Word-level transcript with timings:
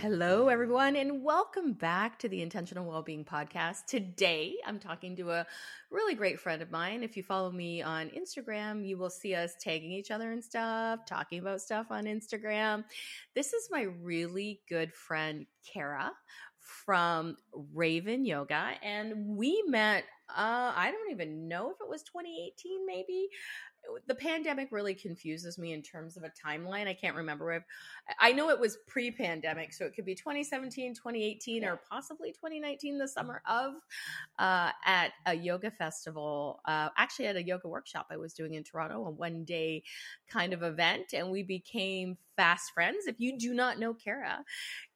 Hello, 0.00 0.48
everyone, 0.48 0.96
and 0.96 1.22
welcome 1.22 1.74
back 1.74 2.18
to 2.20 2.28
the 2.30 2.40
Intentional 2.40 2.86
Wellbeing 2.86 3.22
Podcast. 3.22 3.84
Today, 3.86 4.54
I'm 4.66 4.78
talking 4.78 5.14
to 5.16 5.30
a 5.30 5.46
really 5.90 6.14
great 6.14 6.40
friend 6.40 6.62
of 6.62 6.70
mine. 6.70 7.02
If 7.02 7.18
you 7.18 7.22
follow 7.22 7.52
me 7.52 7.82
on 7.82 8.08
Instagram, 8.08 8.88
you 8.88 8.96
will 8.96 9.10
see 9.10 9.34
us 9.34 9.52
tagging 9.60 9.92
each 9.92 10.10
other 10.10 10.32
and 10.32 10.42
stuff, 10.42 11.00
talking 11.04 11.38
about 11.38 11.60
stuff 11.60 11.88
on 11.90 12.04
Instagram. 12.04 12.84
This 13.34 13.52
is 13.52 13.68
my 13.70 13.82
really 13.82 14.62
good 14.70 14.90
friend, 14.94 15.44
Cara 15.70 16.12
from 16.60 17.36
Ravynn 17.74 18.26
Yoga, 18.26 18.72
and 18.82 19.36
we 19.36 19.62
met. 19.66 20.04
Uh, 20.30 20.72
I 20.76 20.92
don't 20.92 21.10
even 21.10 21.48
know 21.48 21.70
if 21.70 21.76
it 21.80 21.88
was 21.88 22.04
2018, 22.04 22.86
maybe 22.86 23.28
the 24.06 24.14
pandemic 24.14 24.68
really 24.70 24.94
confuses 24.94 25.58
me 25.58 25.72
in 25.72 25.82
terms 25.82 26.16
of 26.16 26.22
a 26.22 26.30
timeline. 26.30 26.86
I 26.86 26.94
can't 26.94 27.16
remember. 27.16 27.52
If, 27.52 27.62
I 28.18 28.32
know 28.32 28.50
it 28.50 28.58
was 28.58 28.78
pre 28.86 29.10
pandemic, 29.10 29.72
so 29.72 29.84
it 29.84 29.94
could 29.94 30.04
be 30.04 30.14
2017, 30.14 30.94
2018, 30.94 31.62
yeah. 31.62 31.68
or 31.68 31.80
possibly 31.88 32.32
2019, 32.32 32.98
the 32.98 33.08
summer 33.08 33.42
of, 33.48 33.74
uh, 34.38 34.70
at 34.84 35.12
a 35.26 35.34
yoga 35.34 35.70
festival, 35.70 36.60
uh, 36.66 36.88
actually 36.96 37.26
at 37.26 37.36
a 37.36 37.42
yoga 37.42 37.68
workshop 37.68 38.06
I 38.10 38.16
was 38.16 38.34
doing 38.34 38.54
in 38.54 38.64
Toronto, 38.64 39.04
a 39.06 39.10
one 39.10 39.44
day 39.44 39.82
kind 40.28 40.52
of 40.52 40.62
event, 40.62 41.12
and 41.12 41.30
we 41.30 41.42
became 41.42 42.16
fast 42.36 42.72
friends. 42.72 43.06
If 43.06 43.16
you 43.18 43.38
do 43.38 43.54
not 43.54 43.78
know 43.78 43.94
Cara, 43.94 44.44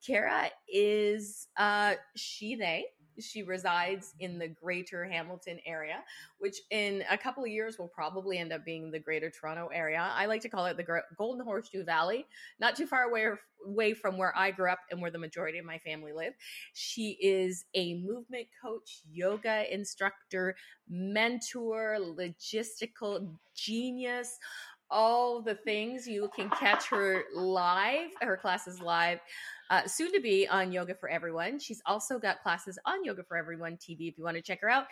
Cara 0.07 0.51
is 0.69 1.49
uh, 1.57 1.95
she, 2.17 2.57
they 2.57 2.87
she 3.21 3.43
resides 3.43 4.15
in 4.21 4.39
the 4.39 4.49
greater 4.49 5.05
Hamilton 5.05 5.59
area, 5.67 6.03
which 6.39 6.57
in 6.71 7.05
a 7.11 7.19
couple 7.19 7.45
of 7.45 7.51
years 7.51 7.79
will 7.79 7.89
probably 7.89 8.39
end 8.39 8.53
up 8.53 8.65
being 8.65 8.91
the 8.91 8.99
greater 8.99 9.31
Toronto 9.31 9.69
area. 9.73 10.11
I 10.15 10.27
like 10.27 10.43
to 10.43 10.49
call 10.49 10.67
it 10.67 10.77
the 10.77 11.03
Golden 11.17 11.45
Horseshoe 11.45 11.85
Valley, 11.85 12.27
not 12.61 12.77
too 12.77 12.87
far 12.87 13.05
away, 13.05 13.29
away 13.67 13.95
from 13.95 14.19
where 14.19 14.37
I 14.37 14.51
grew 14.51 14.71
up 14.71 14.81
and 14.91 15.01
where 15.01 15.11
the 15.11 15.19
majority 15.19 15.59
of 15.59 15.65
my 15.65 15.79
family 15.79 16.13
live. 16.13 16.35
She 16.73 17.17
is 17.21 17.65
a 17.75 17.95
movement 17.95 18.47
coach, 18.63 19.03
yoga 19.11 19.73
instructor, 19.73 20.57
mentor, 20.89 21.99
logistical 22.01 23.29
genius 23.55 24.39
all 24.91 25.43
the 25.43 25.55
things. 25.55 26.07
You 26.07 26.31
can 26.37 26.51
catch 26.51 26.87
her 26.89 27.25
live, 27.35 28.11
her 28.21 28.37
classes 28.37 28.81
live 28.81 29.19
uh, 29.75 29.89
soon 29.89 30.13
to 30.13 30.21
be 30.21 30.47
on 30.47 30.71
Yoga 30.71 30.95
for 30.95 31.09
Everyone. 31.09 31.59
She's 31.59 31.83
also 31.85 32.19
got 32.21 32.43
classes 32.43 32.79
on 32.87 33.05
Yoga 33.05 33.25
for 33.25 33.37
Everyone 33.37 33.77
TV 33.77 34.09
if 34.09 34.17
you 34.17 34.23
want 34.23 34.37
to 34.37 34.43
check 34.43 34.61
her 34.61 34.71
out. 34.71 34.87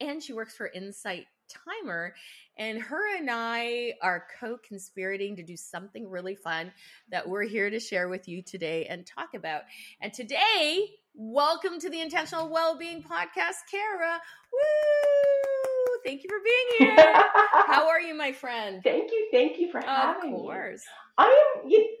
And 0.00 0.22
she 0.22 0.32
works 0.32 0.56
for 0.56 0.68
Insight 0.68 1.24
Timer. 1.48 2.14
And 2.56 2.80
her 2.80 3.16
and 3.16 3.28
I 3.28 3.94
are 4.00 4.26
co 4.40 4.56
conspirating 4.56 5.34
to 5.36 5.42
do 5.42 5.56
something 5.56 6.08
really 6.08 6.36
fun 6.36 6.70
that 7.10 7.28
we're 7.28 7.42
here 7.42 7.70
to 7.70 7.80
share 7.80 8.08
with 8.08 8.28
you 8.28 8.40
today 8.40 8.86
and 8.86 9.04
talk 9.04 9.34
about. 9.34 9.62
And 10.00 10.12
today, 10.12 10.90
welcome 11.14 11.80
to 11.80 11.90
the 11.90 12.00
Intentional 12.00 12.48
Wellbeing 12.48 13.02
Podcast, 13.02 13.56
Cara. 13.68 14.20
Woo! 14.52 15.98
Thank 16.04 16.22
you 16.22 16.30
for 16.30 16.38
being 16.44 16.94
here. 16.96 17.06
How 17.66 17.88
are 17.88 18.00
you, 18.00 18.14
my 18.14 18.30
friend? 18.30 18.80
Thank 18.84 19.10
you. 19.10 19.28
Thank 19.32 19.58
you 19.58 19.72
for 19.72 19.80
having 19.80 20.30
me. 20.30 20.36
Of 20.36 20.42
course. 20.42 20.82
Me. 21.18 21.24
I 21.26 21.54
am. 21.64 21.68
You, 21.68 21.96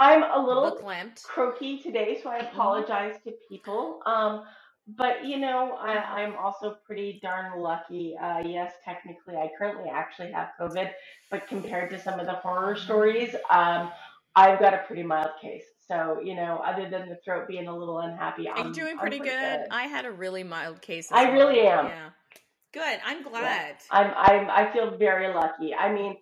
I'm 0.00 0.22
a 0.22 0.46
little 0.46 0.80
croaky 1.24 1.80
today, 1.80 2.20
so 2.22 2.30
I 2.30 2.38
mm-hmm. 2.38 2.54
apologize 2.54 3.16
to 3.24 3.32
people. 3.48 4.00
Um, 4.06 4.44
but 4.96 5.24
you 5.26 5.38
know, 5.38 5.76
I, 5.78 6.22
I'm 6.22 6.36
also 6.36 6.76
pretty 6.86 7.18
darn 7.22 7.60
lucky. 7.60 8.16
Uh, 8.16 8.38
yes, 8.38 8.72
technically, 8.84 9.36
I 9.36 9.50
currently 9.58 9.90
actually 9.90 10.32
have 10.32 10.50
COVID, 10.58 10.90
but 11.30 11.46
compared 11.46 11.90
to 11.90 12.00
some 12.00 12.20
of 12.20 12.26
the 12.26 12.34
horror 12.34 12.74
mm-hmm. 12.74 12.84
stories, 12.84 13.34
um, 13.50 13.90
I've 14.34 14.60
got 14.60 14.72
a 14.72 14.78
pretty 14.86 15.02
mild 15.02 15.32
case. 15.42 15.64
So 15.88 16.20
you 16.22 16.36
know, 16.36 16.62
other 16.64 16.88
than 16.88 17.08
the 17.08 17.16
throat 17.24 17.48
being 17.48 17.66
a 17.66 17.76
little 17.76 17.98
unhappy, 17.98 18.48
I'm, 18.48 18.72
doing 18.72 18.92
I'm 18.92 18.98
pretty, 18.98 19.18
good. 19.18 19.26
good. 19.26 19.66
I 19.70 19.84
had 19.84 20.04
a 20.04 20.12
really 20.12 20.44
mild 20.44 20.80
case. 20.80 21.08
I 21.10 21.24
well. 21.24 21.32
really 21.32 21.60
am. 21.60 21.86
Yeah. 21.86 22.10
Good. 22.72 23.00
I'm 23.04 23.22
glad. 23.22 23.76
Yeah. 23.78 23.98
I'm. 23.98 24.12
I'm. 24.16 24.50
I 24.50 24.72
feel 24.72 24.96
very 24.96 25.34
lucky. 25.34 25.74
I 25.74 25.92
mean, 25.92 26.16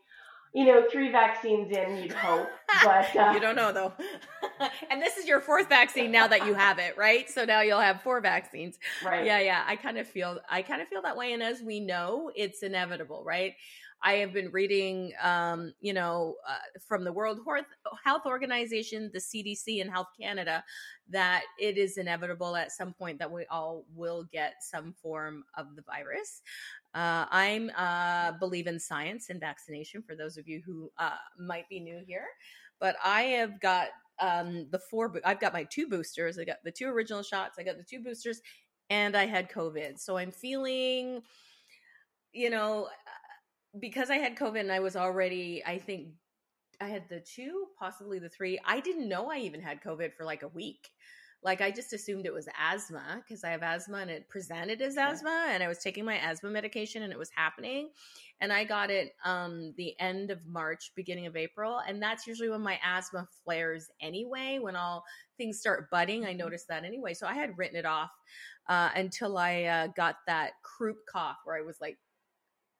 you 0.54 0.64
know, 0.64 0.84
three 0.90 1.10
vaccines 1.10 1.70
in, 1.70 1.96
you'd 1.98 2.12
hope, 2.12 2.48
but 2.84 3.14
uh, 3.16 3.32
you 3.34 3.40
don't 3.40 3.56
know 3.56 3.72
though. 3.72 3.92
and 4.90 5.02
this 5.02 5.16
is 5.16 5.26
your 5.26 5.40
fourth 5.40 5.68
vaccine 5.68 6.10
now 6.10 6.26
that 6.26 6.46
you 6.46 6.54
have 6.54 6.78
it, 6.78 6.96
right? 6.96 7.28
So 7.28 7.44
now 7.44 7.60
you'll 7.60 7.80
have 7.80 8.02
four 8.02 8.20
vaccines. 8.20 8.78
Right. 9.04 9.24
Yeah, 9.24 9.40
yeah. 9.40 9.64
I 9.66 9.76
kind 9.76 9.98
of 9.98 10.06
feel 10.06 10.40
I 10.48 10.62
kind 10.62 10.80
of 10.80 10.88
feel 10.88 11.02
that 11.02 11.16
way 11.16 11.32
and 11.32 11.42
as 11.42 11.62
we 11.62 11.80
know, 11.80 12.30
it's 12.34 12.62
inevitable, 12.62 13.22
right? 13.24 13.54
I 14.02 14.14
have 14.16 14.32
been 14.32 14.50
reading, 14.50 15.12
um, 15.22 15.72
you 15.80 15.92
know, 15.92 16.36
uh, 16.48 16.78
from 16.86 17.02
the 17.04 17.12
World 17.12 17.40
Health 18.04 18.22
Organization, 18.26 19.10
the 19.12 19.18
CDC, 19.18 19.80
and 19.80 19.90
Health 19.90 20.08
Canada, 20.20 20.62
that 21.08 21.44
it 21.58 21.78
is 21.78 21.96
inevitable 21.96 22.56
at 22.56 22.72
some 22.72 22.92
point 22.92 23.18
that 23.18 23.30
we 23.30 23.46
all 23.50 23.84
will 23.94 24.24
get 24.32 24.54
some 24.60 24.92
form 25.02 25.44
of 25.56 25.74
the 25.76 25.82
virus. 25.82 26.42
Uh, 26.96 27.26
I'm 27.30 27.70
uh, 27.76 28.32
believe 28.40 28.66
in 28.66 28.80
science 28.80 29.28
and 29.28 29.38
vaccination 29.38 30.02
for 30.02 30.16
those 30.16 30.38
of 30.38 30.48
you 30.48 30.62
who 30.64 30.90
uh, 30.96 31.10
might 31.38 31.68
be 31.68 31.78
new 31.78 32.00
here, 32.06 32.24
but 32.80 32.96
I 33.04 33.22
have 33.22 33.60
got 33.60 33.88
um, 34.18 34.66
the 34.70 34.78
four. 34.78 35.12
I've 35.22 35.38
got 35.38 35.52
my 35.52 35.64
two 35.64 35.88
boosters. 35.88 36.38
I 36.38 36.44
got 36.44 36.56
the 36.64 36.70
two 36.72 36.86
original 36.86 37.22
shots. 37.22 37.58
I 37.58 37.64
got 37.64 37.76
the 37.76 37.84
two 37.84 38.02
boosters, 38.02 38.40
and 38.88 39.14
I 39.14 39.26
had 39.26 39.50
COVID. 39.50 39.98
So 40.00 40.16
I'm 40.16 40.32
feeling, 40.32 41.20
you 42.32 42.48
know, 42.48 42.88
because 43.78 44.08
I 44.08 44.16
had 44.16 44.34
COVID 44.34 44.60
and 44.60 44.72
I 44.72 44.80
was 44.80 44.96
already, 44.96 45.62
I 45.66 45.76
think 45.76 46.08
I 46.80 46.88
had 46.88 47.10
the 47.10 47.20
two, 47.20 47.66
possibly 47.78 48.18
the 48.18 48.30
three. 48.30 48.58
I 48.64 48.80
didn't 48.80 49.08
know 49.08 49.30
I 49.30 49.38
even 49.38 49.60
had 49.60 49.82
COVID 49.82 50.14
for 50.14 50.24
like 50.24 50.42
a 50.42 50.48
week. 50.48 50.88
Like 51.46 51.60
I 51.60 51.70
just 51.70 51.92
assumed 51.92 52.26
it 52.26 52.34
was 52.34 52.48
asthma 52.60 53.22
because 53.22 53.44
I 53.44 53.50
have 53.50 53.62
asthma 53.62 53.98
and 53.98 54.10
it 54.10 54.28
presented 54.28 54.82
as 54.82 54.96
asthma 54.96 55.46
and 55.50 55.62
I 55.62 55.68
was 55.68 55.78
taking 55.78 56.04
my 56.04 56.16
asthma 56.16 56.50
medication 56.50 57.04
and 57.04 57.12
it 57.12 57.18
was 57.18 57.30
happening. 57.36 57.90
And 58.40 58.52
I 58.52 58.64
got 58.64 58.90
it 58.90 59.14
um 59.24 59.72
the 59.76 59.94
end 60.00 60.32
of 60.32 60.44
March, 60.44 60.90
beginning 60.96 61.26
of 61.26 61.36
April, 61.36 61.80
and 61.86 62.02
that's 62.02 62.26
usually 62.26 62.50
when 62.50 62.62
my 62.62 62.80
asthma 62.84 63.28
flares 63.44 63.88
anyway, 64.00 64.58
when 64.60 64.74
all 64.74 65.04
things 65.36 65.60
start 65.60 65.88
budding. 65.88 66.24
I 66.24 66.30
mm-hmm. 66.30 66.38
noticed 66.38 66.66
that 66.66 66.84
anyway. 66.84 67.14
So 67.14 67.28
I 67.28 67.34
had 67.34 67.56
written 67.56 67.76
it 67.76 67.86
off 67.86 68.10
uh, 68.68 68.90
until 68.96 69.38
I 69.38 69.62
uh, 69.62 69.86
got 69.96 70.16
that 70.26 70.54
croup 70.64 70.96
cough 71.10 71.36
where 71.44 71.56
I 71.56 71.62
was 71.62 71.76
like 71.80 71.96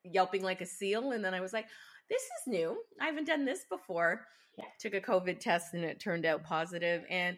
yelping 0.03 0.43
like 0.43 0.61
a 0.61 0.67
seal. 0.67 1.13
And 1.13 1.25
then 1.25 1.35
I 1.35 1.41
was 1.41 1.53
like, 1.53 1.67
this 2.11 2.23
is 2.23 2.49
new. 2.49 2.77
I 3.01 3.07
haven't 3.07 3.29
done 3.29 3.45
this 3.45 3.65
before. 3.71 4.27
Yeah. 4.59 4.65
Took 4.81 4.95
a 4.95 5.01
COVID 5.01 5.39
test 5.39 5.75
and 5.75 5.85
it 5.85 6.01
turned 6.01 6.27
out 6.27 6.43
positive. 6.43 7.05
And 7.11 7.37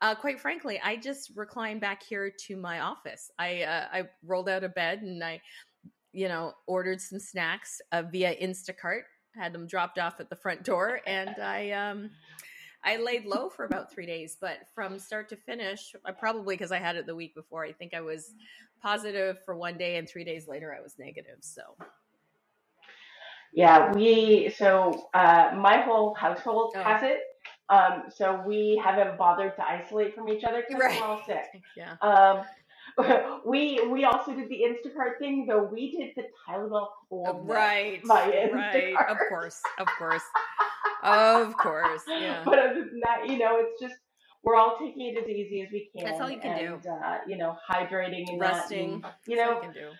uh, 0.00 0.14
quite 0.14 0.40
frankly, 0.40 0.80
I 0.82 0.96
just 0.96 1.32
reclined 1.34 1.80
back 1.80 2.02
here 2.02 2.32
to 2.46 2.56
my 2.56 2.80
office. 2.80 3.30
I 3.38 3.62
uh, 3.62 3.86
I 3.92 4.04
rolled 4.24 4.48
out 4.48 4.64
of 4.64 4.74
bed 4.74 5.02
and 5.02 5.22
I, 5.24 5.40
you 6.12 6.28
know, 6.28 6.52
ordered 6.66 7.00
some 7.00 7.18
snacks 7.18 7.80
uh, 7.92 8.02
via 8.02 8.34
Instacart. 8.36 9.02
Had 9.34 9.52
them 9.52 9.66
dropped 9.66 9.98
off 9.98 10.20
at 10.20 10.30
the 10.30 10.36
front 10.36 10.64
door, 10.64 11.00
and 11.06 11.36
I 11.40 11.70
um, 11.72 12.10
I 12.84 12.96
laid 12.96 13.24
low 13.26 13.48
for 13.48 13.64
about 13.64 13.92
three 13.92 14.06
days. 14.06 14.36
But 14.40 14.58
from 14.74 14.98
start 14.98 15.28
to 15.30 15.36
finish, 15.36 15.94
I 16.04 16.12
probably 16.12 16.54
because 16.54 16.72
I 16.72 16.78
had 16.78 16.96
it 16.96 17.06
the 17.06 17.16
week 17.16 17.34
before. 17.34 17.64
I 17.64 17.72
think 17.72 17.92
I 17.92 18.00
was 18.00 18.34
positive 18.80 19.38
for 19.44 19.56
one 19.56 19.76
day, 19.78 19.96
and 19.96 20.08
three 20.08 20.24
days 20.24 20.46
later, 20.48 20.74
I 20.76 20.80
was 20.80 20.94
negative. 20.98 21.38
So 21.40 21.62
yeah, 23.52 23.92
we 23.92 24.54
so 24.56 25.08
uh, 25.14 25.50
my 25.56 25.78
whole 25.80 26.14
household 26.14 26.74
oh. 26.76 26.82
has 26.82 27.02
it. 27.02 27.20
Um, 27.70 28.04
so 28.14 28.42
we 28.46 28.80
haven't 28.82 29.18
bothered 29.18 29.54
to 29.56 29.62
isolate 29.62 30.14
from 30.14 30.28
each 30.28 30.44
other 30.44 30.64
because 30.66 30.82
right. 30.82 31.00
we're 31.00 31.06
all 31.06 31.22
sick. 31.26 31.62
Yeah. 31.76 31.96
Um, 32.00 32.44
we 33.46 33.86
we 33.88 34.04
also 34.04 34.34
did 34.34 34.48
the 34.48 34.62
Instacart 34.62 35.18
thing, 35.18 35.46
though 35.46 35.62
we 35.62 35.96
did 35.96 36.10
the 36.16 36.24
Tylenol 36.46 36.88
cold. 37.08 37.48
Right. 37.48 38.00
Right. 38.06 38.94
Of 39.08 39.18
course. 39.28 39.60
Of 39.78 39.86
course. 39.98 40.22
of 41.02 41.56
course. 41.56 42.02
Yeah. 42.08 42.42
But 42.44 42.58
other 42.58 42.86
than 42.86 43.00
that, 43.04 43.28
you 43.28 43.38
know, 43.38 43.58
it's 43.60 43.80
just 43.80 43.94
we're 44.42 44.56
all 44.56 44.76
taking 44.78 45.14
it 45.14 45.22
as 45.22 45.28
easy 45.28 45.62
as 45.62 45.68
we 45.70 45.90
can. 45.94 46.06
That's 46.06 46.20
all 46.20 46.30
you 46.30 46.40
can 46.40 46.58
and, 46.58 46.82
do. 46.82 46.88
Uh, 46.88 47.18
you 47.26 47.36
know, 47.36 47.56
hydrating 47.70 48.28
and 48.28 48.40
resting. 48.40 48.94
And, 48.94 49.04
you 49.26 49.36
know, 49.36 49.56
you 49.56 49.60
can 49.60 49.72
do 49.72 49.90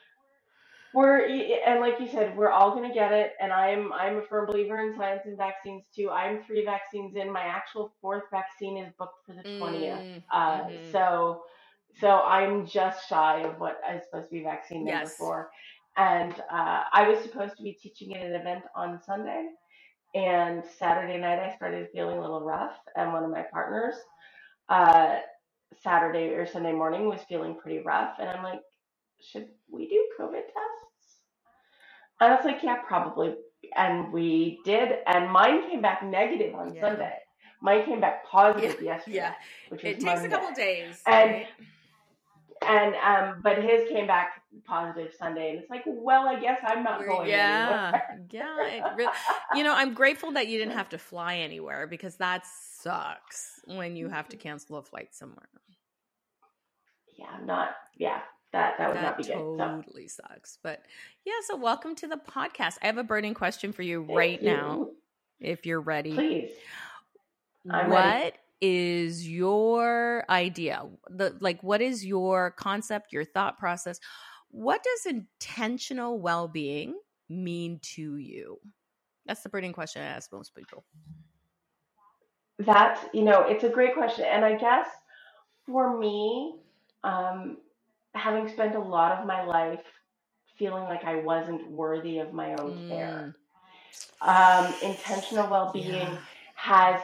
we're 0.94 1.26
and 1.66 1.80
like 1.80 2.00
you 2.00 2.08
said, 2.08 2.36
we're 2.36 2.50
all 2.50 2.74
gonna 2.74 2.94
get 2.94 3.12
it. 3.12 3.32
And 3.40 3.52
I'm 3.52 3.92
I'm 3.92 4.16
a 4.16 4.22
firm 4.22 4.46
believer 4.46 4.80
in 4.80 4.96
science 4.96 5.22
and 5.26 5.36
vaccines 5.36 5.84
too. 5.94 6.10
I'm 6.10 6.42
three 6.44 6.64
vaccines 6.64 7.16
in. 7.16 7.32
My 7.32 7.42
actual 7.42 7.92
fourth 8.00 8.24
vaccine 8.30 8.78
is 8.78 8.92
booked 8.98 9.26
for 9.26 9.34
the 9.34 9.58
twentieth. 9.58 9.98
Mm, 9.98 10.22
uh, 10.32 10.60
mm-hmm. 10.62 10.92
So 10.92 11.42
so 12.00 12.22
I'm 12.22 12.66
just 12.66 13.08
shy 13.08 13.40
of 13.40 13.58
what 13.58 13.80
I'm 13.86 14.00
supposed 14.02 14.28
to 14.28 14.34
be 14.34 14.42
vaccine 14.42 14.84
number 14.84 15.02
yes. 15.02 15.16
four. 15.16 15.50
And 15.96 16.32
uh, 16.32 16.84
I 16.92 17.08
was 17.08 17.22
supposed 17.24 17.56
to 17.56 17.62
be 17.62 17.72
teaching 17.72 18.14
at 18.14 18.24
an 18.24 18.34
event 18.34 18.62
on 18.76 19.00
Sunday. 19.04 19.48
And 20.14 20.62
Saturday 20.78 21.18
night, 21.18 21.40
I 21.40 21.54
started 21.56 21.88
feeling 21.92 22.18
a 22.18 22.20
little 22.20 22.40
rough. 22.40 22.76
And 22.96 23.12
one 23.12 23.24
of 23.24 23.30
my 23.30 23.42
partners, 23.42 23.96
uh, 24.68 25.16
Saturday 25.82 26.34
or 26.34 26.46
Sunday 26.46 26.72
morning, 26.72 27.08
was 27.08 27.20
feeling 27.28 27.56
pretty 27.60 27.80
rough. 27.80 28.14
And 28.20 28.28
I'm 28.28 28.44
like, 28.44 28.60
should 29.20 29.48
we 29.70 29.88
do 29.88 30.08
COVID 30.18 30.32
tests? 30.32 31.18
And 32.20 32.32
I 32.32 32.36
was 32.36 32.44
like, 32.44 32.62
yeah, 32.62 32.76
probably. 32.86 33.34
And 33.76 34.12
we 34.12 34.60
did. 34.64 34.98
And 35.06 35.30
mine 35.30 35.68
came 35.68 35.82
back 35.82 36.02
negative 36.02 36.54
on 36.54 36.74
yeah. 36.74 36.80
Sunday. 36.80 37.14
Mine 37.60 37.84
came 37.84 38.00
back 38.00 38.24
positive 38.24 38.76
yeah, 38.80 38.94
yesterday. 38.94 39.16
Yeah, 39.16 39.34
which 39.68 39.84
it 39.84 39.94
takes 39.94 40.04
Monday. 40.04 40.26
a 40.26 40.30
couple 40.30 40.54
days. 40.54 41.02
And 41.06 41.30
right? 41.30 41.46
and 42.66 42.94
um, 42.96 43.40
but 43.42 43.62
his 43.62 43.88
came 43.88 44.06
back 44.06 44.42
positive 44.64 45.12
Sunday, 45.18 45.50
and 45.50 45.58
it's 45.58 45.70
like, 45.70 45.82
well, 45.86 46.28
I 46.28 46.38
guess 46.38 46.60
I'm 46.64 46.84
not 46.84 47.04
going. 47.04 47.28
Yeah, 47.28 48.00
yeah. 48.30 48.94
Really, 48.96 49.12
you 49.54 49.64
know, 49.64 49.74
I'm 49.74 49.92
grateful 49.94 50.32
that 50.32 50.46
you 50.48 50.58
didn't 50.58 50.74
have 50.74 50.88
to 50.90 50.98
fly 50.98 51.36
anywhere 51.36 51.86
because 51.86 52.16
that 52.16 52.44
sucks 52.46 53.60
when 53.66 53.96
you 53.96 54.08
have 54.08 54.28
to 54.28 54.36
cancel 54.36 54.76
a 54.76 54.82
flight 54.82 55.14
somewhere. 55.14 55.48
Yeah, 57.18 57.26
I'm 57.36 57.46
not. 57.46 57.70
Yeah, 57.96 58.20
that 58.52 58.78
that 58.78 58.88
would 58.88 58.96
that 58.96 59.02
not 59.02 59.18
be 59.18 59.24
totally 59.24 59.58
good. 59.58 59.84
Totally 59.84 60.08
so. 60.08 60.22
sucks. 60.28 60.58
But 60.62 60.82
yeah, 61.24 61.34
so 61.46 61.56
welcome 61.56 61.94
to 61.96 62.06
the 62.06 62.16
podcast. 62.16 62.76
I 62.82 62.86
have 62.86 62.98
a 62.98 63.04
burning 63.04 63.34
question 63.34 63.72
for 63.72 63.82
you 63.82 64.04
Thank 64.06 64.16
right 64.16 64.42
you. 64.42 64.48
now, 64.48 64.88
if 65.40 65.66
you're 65.66 65.80
ready. 65.80 66.14
Please. 66.14 66.50
I'm 67.70 67.90
what 67.90 68.04
ready. 68.04 68.36
is 68.60 69.28
your 69.28 70.24
idea? 70.30 70.84
The 71.10 71.36
like, 71.40 71.62
what 71.62 71.82
is 71.82 72.04
your 72.04 72.52
concept? 72.52 73.12
Your 73.12 73.24
thought 73.24 73.58
process? 73.58 74.00
What 74.50 74.82
does 74.82 75.14
intentional 75.14 76.18
well-being 76.20 76.98
mean 77.28 77.80
to 77.82 78.16
you? 78.16 78.58
That's 79.26 79.42
the 79.42 79.50
burning 79.50 79.74
question 79.74 80.00
I 80.00 80.06
ask 80.06 80.32
most 80.32 80.54
people. 80.54 80.84
That's 82.58 83.00
you 83.12 83.22
know, 83.22 83.42
it's 83.42 83.64
a 83.64 83.68
great 83.68 83.92
question, 83.92 84.24
and 84.24 84.44
I 84.44 84.56
guess 84.56 84.88
for 85.66 85.98
me, 85.98 86.56
um, 87.04 87.58
having 88.18 88.48
spent 88.48 88.74
a 88.74 88.80
lot 88.80 89.12
of 89.12 89.26
my 89.26 89.44
life 89.44 89.80
feeling 90.58 90.84
like 90.84 91.04
I 91.04 91.16
wasn't 91.16 91.70
worthy 91.70 92.18
of 92.18 92.32
my 92.32 92.54
own 92.54 92.72
mm. 92.72 92.88
care. 92.88 93.34
Um, 94.20 94.74
intentional 94.82 95.48
well 95.48 95.70
being 95.72 95.92
yeah. 95.92 96.18
has 96.56 97.00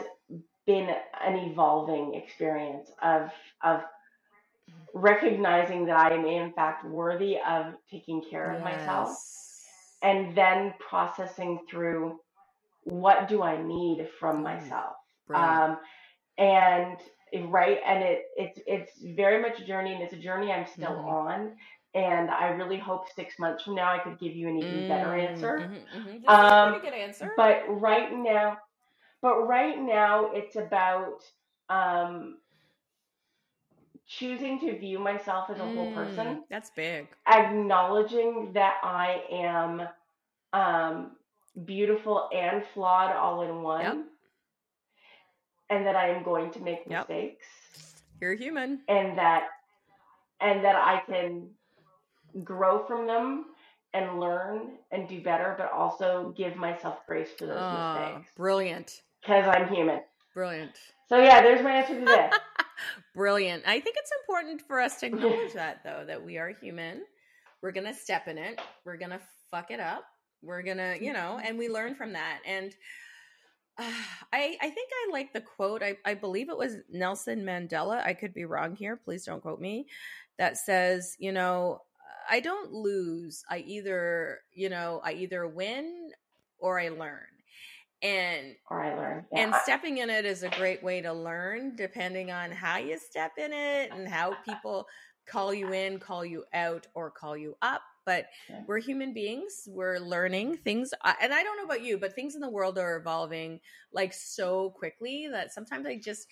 been 0.66 0.90
an 1.24 1.36
evolving 1.50 2.14
experience 2.14 2.90
of 3.02 3.30
of 3.62 3.82
recognizing 4.92 5.86
that 5.86 5.96
I 5.96 6.14
am 6.14 6.24
in 6.24 6.52
fact 6.52 6.84
worthy 6.84 7.36
of 7.46 7.74
taking 7.90 8.22
care 8.28 8.52
yes. 8.52 8.58
of 8.58 8.64
myself 8.64 9.16
and 10.02 10.36
then 10.36 10.74
processing 10.78 11.60
through 11.68 12.20
what 12.84 13.28
do 13.28 13.42
I 13.42 13.60
need 13.62 14.08
from 14.20 14.42
myself. 14.42 14.96
Um, 15.34 15.78
and 16.38 16.98
right 17.42 17.78
and 17.86 18.02
it 18.02 18.26
it's 18.36 18.60
it's 18.66 18.92
very 19.16 19.40
much 19.40 19.60
a 19.60 19.64
journey 19.64 19.94
and 19.94 20.02
it's 20.02 20.12
a 20.12 20.18
journey 20.18 20.52
i'm 20.52 20.66
still 20.66 20.90
mm-hmm. 20.90 21.08
on 21.08 21.52
and 21.94 22.30
i 22.30 22.48
really 22.48 22.78
hope 22.78 23.06
six 23.14 23.38
months 23.38 23.62
from 23.62 23.74
now 23.74 23.92
i 23.92 23.98
could 23.98 24.18
give 24.18 24.34
you 24.34 24.48
an 24.48 24.58
even 24.58 24.70
mm-hmm. 24.70 24.88
better 24.88 25.14
answer 25.14 25.58
mm-hmm, 25.60 26.08
mm-hmm. 26.08 26.28
um, 26.28 26.80
good 26.80 26.92
answer 26.92 27.32
but 27.36 27.64
right 27.68 28.12
now 28.12 28.56
but 29.22 29.46
right 29.46 29.80
now 29.80 30.30
it's 30.32 30.56
about 30.56 31.24
um, 31.70 32.36
choosing 34.06 34.60
to 34.60 34.78
view 34.78 34.98
myself 34.98 35.48
as 35.50 35.58
a 35.58 35.64
whole 35.64 35.92
person 35.92 36.26
mm, 36.26 36.40
that's 36.50 36.70
big 36.76 37.08
acknowledging 37.26 38.50
that 38.52 38.74
i 38.82 39.22
am 39.30 39.82
um, 40.52 41.12
beautiful 41.64 42.28
and 42.34 42.62
flawed 42.74 43.14
all 43.14 43.42
in 43.42 43.62
one 43.62 43.82
yep 43.82 43.96
and 45.70 45.86
that 45.86 45.96
I 45.96 46.08
am 46.08 46.22
going 46.22 46.50
to 46.52 46.60
make 46.60 46.80
yep. 46.88 47.08
mistakes. 47.08 47.46
You're 48.20 48.34
human. 48.34 48.80
And 48.88 49.18
that 49.18 49.48
and 50.40 50.64
that 50.64 50.76
I 50.76 51.02
can 51.06 51.48
grow 52.42 52.84
from 52.86 53.06
them 53.06 53.46
and 53.92 54.18
learn 54.18 54.72
and 54.90 55.08
do 55.08 55.22
better, 55.22 55.54
but 55.56 55.72
also 55.72 56.34
give 56.36 56.56
myself 56.56 56.98
grace 57.06 57.28
for 57.38 57.46
those 57.46 57.58
oh, 57.60 57.94
mistakes. 57.94 58.32
Brilliant. 58.36 59.02
Because 59.22 59.46
I'm 59.46 59.68
human. 59.68 60.00
Brilliant. 60.34 60.76
So 61.08 61.16
yeah, 61.16 61.40
there's 61.42 61.62
my 61.62 61.70
answer 61.70 61.98
to 61.98 62.04
that. 62.06 62.40
brilliant. 63.14 63.62
I 63.66 63.78
think 63.78 63.96
it's 63.98 64.10
important 64.22 64.62
for 64.62 64.80
us 64.80 64.98
to 65.00 65.06
acknowledge 65.06 65.52
that 65.54 65.82
though, 65.84 66.04
that 66.06 66.22
we 66.22 66.38
are 66.38 66.50
human. 66.50 67.02
We're 67.62 67.72
gonna 67.72 67.94
step 67.94 68.26
in 68.28 68.36
it. 68.36 68.60
We're 68.84 68.96
gonna 68.96 69.20
fuck 69.50 69.70
it 69.70 69.80
up. 69.80 70.04
We're 70.42 70.62
gonna, 70.62 70.96
you 71.00 71.12
know, 71.12 71.40
and 71.42 71.56
we 71.56 71.68
learn 71.68 71.94
from 71.94 72.12
that. 72.12 72.40
And 72.44 72.74
I 73.78 74.56
I 74.60 74.70
think 74.70 74.90
I 74.92 75.12
like 75.12 75.32
the 75.32 75.40
quote. 75.40 75.82
I 75.82 75.96
I 76.04 76.14
believe 76.14 76.48
it 76.48 76.58
was 76.58 76.76
Nelson 76.90 77.44
Mandela. 77.44 78.04
I 78.04 78.14
could 78.14 78.34
be 78.34 78.44
wrong 78.44 78.76
here. 78.76 78.96
Please 78.96 79.24
don't 79.24 79.40
quote 79.40 79.60
me. 79.60 79.86
That 80.38 80.56
says, 80.58 81.16
you 81.18 81.32
know, 81.32 81.80
I 82.28 82.40
don't 82.40 82.72
lose. 82.72 83.44
I 83.50 83.58
either, 83.58 84.40
you 84.52 84.68
know, 84.68 85.00
I 85.04 85.12
either 85.12 85.46
win 85.46 86.10
or 86.58 86.80
I 86.80 86.88
learn. 86.88 87.26
And 88.02 88.56
or 88.70 88.82
I 88.82 88.94
learn. 88.94 89.26
Yeah. 89.32 89.40
And 89.40 89.54
stepping 89.62 89.98
in 89.98 90.10
it 90.10 90.24
is 90.24 90.42
a 90.42 90.50
great 90.50 90.82
way 90.82 91.00
to 91.00 91.12
learn 91.12 91.74
depending 91.76 92.30
on 92.30 92.50
how 92.50 92.78
you 92.78 92.98
step 92.98 93.32
in 93.38 93.52
it 93.52 93.92
and 93.92 94.06
how 94.06 94.36
people 94.44 94.86
call 95.26 95.54
you 95.54 95.72
in, 95.72 95.98
call 95.98 96.24
you 96.24 96.44
out 96.52 96.86
or 96.94 97.10
call 97.10 97.36
you 97.36 97.56
up 97.62 97.82
but 98.06 98.26
we're 98.66 98.78
human 98.78 99.12
beings 99.12 99.68
we're 99.68 99.98
learning 99.98 100.56
things 100.56 100.92
and 101.20 101.32
i 101.32 101.42
don't 101.42 101.56
know 101.56 101.64
about 101.64 101.82
you 101.82 101.98
but 101.98 102.14
things 102.14 102.34
in 102.34 102.40
the 102.40 102.48
world 102.48 102.78
are 102.78 102.96
evolving 102.96 103.60
like 103.92 104.12
so 104.12 104.70
quickly 104.70 105.28
that 105.30 105.52
sometimes 105.52 105.86
i 105.86 105.96
just 105.96 106.26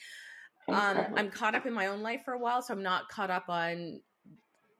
um, 0.69 0.99
i'm 1.17 1.31
caught 1.31 1.55
up 1.55 1.67
in 1.67 1.73
my 1.73 1.89
own 1.89 2.03
life 2.03 2.23
for 2.25 2.35
a 2.35 2.39
while 2.39 2.63
so 2.63 2.73
i'm 2.73 2.83
not 2.83 3.09
caught 3.09 3.31
up 3.31 3.49
on 3.49 4.01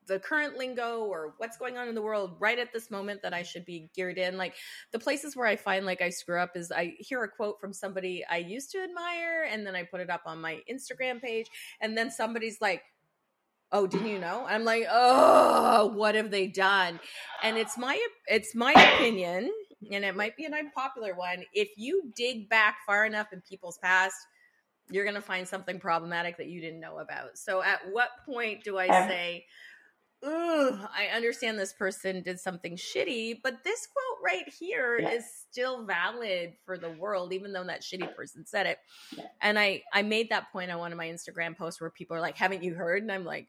the 0.06 0.19
current 0.19 0.56
lingo 0.56 1.05
or 1.05 1.35
what's 1.39 1.56
going 1.56 1.77
on 1.79 1.89
in 1.89 1.94
the 1.94 2.03
world 2.03 2.37
right 2.41 2.59
at 2.59 2.73
this 2.73 2.91
moment 2.91 3.23
that 3.23 3.33
I 3.33 3.43
should 3.43 3.65
be 3.65 3.88
geared 3.95 4.19
in. 4.19 4.37
Like 4.37 4.55
the 4.91 4.99
places 4.99 5.37
where 5.37 5.47
I 5.47 5.56
find 5.56 5.87
like 5.87 6.03
I 6.03 6.11
screw 6.11 6.41
up 6.41 6.56
is 6.56 6.73
I 6.73 6.95
hear 6.99 7.23
a 7.23 7.29
quote 7.29 7.61
from 7.61 7.73
somebody 7.73 8.25
I 8.29 8.38
used 8.38 8.73
to 8.73 8.83
admire 8.83 9.47
and 9.49 9.67
then 9.67 9.77
I 9.77 9.85
put 9.85 10.00
it 10.00 10.11
up 10.11 10.23
on 10.27 10.41
my 10.41 10.61
Instagram 10.71 11.21
page 11.23 11.47
and 11.81 11.97
then 11.97 12.11
somebody's 12.11 12.61
like, 12.61 12.83
oh 13.73 13.87
didn't 13.87 14.07
you 14.07 14.19
know 14.19 14.45
i'm 14.49 14.65
like 14.65 14.87
oh 14.91 15.87
what 15.95 16.15
have 16.15 16.31
they 16.31 16.47
done 16.47 17.01
and 17.43 17.57
it's 17.57 17.77
my 17.77 18.01
it's 18.27 18.55
my 18.55 18.73
opinion 18.73 19.51
and 19.91 20.05
it 20.05 20.15
might 20.15 20.37
be 20.37 20.45
an 20.45 20.55
unpopular 20.55 21.15
one 21.15 21.43
if 21.55 21.69
you 21.77 22.13
dig 22.15 22.49
back 22.49 22.77
far 22.87 23.05
enough 23.05 23.33
in 23.33 23.41
people's 23.49 23.79
past 23.79 24.15
you're 24.91 25.05
going 25.05 25.15
to 25.15 25.23
find 25.23 25.47
something 25.49 25.81
problematic 25.81 26.37
that 26.37 26.49
you 26.49 26.61
didn't 26.61 26.81
know 26.81 26.99
about 26.99 27.37
so 27.37 27.63
at 27.63 27.81
what 27.91 28.11
point 28.27 28.63
do 28.63 28.79
i 28.79 28.87
say 28.87 29.45
Ugh, 30.25 30.89
I 30.97 31.07
understand 31.17 31.59
this 31.59 31.73
person 31.73 32.23
did 32.23 32.39
something 32.39 32.77
shitty, 32.77 33.41
but 33.43 33.64
this 33.64 33.88
quote 33.88 34.25
right 34.25 34.49
here 34.57 35.00
yeah. 35.00 35.11
is 35.11 35.25
still 35.50 35.85
valid 35.85 36.52
for 36.64 36.79
the 36.79 36.91
world, 36.91 37.33
even 37.33 37.52
though 37.52 37.64
that 37.64 37.83
shitty 37.83 38.14
person 38.14 38.47
said 38.47 38.67
it. 38.67 38.79
Yeah. 39.17 39.25
And 39.41 39.59
I 39.59 39.83
I 39.93 40.02
made 40.02 40.31
that 40.31 40.52
point 40.52 40.71
on 40.71 40.79
one 40.79 40.93
of 40.93 40.99
my 40.99 41.09
Instagram 41.09 41.57
posts 41.57 41.81
where 41.81 41.91
people 41.91 42.17
are 42.17 42.21
like, 42.21 42.37
"Haven't 42.37 42.62
you 42.62 42.75
heard?" 42.75 43.02
And 43.02 43.11
I'm 43.11 43.25
like, 43.25 43.49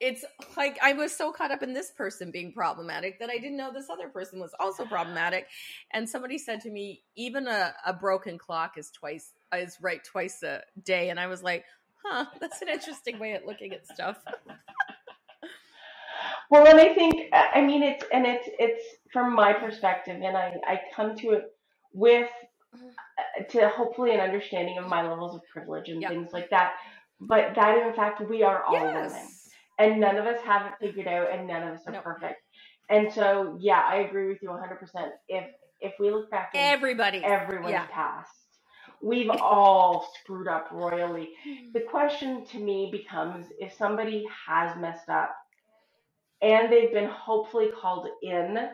it's 0.00 0.24
like 0.56 0.78
I 0.82 0.92
was 0.92 1.16
so 1.16 1.32
caught 1.32 1.50
up 1.50 1.62
in 1.62 1.72
this 1.72 1.90
person 1.90 2.30
being 2.30 2.52
problematic 2.52 3.18
that 3.18 3.30
I 3.30 3.38
didn't 3.38 3.56
know 3.56 3.72
this 3.72 3.88
other 3.88 4.08
person 4.08 4.40
was 4.40 4.54
also 4.60 4.84
problematic. 4.84 5.46
And 5.92 6.08
somebody 6.08 6.36
said 6.38 6.60
to 6.62 6.70
me, 6.70 7.02
even 7.16 7.48
a, 7.48 7.72
a 7.84 7.92
broken 7.92 8.36
clock 8.36 8.76
is 8.76 8.90
twice 8.90 9.32
is 9.54 9.78
right 9.80 10.04
twice 10.04 10.42
a 10.42 10.62
day. 10.84 11.08
And 11.08 11.18
I 11.18 11.26
was 11.28 11.42
like, 11.42 11.64
huh, 12.04 12.26
that's 12.40 12.60
an 12.62 12.68
interesting 12.68 13.18
way 13.18 13.32
of 13.34 13.42
looking 13.46 13.72
at 13.72 13.86
stuff. 13.86 14.18
well, 16.50 16.66
and 16.66 16.78
I 16.78 16.94
think 16.94 17.14
I 17.32 17.62
mean 17.62 17.82
it's 17.82 18.04
and 18.12 18.26
it's 18.26 18.48
it's 18.58 18.84
from 19.12 19.34
my 19.34 19.54
perspective, 19.54 20.20
and 20.22 20.36
I 20.36 20.56
I 20.66 20.80
come 20.94 21.16
to 21.16 21.30
it 21.30 21.44
with 21.94 22.28
uh, 22.74 23.44
to 23.48 23.68
hopefully 23.70 24.12
an 24.12 24.20
understanding 24.20 24.76
of 24.76 24.86
my 24.86 25.08
levels 25.08 25.36
of 25.36 25.40
privilege 25.50 25.88
and 25.88 26.02
yep. 26.02 26.10
things 26.10 26.32
like 26.34 26.50
that. 26.50 26.74
But 27.18 27.54
that 27.54 27.86
in 27.86 27.94
fact 27.94 28.20
we 28.28 28.42
are 28.42 28.62
all 28.62 28.74
yes. 28.74 29.10
women 29.10 29.28
and 29.78 30.00
none 30.00 30.16
of 30.16 30.26
us 30.26 30.40
have 30.44 30.66
it 30.66 30.72
figured 30.80 31.06
out 31.06 31.28
and 31.32 31.46
none 31.46 31.62
of 31.62 31.74
us 31.74 31.82
are 31.86 31.92
nope. 31.92 32.04
perfect 32.04 32.42
and 32.88 33.12
so 33.12 33.56
yeah 33.60 33.82
i 33.88 33.96
agree 33.96 34.28
with 34.28 34.38
you 34.42 34.48
100% 34.48 35.08
if 35.28 35.44
if 35.80 35.92
we 35.98 36.10
look 36.10 36.30
back 36.30 36.50
everybody 36.54 37.22
everyone's 37.24 37.70
yeah. 37.72 37.86
past 37.86 38.30
we've 39.02 39.30
all 39.30 40.10
screwed 40.20 40.48
up 40.48 40.68
royally 40.72 41.30
hmm. 41.44 41.72
the 41.74 41.80
question 41.80 42.44
to 42.46 42.58
me 42.58 42.88
becomes 42.90 43.46
if 43.58 43.72
somebody 43.74 44.24
has 44.46 44.76
messed 44.78 45.08
up 45.08 45.34
and 46.42 46.72
they've 46.72 46.92
been 46.92 47.08
hopefully 47.08 47.70
called 47.80 48.08
in 48.22 48.68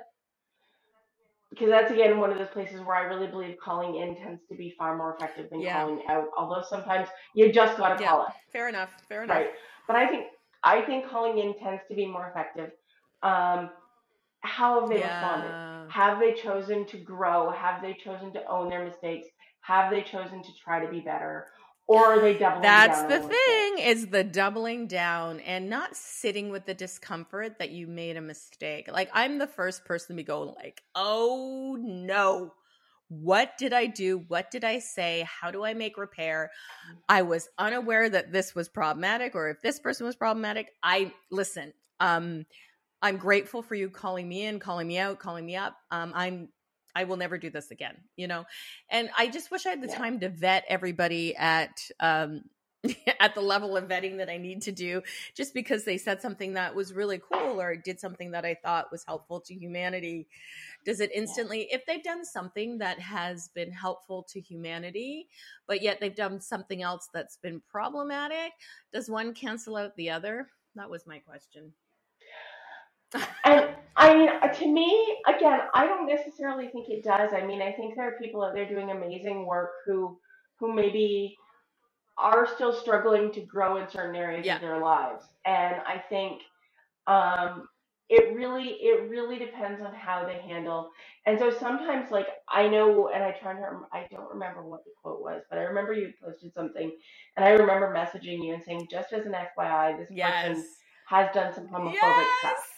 because 1.52 1.68
that's 1.68 1.92
again 1.92 2.18
one 2.18 2.30
of 2.30 2.38
those 2.38 2.48
places 2.48 2.80
where 2.80 2.96
I 2.96 3.02
really 3.02 3.26
believe 3.26 3.56
calling 3.62 3.96
in 3.96 4.16
tends 4.16 4.40
to 4.48 4.54
be 4.54 4.74
far 4.78 4.96
more 4.96 5.14
effective 5.14 5.50
than 5.50 5.60
yeah. 5.60 5.82
calling 5.82 6.02
out. 6.08 6.28
Although 6.36 6.62
sometimes 6.66 7.08
you 7.34 7.52
just 7.52 7.76
got 7.76 7.96
to 7.96 8.02
yeah. 8.02 8.08
call 8.08 8.26
it. 8.26 8.32
Fair 8.52 8.68
enough. 8.68 8.90
Fair 9.08 9.24
enough. 9.24 9.36
Right. 9.36 9.50
But 9.86 9.96
I 9.96 10.06
think 10.08 10.26
I 10.64 10.82
think 10.82 11.08
calling 11.08 11.38
in 11.38 11.54
tends 11.58 11.82
to 11.88 11.94
be 11.94 12.06
more 12.06 12.28
effective. 12.28 12.70
Um, 13.22 13.70
how 14.40 14.80
have 14.80 14.88
they 14.88 15.00
yeah. 15.00 15.20
responded? 15.20 15.92
Have 15.92 16.20
they 16.20 16.34
chosen 16.34 16.86
to 16.86 16.96
grow? 16.98 17.50
Have 17.50 17.82
they 17.82 17.94
chosen 17.94 18.32
to 18.32 18.46
own 18.46 18.68
their 18.68 18.84
mistakes? 18.84 19.28
Have 19.60 19.90
they 19.90 20.02
chosen 20.02 20.42
to 20.42 20.48
try 20.64 20.84
to 20.84 20.90
be 20.90 21.00
better? 21.00 21.46
Or 21.86 22.14
are 22.14 22.20
they 22.20 22.34
doubling 22.34 22.62
That's 22.62 23.02
the 23.02 23.20
thing 23.20 23.78
is 23.78 24.06
the 24.06 24.24
doubling 24.24 24.86
down 24.86 25.40
and 25.40 25.68
not 25.68 25.96
sitting 25.96 26.50
with 26.50 26.64
the 26.64 26.74
discomfort 26.74 27.58
that 27.58 27.70
you 27.70 27.86
made 27.86 28.16
a 28.16 28.20
mistake. 28.20 28.90
Like 28.90 29.10
I'm 29.12 29.38
the 29.38 29.46
first 29.46 29.84
person 29.84 30.16
to 30.16 30.22
go 30.22 30.42
like, 30.42 30.82
"Oh 30.94 31.76
no. 31.78 32.52
What 33.20 33.58
did 33.58 33.74
I 33.74 33.86
do? 33.86 34.24
What 34.28 34.50
did 34.50 34.64
I 34.64 34.78
say? 34.78 35.26
How 35.28 35.50
do 35.50 35.64
I 35.64 35.74
make 35.74 35.98
repair? 35.98 36.50
I 37.10 37.22
was 37.22 37.46
unaware 37.58 38.08
that 38.08 38.32
this 38.32 38.54
was 38.54 38.70
problematic 38.70 39.34
or 39.34 39.50
if 39.50 39.60
this 39.60 39.78
person 39.78 40.06
was 40.06 40.16
problematic. 40.16 40.70
I 40.82 41.12
listen, 41.30 41.74
um, 42.00 42.46
I'm 43.02 43.18
grateful 43.18 43.62
for 43.62 43.74
you 43.74 43.90
calling 43.90 44.26
me 44.26 44.46
in, 44.46 44.58
calling 44.60 44.88
me 44.88 44.96
out, 44.96 45.18
calling 45.18 45.44
me 45.44 45.56
up. 45.56 45.76
Um, 45.90 46.12
I'm 46.14 46.48
I 46.94 47.04
will 47.04 47.16
never 47.16 47.36
do 47.36 47.50
this 47.50 47.70
again, 47.70 47.96
you 48.16 48.28
know? 48.28 48.44
And 48.90 49.10
I 49.16 49.28
just 49.28 49.50
wish 49.50 49.66
I 49.66 49.70
had 49.70 49.82
the 49.82 49.88
yeah. 49.88 49.96
time 49.96 50.20
to 50.20 50.28
vet 50.30 50.64
everybody 50.68 51.36
at 51.36 51.78
um 52.00 52.42
at 53.20 53.34
the 53.34 53.40
level 53.40 53.76
of 53.76 53.88
vetting 53.88 54.16
that 54.18 54.28
I 54.28 54.36
need 54.36 54.62
to 54.62 54.72
do 54.72 55.02
just 55.34 55.54
because 55.54 55.84
they 55.84 55.96
said 55.96 56.20
something 56.20 56.54
that 56.54 56.74
was 56.74 56.92
really 56.92 57.20
cool 57.32 57.60
or 57.60 57.76
did 57.76 58.00
something 58.00 58.32
that 58.32 58.44
I 58.44 58.54
thought 58.54 58.90
was 58.90 59.04
helpful 59.04 59.40
to 59.40 59.54
humanity. 59.54 60.26
Does 60.84 61.00
it 61.00 61.10
instantly, 61.14 61.68
if 61.70 61.86
they've 61.86 62.02
done 62.02 62.24
something 62.24 62.78
that 62.78 62.98
has 62.98 63.48
been 63.54 63.70
helpful 63.70 64.24
to 64.30 64.40
humanity, 64.40 65.28
but 65.66 65.82
yet 65.82 65.98
they've 66.00 66.14
done 66.14 66.40
something 66.40 66.82
else 66.82 67.08
that's 67.14 67.36
been 67.36 67.62
problematic, 67.70 68.52
does 68.92 69.08
one 69.08 69.32
cancel 69.32 69.76
out 69.76 69.96
the 69.96 70.10
other? 70.10 70.48
That 70.74 70.90
was 70.90 71.06
my 71.06 71.18
question. 71.18 71.72
and 73.44 73.70
I 73.96 74.14
mean, 74.14 74.28
uh, 74.42 74.48
to 74.48 74.66
me, 74.66 75.18
again, 75.28 75.60
I 75.74 75.86
don't 75.86 76.08
necessarily 76.08 76.68
think 76.68 76.88
it 76.88 77.04
does. 77.04 77.32
I 77.34 77.44
mean, 77.44 77.62
I 77.62 77.70
think 77.72 77.94
there 77.94 78.08
are 78.08 78.18
people 78.18 78.42
out 78.42 78.54
there 78.54 78.66
doing 78.66 78.90
amazing 78.90 79.46
work 79.46 79.70
who, 79.86 80.18
who 80.58 80.74
maybe 80.74 81.36
are 82.18 82.46
still 82.54 82.72
struggling 82.72 83.32
to 83.32 83.40
grow 83.40 83.76
in 83.78 83.88
certain 83.88 84.16
areas 84.16 84.46
yeah. 84.46 84.56
of 84.56 84.60
their 84.60 84.78
lives. 84.78 85.24
And 85.44 85.76
I 85.86 86.02
think 86.08 86.42
um, 87.06 87.68
it 88.08 88.34
really 88.34 88.76
it 88.80 89.08
really 89.08 89.38
depends 89.38 89.80
on 89.80 89.94
how 89.94 90.24
they 90.24 90.38
handle. 90.38 90.90
And 91.26 91.38
so 91.38 91.50
sometimes, 91.50 92.10
like 92.10 92.28
I 92.48 92.68
know, 92.68 93.08
and 93.08 93.22
I 93.22 93.32
try 93.32 93.54
to 93.54 93.80
I 93.92 94.06
don't 94.10 94.30
remember 94.30 94.62
what 94.62 94.84
the 94.84 94.90
quote 95.02 95.22
was, 95.22 95.42
but 95.48 95.58
I 95.58 95.62
remember 95.62 95.92
you 95.92 96.12
posted 96.22 96.52
something, 96.52 96.92
and 97.36 97.44
I 97.44 97.50
remember 97.50 97.94
messaging 97.94 98.44
you 98.44 98.54
and 98.54 98.62
saying, 98.62 98.88
just 98.90 99.12
as 99.12 99.24
an 99.26 99.32
FYI, 99.32 99.98
this 99.98 100.08
yes. 100.10 100.48
person 100.48 100.64
has 101.08 101.34
done 101.34 101.54
some 101.54 101.68
homophobic 101.68 101.94
yes. 101.94 102.38
stuff. 102.40 102.68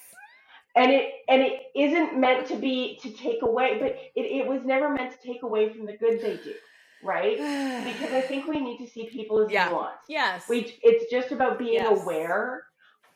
And 0.76 0.90
it 0.90 1.12
and 1.28 1.42
it 1.42 1.62
isn't 1.74 2.18
meant 2.18 2.46
to 2.48 2.56
be 2.56 2.98
to 3.02 3.10
take 3.12 3.42
away, 3.42 3.78
but 3.80 3.96
it, 4.14 4.26
it 4.30 4.46
was 4.46 4.64
never 4.64 4.88
meant 4.88 5.12
to 5.12 5.26
take 5.26 5.42
away 5.42 5.72
from 5.72 5.86
the 5.86 5.96
good 5.96 6.20
they 6.20 6.36
do 6.42 6.54
right? 7.04 7.36
because 7.84 8.12
I 8.12 8.20
think 8.20 8.46
we 8.46 8.60
need 8.60 8.78
to 8.78 8.86
see 8.86 9.06
people 9.06 9.40
as 9.44 9.50
yeah. 9.50 9.70
nuanced. 9.70 9.92
Yes. 10.08 10.48
We, 10.48 10.76
it's 10.82 11.10
just 11.10 11.32
about 11.32 11.58
being 11.58 11.74
yes. 11.74 12.02
aware. 12.02 12.64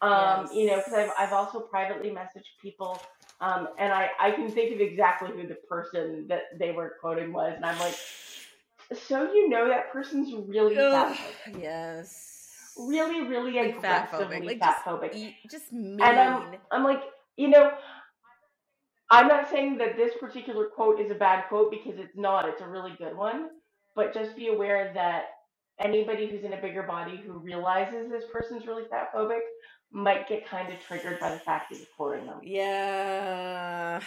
Um, 0.01 0.47
yes. 0.47 0.55
You 0.55 0.67
know, 0.69 0.77
because 0.77 0.93
I've, 0.93 1.11
I've 1.19 1.33
also 1.33 1.61
privately 1.61 2.11
messaged 2.11 2.55
people, 2.63 3.01
um, 3.41 3.69
and 3.79 3.93
I, 3.93 4.11
I 4.21 4.31
can 4.31 4.51
think 4.51 4.75
of 4.75 4.81
exactly 4.81 5.31
who 5.31 5.49
the 5.49 5.57
person 5.69 6.27
that 6.29 6.43
they 6.59 6.71
were 6.71 6.95
quoting 7.01 7.33
was, 7.33 7.55
and 7.57 7.65
I'm 7.65 7.79
like, 7.81 7.97
so 9.07 9.33
you 9.33 9.49
know 9.49 9.69
that 9.69 9.93
person's 9.93 10.33
really 10.49 10.77
fat. 10.77 11.19
Yes. 11.61 12.75
Really, 12.79 13.27
really 13.27 13.55
like 13.55 13.77
aggressively 13.77 14.47
like 14.47 14.61
fat 14.61 14.85
phobic. 14.85 15.13
Just, 15.13 15.51
just 15.51 15.73
mean. 15.73 16.01
And 16.01 16.19
I'm, 16.19 16.55
I'm 16.71 16.85
like, 16.85 17.03
you 17.37 17.49
know, 17.49 17.73
I'm 19.11 19.27
not 19.27 19.51
saying 19.51 19.79
that 19.79 19.97
this 19.97 20.13
particular 20.21 20.67
quote 20.67 21.01
is 21.01 21.11
a 21.11 21.15
bad 21.15 21.49
quote 21.49 21.73
because 21.73 21.99
it's 21.99 22.17
not. 22.17 22.49
It's 22.49 22.61
a 22.61 22.69
really 22.69 22.95
good 22.99 23.17
one 23.17 23.49
but 23.99 24.15
just 24.15 24.37
be 24.37 24.47
aware 24.47 24.93
that 24.95 25.25
anybody 25.81 26.29
who's 26.29 26.45
in 26.45 26.53
a 26.53 26.61
bigger 26.63 26.85
body 26.85 27.17
who 27.17 27.33
realizes 27.33 28.09
this 28.09 28.23
person's 28.33 28.65
really 28.65 28.85
fat 28.89 29.13
phobic 29.13 29.41
might 29.91 30.29
get 30.29 30.47
kind 30.47 30.73
of 30.73 30.79
triggered 30.87 31.19
by 31.19 31.33
the 31.33 31.39
fact 31.41 31.69
that 31.69 31.79
you're 31.79 31.89
quoting 31.97 32.25
them. 32.25 32.39
Yeah. 32.45 34.01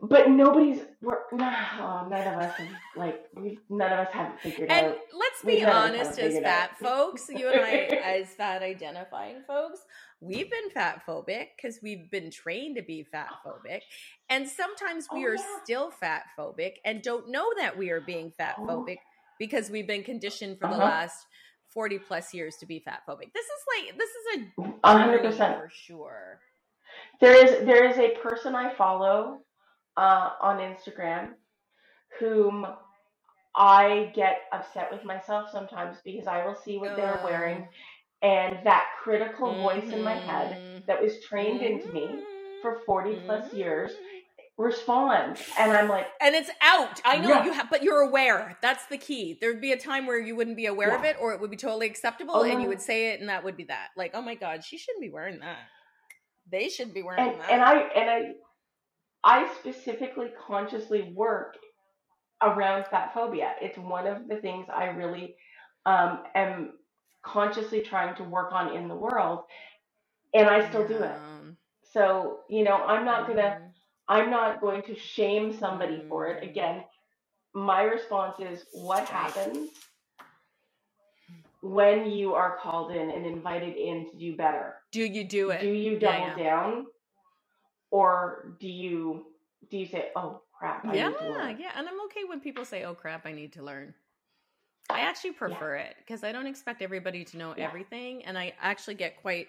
But 0.00 0.28
nobody's 0.28 0.80
we're 1.00 1.16
oh, 1.32 2.06
none 2.10 2.12
of 2.12 2.38
us 2.38 2.54
have, 2.56 2.68
like 2.96 3.24
we 3.34 3.58
none 3.70 3.92
of 3.92 4.00
us 4.00 4.12
have 4.12 4.38
figured 4.40 4.70
and 4.70 4.88
out. 4.88 4.92
And 4.92 4.94
let's 5.18 5.42
be 5.42 5.64
honest, 5.64 6.18
as 6.18 6.38
fat 6.40 6.72
out. 6.72 6.78
folks, 6.78 7.30
you 7.30 7.48
and 7.48 7.60
I 7.60 7.76
as 8.04 8.28
fat 8.28 8.62
identifying 8.62 9.42
folks, 9.46 9.80
we've 10.20 10.50
been 10.50 10.70
fat 10.74 11.02
phobic 11.08 11.48
because 11.56 11.78
we've 11.82 12.10
been 12.10 12.30
trained 12.30 12.76
to 12.76 12.82
be 12.82 13.04
fat 13.04 13.30
phobic. 13.44 13.80
And 14.28 14.46
sometimes 14.46 15.06
we 15.10 15.24
oh, 15.24 15.30
are 15.30 15.36
yeah. 15.36 15.44
still 15.64 15.90
fat 15.90 16.24
phobic 16.38 16.74
and 16.84 17.00
don't 17.00 17.30
know 17.30 17.46
that 17.56 17.78
we 17.78 17.90
are 17.90 18.00
being 18.00 18.32
fat 18.36 18.56
oh. 18.58 18.66
phobic 18.66 18.98
oh. 18.98 19.10
because 19.38 19.70
we've 19.70 19.86
been 19.86 20.02
conditioned 20.02 20.58
for 20.58 20.66
uh-huh. 20.66 20.76
the 20.76 20.84
last 20.84 21.26
40 21.72 22.00
plus 22.00 22.34
years 22.34 22.56
to 22.56 22.66
be 22.66 22.80
fat 22.80 23.00
phobic. 23.08 23.32
This 23.32 23.46
is 23.46 23.86
like, 23.86 23.98
this 23.98 24.10
is 24.10 24.42
a 24.58 24.86
100% 24.86 25.58
for 25.58 25.70
sure. 25.72 26.40
There 27.20 27.34
is, 27.34 27.66
there 27.66 27.88
is 27.88 27.96
a 27.98 28.16
person 28.22 28.54
I 28.54 28.74
follow 28.74 29.40
uh, 29.96 30.30
on 30.40 30.58
Instagram 30.58 31.30
whom 32.18 32.66
I 33.54 34.12
get 34.14 34.42
upset 34.52 34.88
with 34.92 35.04
myself 35.04 35.50
sometimes 35.50 35.98
because 36.04 36.26
I 36.26 36.46
will 36.46 36.54
see 36.54 36.78
what 36.78 36.96
they're 36.96 37.20
wearing 37.24 37.68
and 38.22 38.58
that 38.64 38.84
critical 39.02 39.54
voice 39.54 39.84
mm-hmm. 39.84 39.94
in 39.94 40.02
my 40.02 40.14
head 40.14 40.56
mm-hmm. 40.56 40.78
that 40.86 41.02
was 41.02 41.20
trained 41.20 41.60
mm-hmm. 41.60 41.80
into 41.80 41.92
me 41.92 42.22
for 42.62 42.80
40 42.86 43.20
plus 43.24 43.48
mm-hmm. 43.48 43.56
years 43.56 43.92
responds 44.58 45.42
and 45.58 45.72
i'm 45.72 45.86
like 45.86 46.06
and 46.18 46.34
it's 46.34 46.48
out 46.62 46.98
i 47.04 47.18
know 47.18 47.28
yeah. 47.28 47.44
you 47.44 47.52
have 47.52 47.68
but 47.68 47.82
you're 47.82 48.00
aware 48.00 48.56
that's 48.62 48.86
the 48.86 48.96
key 48.96 49.36
there'd 49.38 49.60
be 49.60 49.72
a 49.72 49.76
time 49.76 50.06
where 50.06 50.18
you 50.18 50.34
wouldn't 50.34 50.56
be 50.56 50.64
aware 50.64 50.88
yeah. 50.88 50.98
of 50.98 51.04
it 51.04 51.14
or 51.20 51.34
it 51.34 51.40
would 51.42 51.50
be 51.50 51.58
totally 51.58 51.86
acceptable 51.86 52.36
oh, 52.36 52.42
and 52.42 52.62
you 52.62 52.68
would 52.68 52.80
say 52.80 53.12
it 53.12 53.20
and 53.20 53.28
that 53.28 53.44
would 53.44 53.54
be 53.54 53.64
that 53.64 53.88
like 53.98 54.12
oh 54.14 54.22
my 54.22 54.34
god 54.34 54.64
she 54.64 54.78
shouldn't 54.78 55.02
be 55.02 55.10
wearing 55.10 55.38
that 55.40 55.58
they 56.50 56.70
should 56.70 56.94
be 56.94 57.02
wearing 57.02 57.28
and, 57.28 57.38
that 57.38 57.50
and 57.50 57.62
i 57.62 57.74
and 57.74 58.10
i 58.10 58.32
i 59.24 59.48
specifically 59.58 60.28
consciously 60.46 61.12
work 61.14 61.56
around 62.42 62.84
fat 62.90 63.12
phobia 63.14 63.54
it's 63.60 63.78
one 63.78 64.06
of 64.06 64.28
the 64.28 64.36
things 64.36 64.66
i 64.74 64.86
really 64.86 65.34
um, 65.86 66.24
am 66.34 66.72
consciously 67.22 67.80
trying 67.80 68.14
to 68.16 68.24
work 68.24 68.52
on 68.52 68.74
in 68.76 68.88
the 68.88 68.94
world 68.94 69.44
and 70.34 70.48
I 70.48 70.68
still 70.68 70.86
do 70.86 70.96
it. 70.96 71.12
So, 71.92 72.40
you 72.48 72.64
know, 72.64 72.76
I'm 72.76 73.04
not 73.04 73.26
going 73.26 73.38
to 73.38 73.42
mm-hmm. 73.42 73.64
I'm 74.08 74.30
not 74.30 74.60
going 74.60 74.82
to 74.82 74.94
shame 74.94 75.56
somebody 75.58 76.02
for 76.08 76.28
it. 76.28 76.40
Mm-hmm. 76.40 76.50
Again, 76.50 76.84
my 77.54 77.82
response 77.82 78.36
is 78.38 78.64
what 78.72 79.08
happens 79.08 79.70
when 81.62 82.10
you 82.10 82.34
are 82.34 82.58
called 82.62 82.92
in 82.92 83.10
and 83.10 83.26
invited 83.26 83.76
in 83.76 84.08
to 84.10 84.16
do 84.16 84.36
better? 84.36 84.74
Do 84.92 85.00
you 85.00 85.24
do 85.24 85.50
it? 85.50 85.60
Do 85.60 85.68
you 85.68 85.98
double 85.98 86.18
yeah, 86.18 86.34
yeah. 86.36 86.44
down 86.44 86.86
or 87.96 88.56
do 88.60 88.68
you 88.68 89.24
do 89.70 89.78
you 89.78 89.86
say, 89.86 90.10
"Oh 90.14 90.42
crap, 90.52 90.84
I 90.84 90.94
yeah, 90.94 91.10
yeah, 91.58 91.70
and 91.76 91.88
I'm 91.88 92.00
okay 92.06 92.24
when 92.28 92.40
people 92.40 92.66
say, 92.66 92.84
"Oh 92.84 92.94
crap, 92.94 93.24
I 93.24 93.32
need 93.32 93.54
to 93.54 93.62
learn." 93.62 93.94
I 94.90 95.00
actually 95.00 95.32
prefer 95.32 95.76
yeah. 95.76 95.84
it 95.84 95.96
because 95.98 96.22
I 96.22 96.30
don't 96.30 96.46
expect 96.46 96.82
everybody 96.82 97.24
to 97.24 97.38
know 97.38 97.54
yeah. 97.56 97.64
everything. 97.64 98.24
And 98.26 98.36
I 98.38 98.52
actually 98.60 98.94
get 98.94 99.20
quite 99.20 99.48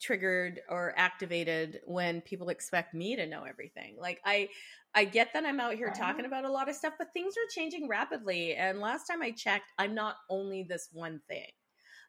triggered 0.00 0.60
or 0.70 0.94
activated 0.96 1.80
when 1.84 2.20
people 2.22 2.48
expect 2.48 2.94
me 2.94 3.16
to 3.16 3.26
know 3.26 3.42
everything. 3.42 3.96
Like 4.00 4.20
I 4.24 4.48
I 4.94 5.04
get 5.04 5.30
that 5.34 5.44
I'm 5.44 5.58
out 5.58 5.74
here 5.74 5.88
uh-huh. 5.88 6.06
talking 6.06 6.26
about 6.26 6.44
a 6.44 6.50
lot 6.50 6.68
of 6.68 6.76
stuff, 6.76 6.94
but 6.96 7.12
things 7.12 7.34
are 7.34 7.48
changing 7.54 7.88
rapidly. 7.88 8.54
And 8.54 8.78
last 8.78 9.06
time 9.06 9.20
I 9.20 9.32
checked, 9.32 9.72
I'm 9.78 9.96
not 9.96 10.14
only 10.30 10.62
this 10.62 10.88
one 10.92 11.20
thing. 11.28 11.50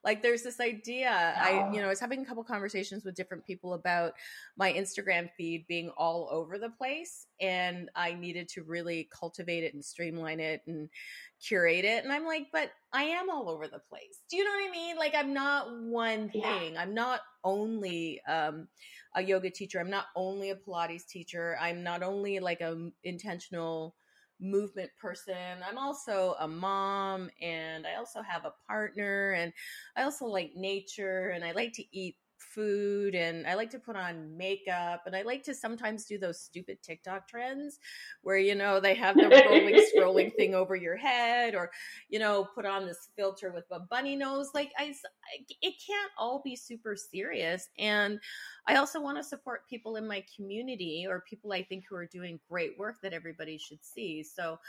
Like 0.04 0.24
there's 0.24 0.42
this 0.42 0.60
idea. 0.60 1.10
I, 1.10 1.70
you 1.72 1.80
know, 1.80 1.86
I 1.86 1.90
was 1.90 2.00
having 2.00 2.22
a 2.22 2.26
couple 2.26 2.44
conversations 2.44 3.04
with 3.06 3.16
different 3.16 3.46
people 3.46 3.74
about 3.74 4.14
my 4.58 4.74
Instagram 4.74 5.30
feed 5.38 5.66
being 5.68 5.92
all 5.98 6.28
over 6.32 6.58
the 6.58 6.70
place. 6.70 7.28
And 7.40 7.90
I 7.96 8.14
needed 8.14 8.50
to 8.50 8.64
really 8.64 9.10
cultivate 9.18 9.64
it 9.64 9.74
and 9.74 9.84
streamline 9.84 10.40
it 10.40 10.62
and 10.66 10.90
curate 11.46 11.86
it. 11.86 12.04
And 12.04 12.12
I'm 12.12 12.26
like, 12.26 12.48
but 12.52 12.72
I 12.94 13.04
am 13.04 13.30
all 13.30 13.50
over 13.50 13.68
the 13.68 13.82
place. 13.90 14.22
Do 14.30 14.38
you 14.38 14.44
know 14.44 14.52
what 14.52 14.70
I 14.70 14.72
mean? 14.72 14.98
Like 14.98 15.14
I'm 15.16 15.34
not 15.34 15.68
one 15.84 16.30
thing. 16.30 16.74
Yeah. 16.74 16.82
I'm 16.82 16.94
not 16.94 17.22
only 17.44 18.22
um 18.28 18.68
a 19.16 19.22
yoga 19.22 19.50
teacher. 19.50 19.80
I'm 19.80 19.90
not 19.90 20.06
only 20.16 20.52
a 20.52 20.56
Pilates 20.56 21.06
teacher. 21.06 21.58
I'm 21.60 21.84
not 21.84 22.02
only 22.02 22.40
like 22.40 22.62
a 22.62 22.90
intentional 23.04 23.96
movement 24.42 24.90
person. 25.00 25.64
I'm 25.68 25.78
also 25.78 26.36
a 26.40 26.48
mom 26.48 27.30
and 27.42 27.86
I 27.86 27.96
also 27.96 28.22
have 28.22 28.46
a 28.46 28.54
partner 28.68 29.32
and 29.32 29.54
I 29.96 30.04
also 30.04 30.26
like 30.26 30.52
nature 30.56 31.30
and 31.30 31.44
I 31.44 31.52
like 31.52 31.74
to 31.74 31.84
eat 31.92 32.16
food 32.54 33.16
and 33.16 33.48
I 33.48 33.56
like 33.56 33.70
to 33.72 33.80
put 33.80 33.96
on 33.96 34.36
makeup 34.38 35.04
and 35.06 35.16
I 35.16 35.22
like 35.22 35.44
to 35.44 35.54
sometimes 35.54 36.06
do 36.06 36.18
those 36.18 36.40
stupid 36.40 36.78
TikTok 36.82 37.28
trends 37.28 37.80
where 38.22 38.38
you 38.38 38.56
know 38.56 38.80
they 38.80 38.96
have 38.96 39.16
the 39.16 39.30
rolling 39.30 39.84
scrolling 39.96 40.34
thing 40.38 40.54
over 40.54 40.76
your 40.76 40.98
head 40.98 41.56
or 41.56 41.72
you 42.10 42.20
know 42.20 42.48
put 42.56 42.66
on 42.66 42.86
this 42.86 43.10
filter 43.16 43.52
with 43.52 43.66
a 43.72 43.80
bunny 43.80 44.16
nose. 44.16 44.50
Like 44.54 44.72
I 44.78 44.94
it 45.62 45.74
can't 45.86 46.12
all 46.18 46.42
be 46.44 46.56
super 46.56 46.96
serious 46.96 47.70
and 47.78 48.20
I 48.68 48.76
also 48.76 49.02
want 49.02 49.18
to 49.18 49.24
support 49.24 49.68
people 49.70 49.96
in 49.96 50.08
my 50.08 50.24
community 50.36 51.06
or 51.08 51.24
people 51.30 51.52
I 51.52 51.64
think 51.64 51.86
who 51.90 51.96
are 51.96 52.06
doing 52.06 52.40
great 52.50 52.78
work 52.78 52.96
that 53.02 53.14
everybody 53.14 53.58
should 53.58 53.84
see. 53.84 54.24
So 54.24 54.60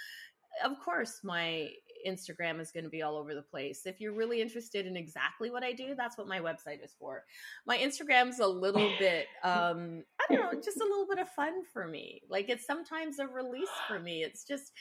of 0.64 0.78
course 0.80 1.20
my 1.22 1.70
Instagram 2.06 2.60
is 2.60 2.70
going 2.70 2.84
to 2.84 2.90
be 2.90 3.02
all 3.02 3.16
over 3.16 3.34
the 3.34 3.42
place. 3.42 3.82
If 3.86 4.00
you're 4.00 4.12
really 4.12 4.40
interested 4.40 4.86
in 4.86 4.96
exactly 4.96 5.50
what 5.50 5.62
I 5.62 5.72
do, 5.72 5.94
that's 5.96 6.18
what 6.18 6.28
my 6.28 6.40
website 6.40 6.84
is 6.84 6.94
for. 6.98 7.24
My 7.66 7.78
Instagram's 7.78 8.40
a 8.40 8.46
little 8.46 8.90
bit 8.98 9.26
um 9.42 10.04
I 10.20 10.34
don't 10.34 10.52
know, 10.52 10.60
just 10.60 10.80
a 10.80 10.84
little 10.84 11.06
bit 11.08 11.18
of 11.18 11.28
fun 11.30 11.62
for 11.72 11.86
me. 11.86 12.22
Like 12.28 12.48
it's 12.48 12.66
sometimes 12.66 13.18
a 13.18 13.26
release 13.26 13.68
for 13.88 13.98
me. 13.98 14.22
It's 14.22 14.44
just 14.44 14.72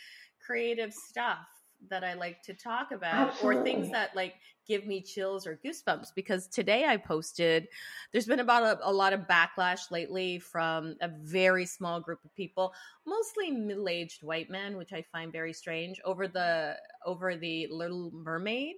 creative 0.45 0.93
stuff 0.93 1.47
that 1.89 2.03
I 2.03 2.13
like 2.13 2.41
to 2.43 2.53
talk 2.53 2.91
about 2.91 3.29
Absolutely. 3.29 3.61
or 3.61 3.63
things 3.63 3.91
that 3.91 4.15
like 4.15 4.35
give 4.67 4.85
me 4.85 5.01
chills 5.01 5.47
or 5.47 5.59
goosebumps 5.65 6.09
because 6.15 6.47
today 6.47 6.85
I 6.85 6.97
posted 6.97 7.67
there's 8.11 8.27
been 8.27 8.39
about 8.39 8.63
a, 8.63 8.89
a, 8.89 8.91
lot 8.91 9.13
of 9.13 9.21
backlash 9.21 9.89
lately 9.91 10.39
from 10.39 10.95
a 11.01 11.09
very 11.09 11.65
small 11.65 11.99
group 11.99 12.23
of 12.23 12.33
people 12.35 12.73
mostly 13.05 13.51
middle-aged 13.51 14.23
white 14.23 14.49
men 14.49 14.77
which 14.77 14.93
I 14.93 15.03
find 15.11 15.31
very 15.31 15.53
strange 15.53 15.99
over 16.05 16.27
the 16.27 16.77
over 17.05 17.35
the 17.35 17.67
little 17.71 18.11
mermaid 18.13 18.75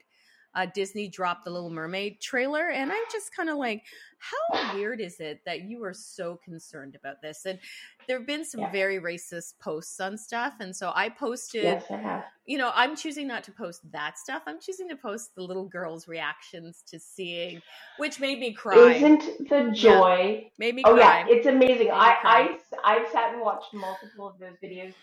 uh, 0.56 0.68
Disney 0.74 1.08
dropped 1.08 1.46
the 1.46 1.52
Little 1.52 1.70
Mermaid 1.70 2.22
trailer, 2.22 2.70
and 2.70 2.92
I'm 2.92 3.04
just 3.12 3.36
kind 3.36 3.50
of 3.50 3.58
like, 3.58 3.84
how 4.20 4.74
weird 4.76 5.02
is 5.02 5.20
it 5.20 5.42
that 5.46 5.64
you 5.64 5.84
are 5.84 5.94
so 5.94 6.40
concerned 6.46 6.96
about 6.96 7.22
this? 7.22 7.46
And 7.46 7.60
there 8.08 8.18
have 8.18 8.28
been 8.28 8.46
some 8.46 8.62
yeah. 8.62 8.72
very 8.72 9.00
racist 9.00 9.60
posts 9.60 10.00
on 10.00 10.18
stuff, 10.18 10.54
and 10.60 10.76
so 10.76 10.92
I 10.96 11.10
posted. 11.10 11.64
Yes, 11.64 11.86
I. 11.90 12.24
You 12.46 12.58
know, 12.58 12.72
I'm 12.76 12.96
choosing 12.96 13.28
not 13.28 13.44
to 13.46 13.52
post 13.52 13.90
that 13.92 14.18
stuff. 14.18 14.44
I'm 14.46 14.60
choosing 14.60 14.90
to 14.90 14.98
post 14.98 15.34
the 15.36 15.42
little 15.42 15.66
girls' 15.66 16.08
reactions 16.10 16.84
to 16.88 17.00
seeing, 17.00 17.62
which 17.98 18.20
made 18.20 18.40
me 18.40 18.54
cry. 18.54 18.94
Isn't 18.94 19.50
the 19.50 19.72
joy? 19.74 20.42
Yeah. 20.42 20.50
Made 20.58 20.76
me. 20.76 20.84
Cry? 20.84 20.92
Oh 20.92 20.96
cry. 20.96 21.20
yeah, 21.20 21.36
it's 21.36 21.48
amazing. 21.48 21.90
I 21.92 22.18
I 22.24 22.58
I've 22.84 23.10
sat 23.12 23.34
and 23.34 23.42
watched 23.42 23.74
multiple 23.74 24.28
of 24.28 24.38
those 24.40 24.58
videos 24.62 24.94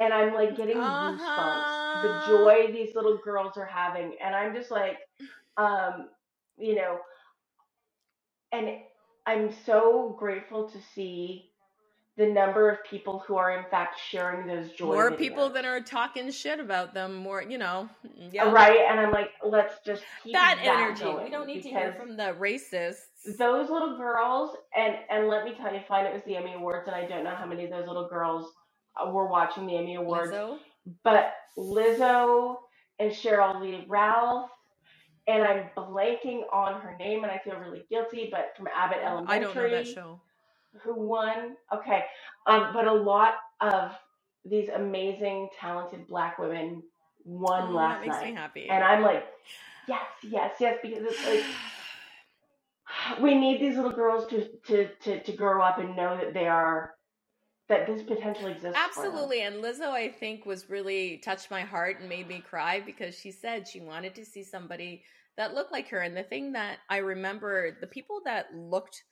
and 0.00 0.12
I'm 0.12 0.34
like 0.34 0.56
getting 0.56 0.78
uh-huh. 0.78 1.12
goosebumps. 1.12 2.02
The 2.02 2.32
joy 2.32 2.72
these 2.72 2.94
little 2.94 3.18
girls 3.24 3.56
are 3.56 3.66
having, 3.66 4.16
and 4.22 4.34
I'm 4.34 4.54
just 4.54 4.70
like, 4.70 4.98
um, 5.56 6.08
you 6.56 6.74
know, 6.74 6.98
and 8.52 8.78
I'm 9.26 9.50
so 9.64 10.16
grateful 10.18 10.68
to 10.70 10.78
see 10.94 11.50
the 12.16 12.26
number 12.26 12.68
of 12.68 12.78
people 12.84 13.22
who 13.26 13.36
are 13.36 13.56
in 13.56 13.64
fact 13.70 13.98
sharing 14.10 14.46
those 14.46 14.72
joy. 14.72 14.86
More 14.86 15.12
people 15.12 15.48
that 15.50 15.64
are 15.64 15.80
talking 15.80 16.30
shit 16.32 16.58
about 16.58 16.92
them. 16.92 17.14
More, 17.14 17.42
you 17.42 17.58
know, 17.58 17.88
yeah. 18.32 18.50
Right, 18.50 18.80
and 18.90 18.98
I'm 18.98 19.12
like, 19.12 19.30
let's 19.44 19.74
just 19.86 20.02
keep 20.24 20.34
that, 20.34 20.58
that 20.64 20.98
energy. 20.98 21.24
We 21.24 21.30
don't 21.30 21.46
need 21.46 21.62
to 21.62 21.68
hear 21.68 21.94
from 21.98 22.16
the 22.16 22.34
racists. 22.38 23.36
Those 23.38 23.70
little 23.70 23.96
girls, 23.96 24.56
and 24.76 24.96
and 25.10 25.28
let 25.28 25.44
me 25.44 25.54
tell 25.54 25.72
you, 25.72 25.80
fine, 25.86 26.06
it 26.06 26.12
was 26.12 26.22
the 26.26 26.36
Emmy 26.36 26.54
Awards, 26.54 26.88
and 26.88 26.96
I 26.96 27.06
don't 27.06 27.22
know 27.22 27.34
how 27.34 27.46
many 27.46 27.64
of 27.64 27.70
those 27.70 27.86
little 27.86 28.08
girls 28.08 28.52
were 29.06 29.26
watching 29.26 29.66
the 29.66 29.76
Emmy 29.76 29.96
Awards. 29.96 30.32
Lizzo? 30.32 30.58
But 31.04 31.34
Lizzo 31.56 32.56
and 32.98 33.12
Sheryl 33.12 33.60
Lee 33.60 33.84
Ralph, 33.88 34.50
and 35.26 35.42
I'm 35.42 35.64
blanking 35.76 36.42
on 36.52 36.80
her 36.80 36.96
name, 36.98 37.22
and 37.24 37.30
I 37.30 37.38
feel 37.38 37.56
really 37.56 37.84
guilty. 37.90 38.28
But 38.30 38.54
from 38.56 38.68
Abbott 38.74 38.98
Elementary, 39.04 39.34
I 39.34 39.38
don't 39.38 39.54
know 39.54 39.70
that 39.70 39.86
show. 39.86 40.20
Who 40.82 40.94
won? 40.94 41.56
Okay, 41.74 42.04
um, 42.46 42.70
but 42.72 42.86
a 42.86 42.92
lot 42.92 43.34
of 43.60 43.92
these 44.44 44.68
amazing, 44.68 45.48
talented 45.58 46.06
Black 46.06 46.38
women 46.38 46.82
won 47.24 47.70
oh, 47.70 47.76
last 47.76 48.00
that 48.00 48.06
makes 48.06 48.16
night, 48.16 48.30
me 48.30 48.34
happy. 48.34 48.68
and 48.68 48.84
I'm 48.84 49.02
like, 49.02 49.24
yes, 49.86 50.04
yes, 50.22 50.54
yes, 50.60 50.78
because 50.82 51.04
it's 51.04 51.26
like. 51.26 51.44
We 53.20 53.34
need 53.34 53.60
these 53.60 53.76
little 53.76 53.92
girls 53.92 54.26
to, 54.28 54.48
to, 54.66 54.88
to, 55.02 55.22
to 55.22 55.32
grow 55.32 55.60
up 55.62 55.78
and 55.78 55.94
know 55.94 56.16
that 56.16 56.32
they 56.32 56.48
are 56.48 56.94
that 57.68 57.86
this 57.86 58.02
potentially 58.02 58.52
exists. 58.52 58.78
Absolutely. 58.78 59.42
And 59.42 59.62
Lizzo, 59.62 59.90
I 59.90 60.08
think, 60.08 60.46
was 60.46 60.70
really 60.70 61.18
touched 61.18 61.50
my 61.50 61.60
heart 61.60 62.00
and 62.00 62.08
made 62.08 62.26
me 62.26 62.40
cry 62.40 62.80
because 62.80 63.18
she 63.18 63.30
said 63.30 63.68
she 63.68 63.80
wanted 63.80 64.14
to 64.14 64.24
see 64.24 64.42
somebody 64.42 65.02
that 65.36 65.54
looked 65.54 65.72
like 65.72 65.88
her. 65.88 66.00
And 66.00 66.16
the 66.16 66.22
thing 66.22 66.52
that 66.52 66.78
I 66.88 66.98
remember, 66.98 67.76
the 67.80 67.86
people 67.86 68.20
that 68.24 68.46
looked 68.54 69.02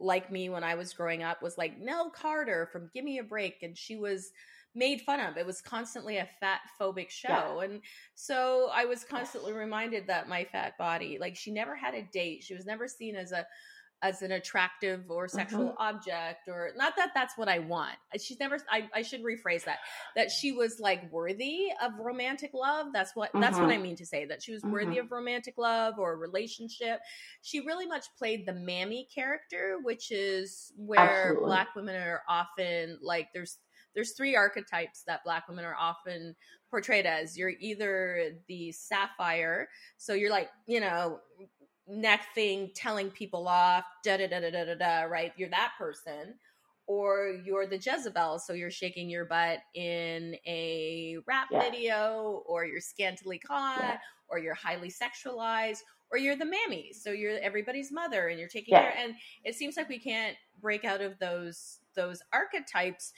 like 0.00 0.32
me 0.32 0.48
when 0.48 0.64
I 0.64 0.74
was 0.74 0.94
growing 0.94 1.22
up 1.22 1.42
was 1.42 1.58
like 1.58 1.78
Nell 1.78 2.10
Carter 2.10 2.68
from 2.72 2.90
Give 2.94 3.04
Me 3.04 3.18
a 3.18 3.22
Break. 3.24 3.62
And 3.62 3.76
she 3.76 3.96
was 3.96 4.30
made 4.74 5.00
fun 5.02 5.20
of. 5.20 5.36
It 5.36 5.46
was 5.46 5.60
constantly 5.60 6.16
a 6.18 6.28
fat 6.40 6.60
phobic 6.80 7.10
show. 7.10 7.60
Yeah. 7.60 7.64
And 7.64 7.80
so 8.14 8.70
I 8.72 8.84
was 8.86 9.04
constantly 9.04 9.52
reminded 9.52 10.06
that 10.06 10.28
my 10.28 10.44
fat 10.44 10.76
body, 10.78 11.18
like 11.20 11.36
she 11.36 11.50
never 11.50 11.74
had 11.74 11.94
a 11.94 12.08
date. 12.12 12.44
She 12.44 12.54
was 12.54 12.66
never 12.66 12.88
seen 12.88 13.14
as 13.16 13.32
a 13.32 13.46
as 14.06 14.22
an 14.22 14.32
attractive 14.32 15.10
or 15.10 15.26
sexual 15.26 15.66
mm-hmm. 15.70 15.82
object 15.82 16.48
or 16.48 16.70
not 16.76 16.94
that 16.96 17.10
that's 17.14 17.36
what 17.36 17.48
i 17.48 17.58
want 17.58 17.94
she's 18.20 18.38
never 18.38 18.58
I, 18.70 18.88
I 18.94 19.02
should 19.02 19.22
rephrase 19.22 19.64
that 19.64 19.78
that 20.14 20.30
she 20.30 20.52
was 20.52 20.78
like 20.78 21.10
worthy 21.10 21.68
of 21.82 21.92
romantic 21.98 22.52
love 22.54 22.88
that's 22.92 23.16
what 23.16 23.30
mm-hmm. 23.30 23.40
that's 23.40 23.58
what 23.58 23.68
i 23.68 23.74
mm-hmm. 23.74 23.82
mean 23.82 23.96
to 23.96 24.06
say 24.06 24.24
that 24.26 24.42
she 24.42 24.52
was 24.52 24.62
mm-hmm. 24.62 24.72
worthy 24.72 24.98
of 24.98 25.10
romantic 25.10 25.54
love 25.58 25.94
or 25.98 26.12
a 26.12 26.16
relationship 26.16 27.00
she 27.42 27.60
really 27.60 27.86
much 27.86 28.06
played 28.18 28.46
the 28.46 28.52
mammy 28.52 29.08
character 29.12 29.78
which 29.82 30.10
is 30.10 30.72
where 30.76 31.00
Absolutely. 31.00 31.46
black 31.46 31.68
women 31.74 31.96
are 31.96 32.22
often 32.28 32.98
like 33.02 33.28
there's 33.34 33.58
there's 33.94 34.12
three 34.12 34.36
archetypes 34.36 35.02
that 35.06 35.24
black 35.24 35.48
women 35.48 35.64
are 35.64 35.74
often 35.74 36.36
portrayed 36.70 37.06
as 37.06 37.36
you're 37.36 37.52
either 37.60 38.32
the 38.48 38.70
sapphire 38.72 39.68
so 39.96 40.12
you're 40.12 40.30
like 40.30 40.50
you 40.66 40.80
know 40.80 41.18
neck 41.88 42.26
thing 42.34 42.70
telling 42.74 43.10
people 43.10 43.48
off, 43.48 43.84
da 44.04 44.16
da 44.16 44.26
da 44.26 44.40
da 44.40 44.50
da 44.50 44.64
da 44.64 44.74
da, 44.74 45.00
right? 45.02 45.32
You're 45.36 45.50
that 45.50 45.72
person. 45.78 46.34
Or 46.88 47.36
you're 47.44 47.66
the 47.66 47.78
Jezebel, 47.78 48.38
so 48.38 48.52
you're 48.52 48.70
shaking 48.70 49.10
your 49.10 49.24
butt 49.24 49.58
in 49.74 50.36
a 50.46 51.16
rap 51.26 51.48
yeah. 51.50 51.60
video, 51.60 52.44
or 52.46 52.64
you're 52.64 52.80
scantily 52.80 53.40
clad, 53.40 53.80
yeah. 53.80 53.98
or 54.28 54.38
you're 54.38 54.54
highly 54.54 54.88
sexualized, 54.88 55.80
or 56.12 56.18
you're 56.18 56.36
the 56.36 56.44
mammy, 56.44 56.92
so 56.92 57.10
you're 57.10 57.40
everybody's 57.40 57.90
mother, 57.90 58.28
and 58.28 58.38
you're 58.38 58.48
taking 58.48 58.74
yeah. 58.74 58.82
care. 58.82 58.94
And 58.96 59.14
it 59.42 59.56
seems 59.56 59.76
like 59.76 59.88
we 59.88 59.98
can't 59.98 60.36
break 60.60 60.84
out 60.84 61.00
of 61.00 61.18
those 61.18 61.80
those 61.96 62.22
archetypes 62.32 63.12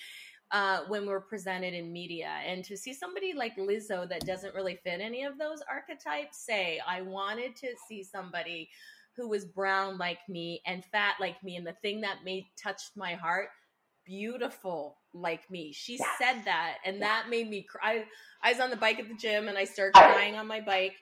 uh, 0.50 0.80
when 0.88 1.06
we're 1.06 1.20
presented 1.20 1.74
in 1.74 1.92
media. 1.92 2.30
And 2.46 2.64
to 2.64 2.76
see 2.76 2.92
somebody 2.92 3.32
like 3.34 3.56
Lizzo 3.56 4.08
that 4.08 4.26
doesn't 4.26 4.54
really 4.54 4.78
fit 4.82 5.00
any 5.00 5.24
of 5.24 5.38
those 5.38 5.60
archetypes 5.70 6.38
say, 6.38 6.80
I 6.86 7.02
wanted 7.02 7.56
to 7.56 7.68
see 7.88 8.02
somebody 8.02 8.70
who 9.16 9.28
was 9.28 9.44
brown 9.44 9.98
like 9.98 10.18
me 10.28 10.62
and 10.66 10.84
fat 10.84 11.16
like 11.20 11.42
me. 11.42 11.56
And 11.56 11.66
the 11.66 11.76
thing 11.82 12.00
that 12.02 12.24
made 12.24 12.46
touched 12.56 12.92
my 12.96 13.14
heart, 13.14 13.48
beautiful 14.06 14.96
like 15.12 15.50
me. 15.50 15.72
She 15.72 15.96
yes. 15.98 16.08
said 16.18 16.42
that, 16.44 16.78
and 16.84 17.02
that 17.02 17.26
made 17.28 17.50
me 17.50 17.62
cry. 17.62 18.04
I 18.42 18.52
was 18.52 18.60
on 18.60 18.70
the 18.70 18.76
bike 18.76 18.98
at 18.98 19.08
the 19.08 19.14
gym 19.14 19.48
and 19.48 19.58
I 19.58 19.64
started 19.64 19.94
crying 19.94 20.36
on 20.36 20.46
my 20.46 20.60
bike. 20.60 20.94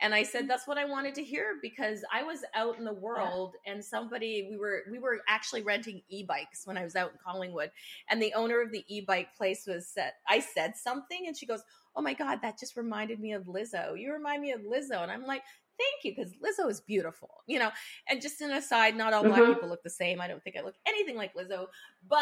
And 0.00 0.14
I 0.14 0.22
said 0.22 0.48
that's 0.48 0.66
what 0.66 0.78
I 0.78 0.84
wanted 0.84 1.14
to 1.16 1.24
hear 1.24 1.56
because 1.60 2.04
I 2.12 2.22
was 2.22 2.44
out 2.54 2.78
in 2.78 2.84
the 2.84 2.92
world 2.92 3.54
and 3.66 3.84
somebody 3.84 4.46
we 4.50 4.56
were 4.56 4.82
we 4.90 4.98
were 4.98 5.20
actually 5.28 5.62
renting 5.62 6.02
e-bikes 6.08 6.66
when 6.66 6.78
I 6.78 6.84
was 6.84 6.94
out 6.94 7.12
in 7.12 7.18
Collingwood 7.24 7.70
and 8.08 8.22
the 8.22 8.32
owner 8.34 8.60
of 8.60 8.70
the 8.70 8.84
e-bike 8.88 9.34
place 9.36 9.66
was 9.66 9.88
said 9.88 10.12
I 10.28 10.40
said 10.40 10.76
something 10.76 11.26
and 11.26 11.36
she 11.36 11.46
goes, 11.46 11.62
"Oh 11.96 12.02
my 12.02 12.14
god, 12.14 12.40
that 12.42 12.58
just 12.58 12.76
reminded 12.76 13.18
me 13.18 13.32
of 13.32 13.44
Lizzo. 13.44 13.98
You 13.98 14.12
remind 14.12 14.42
me 14.42 14.52
of 14.52 14.60
Lizzo." 14.60 15.02
And 15.02 15.10
I'm 15.10 15.26
like, 15.26 15.42
"Thank 15.78 16.04
you 16.04 16.14
because 16.14 16.32
Lizzo 16.34 16.70
is 16.70 16.80
beautiful." 16.80 17.30
You 17.46 17.58
know, 17.58 17.70
and 18.08 18.22
just 18.22 18.40
an 18.40 18.52
aside, 18.52 18.96
not 18.96 19.12
all 19.12 19.24
mm-hmm. 19.24 19.34
black 19.34 19.54
people 19.54 19.68
look 19.68 19.82
the 19.82 19.90
same. 19.90 20.20
I 20.20 20.28
don't 20.28 20.42
think 20.44 20.56
I 20.56 20.62
look 20.62 20.76
anything 20.86 21.16
like 21.16 21.34
Lizzo, 21.34 21.66
but 22.08 22.20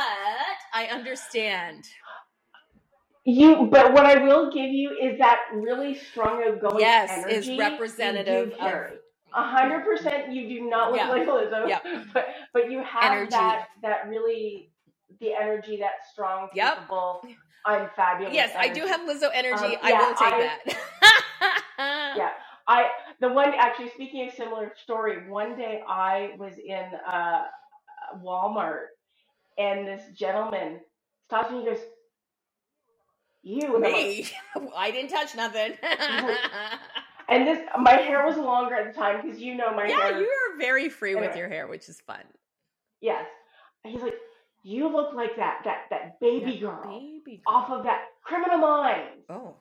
I 0.72 0.86
understand 0.90 1.84
you, 3.26 3.68
but 3.70 3.92
what 3.92 4.06
I 4.06 4.22
will 4.22 4.52
give 4.52 4.70
you 4.70 4.96
is 5.02 5.18
that 5.18 5.40
really 5.52 5.96
strong 5.96 6.44
outgoing 6.46 6.80
yes, 6.80 7.10
energy. 7.10 7.54
is 7.54 7.58
representative 7.58 8.52
of 8.52 8.72
a 9.34 9.42
hundred 9.42 9.84
percent. 9.84 10.32
You 10.32 10.48
do 10.48 10.68
not 10.68 10.92
look 10.92 11.00
yeah. 11.00 11.08
like 11.08 11.26
Lizzo, 11.26 11.68
yeah. 11.68 11.80
but 12.14 12.26
but 12.52 12.70
you 12.70 12.82
have 12.84 13.12
energy. 13.12 13.30
that 13.30 13.66
that 13.82 14.08
really 14.08 14.70
the 15.20 15.32
energy, 15.34 15.76
that 15.78 16.06
strong, 16.12 16.48
capable. 16.54 17.20
Yep. 17.24 17.36
I'm 17.64 17.88
fabulous. 17.96 18.32
Yes, 18.32 18.52
energy. 18.54 18.70
I 18.70 18.74
do 18.74 18.86
have 18.86 19.00
Lizzo 19.00 19.28
energy. 19.34 19.74
Um, 19.74 19.80
I 19.82 19.92
will 19.92 20.14
take 20.14 20.32
I, 20.32 20.60
that. 21.40 22.14
yeah, 22.16 22.30
I 22.68 22.90
the 23.20 23.28
one 23.28 23.52
actually 23.56 23.90
speaking 23.90 24.28
a 24.28 24.36
similar 24.36 24.72
story. 24.82 25.28
One 25.28 25.56
day 25.56 25.82
I 25.88 26.30
was 26.38 26.54
in 26.64 26.84
uh, 27.10 27.42
Walmart 28.22 28.86
and 29.58 29.86
this 29.86 30.02
gentleman 30.14 30.80
stops 31.26 31.50
me. 31.50 31.60
He 31.60 31.66
goes, 31.66 31.80
you. 33.46 33.80
Me? 33.80 34.28
I 34.76 34.90
didn't 34.90 35.11
touch 35.11 35.35
nothing. 35.35 35.72
and 37.28 37.46
this, 37.46 37.61
my 37.80 37.92
hair 37.92 38.26
was 38.26 38.37
longer 38.37 38.74
at 38.74 38.92
the 38.92 38.98
time 38.98 39.22
because 39.22 39.40
you 39.40 39.54
know 39.54 39.74
my 39.74 39.87
yeah, 39.87 40.00
hair. 40.00 40.12
Yeah, 40.12 40.18
you 40.18 40.26
are 40.26 40.59
very 40.59 40.88
free 40.88 41.12
anyway. 41.12 41.28
with 41.28 41.37
your 41.37 41.48
hair, 41.48 41.68
which 41.68 41.88
is 41.88 42.00
fun. 42.00 42.22
Yes. 43.00 43.26
he's 43.85 44.02
like, 44.02 44.14
you 44.64 44.88
look 44.88 45.14
like 45.14 45.37
that 45.37 45.61
that 45.64 45.85
that 45.90 46.18
baby 46.18 46.59
girl, 46.59 46.82
baby 46.82 47.40
girl 47.46 47.54
off 47.54 47.70
of 47.70 47.85
that 47.85 48.06
Criminal 48.24 48.59
Minds. 48.59 49.22
Oh, 49.30 49.54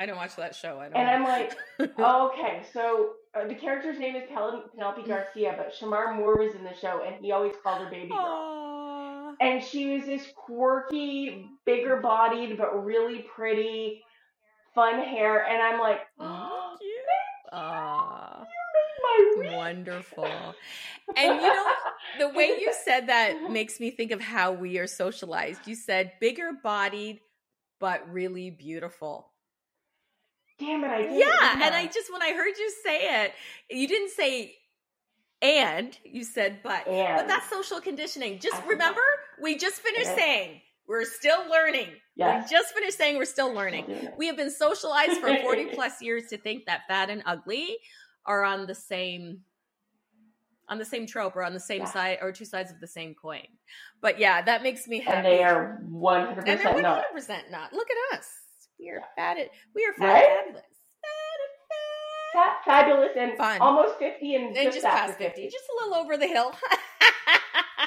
I 0.00 0.06
don't 0.06 0.16
watch 0.16 0.36
that 0.36 0.54
show. 0.54 0.78
I 0.78 0.88
don't. 0.88 0.96
And 0.96 1.06
know. 1.06 1.30
I'm 1.30 1.40
like, 1.40 1.58
oh, 1.98 2.32
okay, 2.32 2.62
so 2.72 3.10
uh, 3.34 3.46
the 3.46 3.54
character's 3.54 3.98
name 3.98 4.16
is 4.16 4.22
Penelope 4.26 5.02
Garcia, 5.06 5.54
but 5.58 5.74
Shemar 5.74 6.16
Moore 6.16 6.38
was 6.38 6.54
in 6.54 6.64
the 6.64 6.74
show, 6.80 7.02
and 7.06 7.22
he 7.22 7.30
always 7.30 7.52
called 7.62 7.84
her 7.84 7.90
baby 7.90 8.08
girl. 8.08 8.18
Aww 8.18 8.57
and 9.40 9.62
she 9.62 9.96
was 9.96 10.06
this 10.06 10.26
quirky, 10.34 11.46
bigger 11.64 11.96
bodied, 11.96 12.56
but 12.58 12.84
really 12.84 13.24
pretty, 13.34 14.02
fun 14.74 15.02
hair. 15.02 15.46
And 15.46 15.62
I'm 15.62 15.80
like, 15.80 16.00
oh, 16.20 16.76
Aww. 17.52 18.46
You 19.36 19.52
Wonderful. 19.52 20.54
And 21.16 21.40
you 21.40 21.48
know, 21.48 21.66
the 22.18 22.28
way 22.28 22.56
you 22.60 22.72
said 22.84 23.08
that 23.08 23.36
mm-hmm. 23.36 23.52
makes 23.52 23.80
me 23.80 23.90
think 23.90 24.12
of 24.12 24.20
how 24.20 24.52
we 24.52 24.78
are 24.78 24.86
socialized. 24.86 25.66
You 25.66 25.74
said 25.74 26.12
bigger 26.20 26.50
bodied, 26.62 27.20
but 27.80 28.10
really 28.12 28.50
beautiful. 28.50 29.30
damn 30.58 30.84
it, 30.84 30.90
I 30.90 31.02
did. 31.02 31.18
Yeah, 31.18 31.64
and 31.64 31.74
I 31.74 31.86
just 31.86 32.12
when 32.12 32.22
I 32.22 32.32
heard 32.32 32.56
you 32.58 32.70
say 32.84 33.24
it, 33.24 33.32
you 33.70 33.88
didn't 33.88 34.10
say 34.10 34.54
and 35.40 35.96
you 36.04 36.24
said 36.24 36.58
but 36.62 36.86
and. 36.86 37.16
but 37.16 37.28
that's 37.28 37.48
social 37.48 37.80
conditioning 37.80 38.40
just 38.40 38.60
remember 38.66 39.00
we 39.42 39.56
just 39.56 39.76
finished 39.76 40.14
saying 40.14 40.60
we're 40.86 41.04
still 41.04 41.48
learning 41.50 41.88
yes. 42.16 42.44
we 42.44 42.56
just 42.56 42.74
finished 42.74 42.96
saying 42.96 43.16
we're 43.16 43.24
still 43.24 43.52
learning 43.52 44.10
we 44.16 44.26
have 44.26 44.36
been 44.36 44.50
socialized 44.50 45.20
for 45.20 45.34
40 45.36 45.66
plus 45.74 46.00
years 46.00 46.24
to 46.28 46.36
think 46.36 46.66
that 46.66 46.82
fat 46.88 47.10
and 47.10 47.22
ugly 47.26 47.76
are 48.26 48.44
on 48.44 48.66
the 48.66 48.74
same 48.74 49.40
on 50.68 50.78
the 50.78 50.84
same 50.84 51.06
trope 51.06 51.34
or 51.34 51.42
on 51.42 51.54
the 51.54 51.60
same 51.60 51.80
yeah. 51.80 51.92
side 51.92 52.18
or 52.20 52.30
two 52.32 52.44
sides 52.44 52.70
of 52.70 52.80
the 52.80 52.86
same 52.86 53.14
coin 53.14 53.46
but 54.00 54.18
yeah 54.18 54.42
that 54.42 54.62
makes 54.62 54.86
me 54.86 55.00
happy 55.00 55.16
and 55.16 55.26
they 55.26 55.42
are 55.42 55.80
100% 55.90 56.38
and 56.38 56.46
they're 56.46 56.56
100% 56.56 56.82
not. 56.82 57.04
not 57.50 57.72
look 57.72 57.88
at 57.90 58.18
us 58.18 58.28
we 58.78 58.90
are 58.90 59.02
fat 59.16 59.36
we 59.74 59.84
are 59.84 59.94
fat 59.94 60.12
right? 60.12 60.26
fabulous 60.26 60.64
fabulous 62.64 63.10
and 63.16 63.36
Fun. 63.36 63.60
almost 63.60 63.98
50 63.98 64.34
and, 64.34 64.56
and 64.56 64.72
just, 64.72 64.82
just 64.82 64.86
past 64.86 65.18
50. 65.18 65.42
50. 65.42 65.48
Just 65.48 65.64
a 65.64 65.84
little 65.84 65.98
over 65.98 66.16
the 66.16 66.26
hill. 66.26 66.52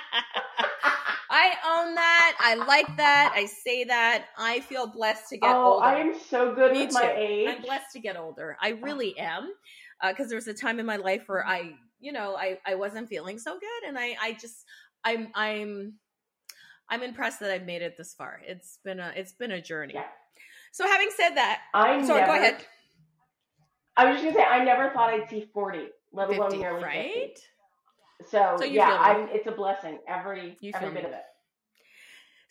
I 1.42 1.56
own 1.66 1.96
that. 1.96 2.38
I 2.40 2.54
like 2.54 2.98
that. 2.98 3.34
I 3.36 3.46
say 3.46 3.84
that. 3.86 4.26
I 4.38 4.60
feel 4.60 4.86
blessed 4.86 5.30
to 5.30 5.38
get 5.38 5.50
oh, 5.50 5.74
older. 5.74 5.86
I 5.86 6.00
am 6.00 6.14
so 6.30 6.54
good 6.54 6.72
Me 6.72 6.82
with 6.82 6.90
too. 6.90 6.94
my 6.94 7.16
age. 7.18 7.50
I'm 7.50 7.62
blessed 7.64 7.92
to 7.94 8.00
get 8.00 8.16
older. 8.16 8.58
I 8.62 8.70
really 8.70 9.18
am. 9.18 9.52
Because 10.08 10.28
uh, 10.28 10.30
there 10.30 10.38
was 10.38 10.48
a 10.48 10.54
time 10.54 10.80
in 10.80 10.86
my 10.86 10.98
life 10.98 11.24
where 11.26 11.46
I, 11.46 11.74
you 12.00 12.12
know, 12.12 12.36
I, 12.36 12.60
I 12.66 12.76
wasn't 12.76 13.10
feeling 13.10 13.40
so 13.40 13.54
good. 13.54 13.88
And 13.88 13.98
I, 13.98 14.16
I 14.22 14.34
just, 14.34 14.66
I'm, 15.04 15.30
I'm, 15.34 15.94
I'm 16.90 17.02
impressed 17.02 17.40
that 17.40 17.50
I've 17.50 17.66
made 17.66 17.82
it 17.82 17.98
this 17.98 18.14
far. 18.14 18.40
It's 18.46 18.78
been 18.84 19.00
a, 19.00 19.12
it's 19.16 19.34
been 19.34 19.52
a 19.52 19.62
journey. 19.62 19.94
Yeah. 19.96 20.04
So 20.72 20.88
having 20.88 21.10
said 21.16 21.32
that, 21.36 21.62
I 21.74 22.06
sorry, 22.06 22.22
never, 22.22 22.34
go 22.34 22.38
ahead. 22.38 22.66
I 23.98 24.06
was 24.06 24.22
just 24.22 24.36
gonna 24.36 24.46
say 24.46 24.50
I 24.50 24.64
never 24.64 24.90
thought 24.92 25.10
I'd 25.10 25.30
see 25.30 25.50
forty, 25.54 25.88
let 26.14 26.30
50, 26.30 26.40
alone 26.40 26.60
nearly 26.60 26.84
right? 26.84 27.38
50. 28.20 28.30
So, 28.30 28.56
so 28.60 28.64
yeah, 28.64 28.98
I'm, 29.00 29.28
it's 29.32 29.48
a 29.48 29.52
blessing 29.52 30.00
every 30.08 30.58
every 30.74 30.94
bit 30.94 31.04
me. 31.04 31.10
of 31.10 31.12
it. 31.12 31.24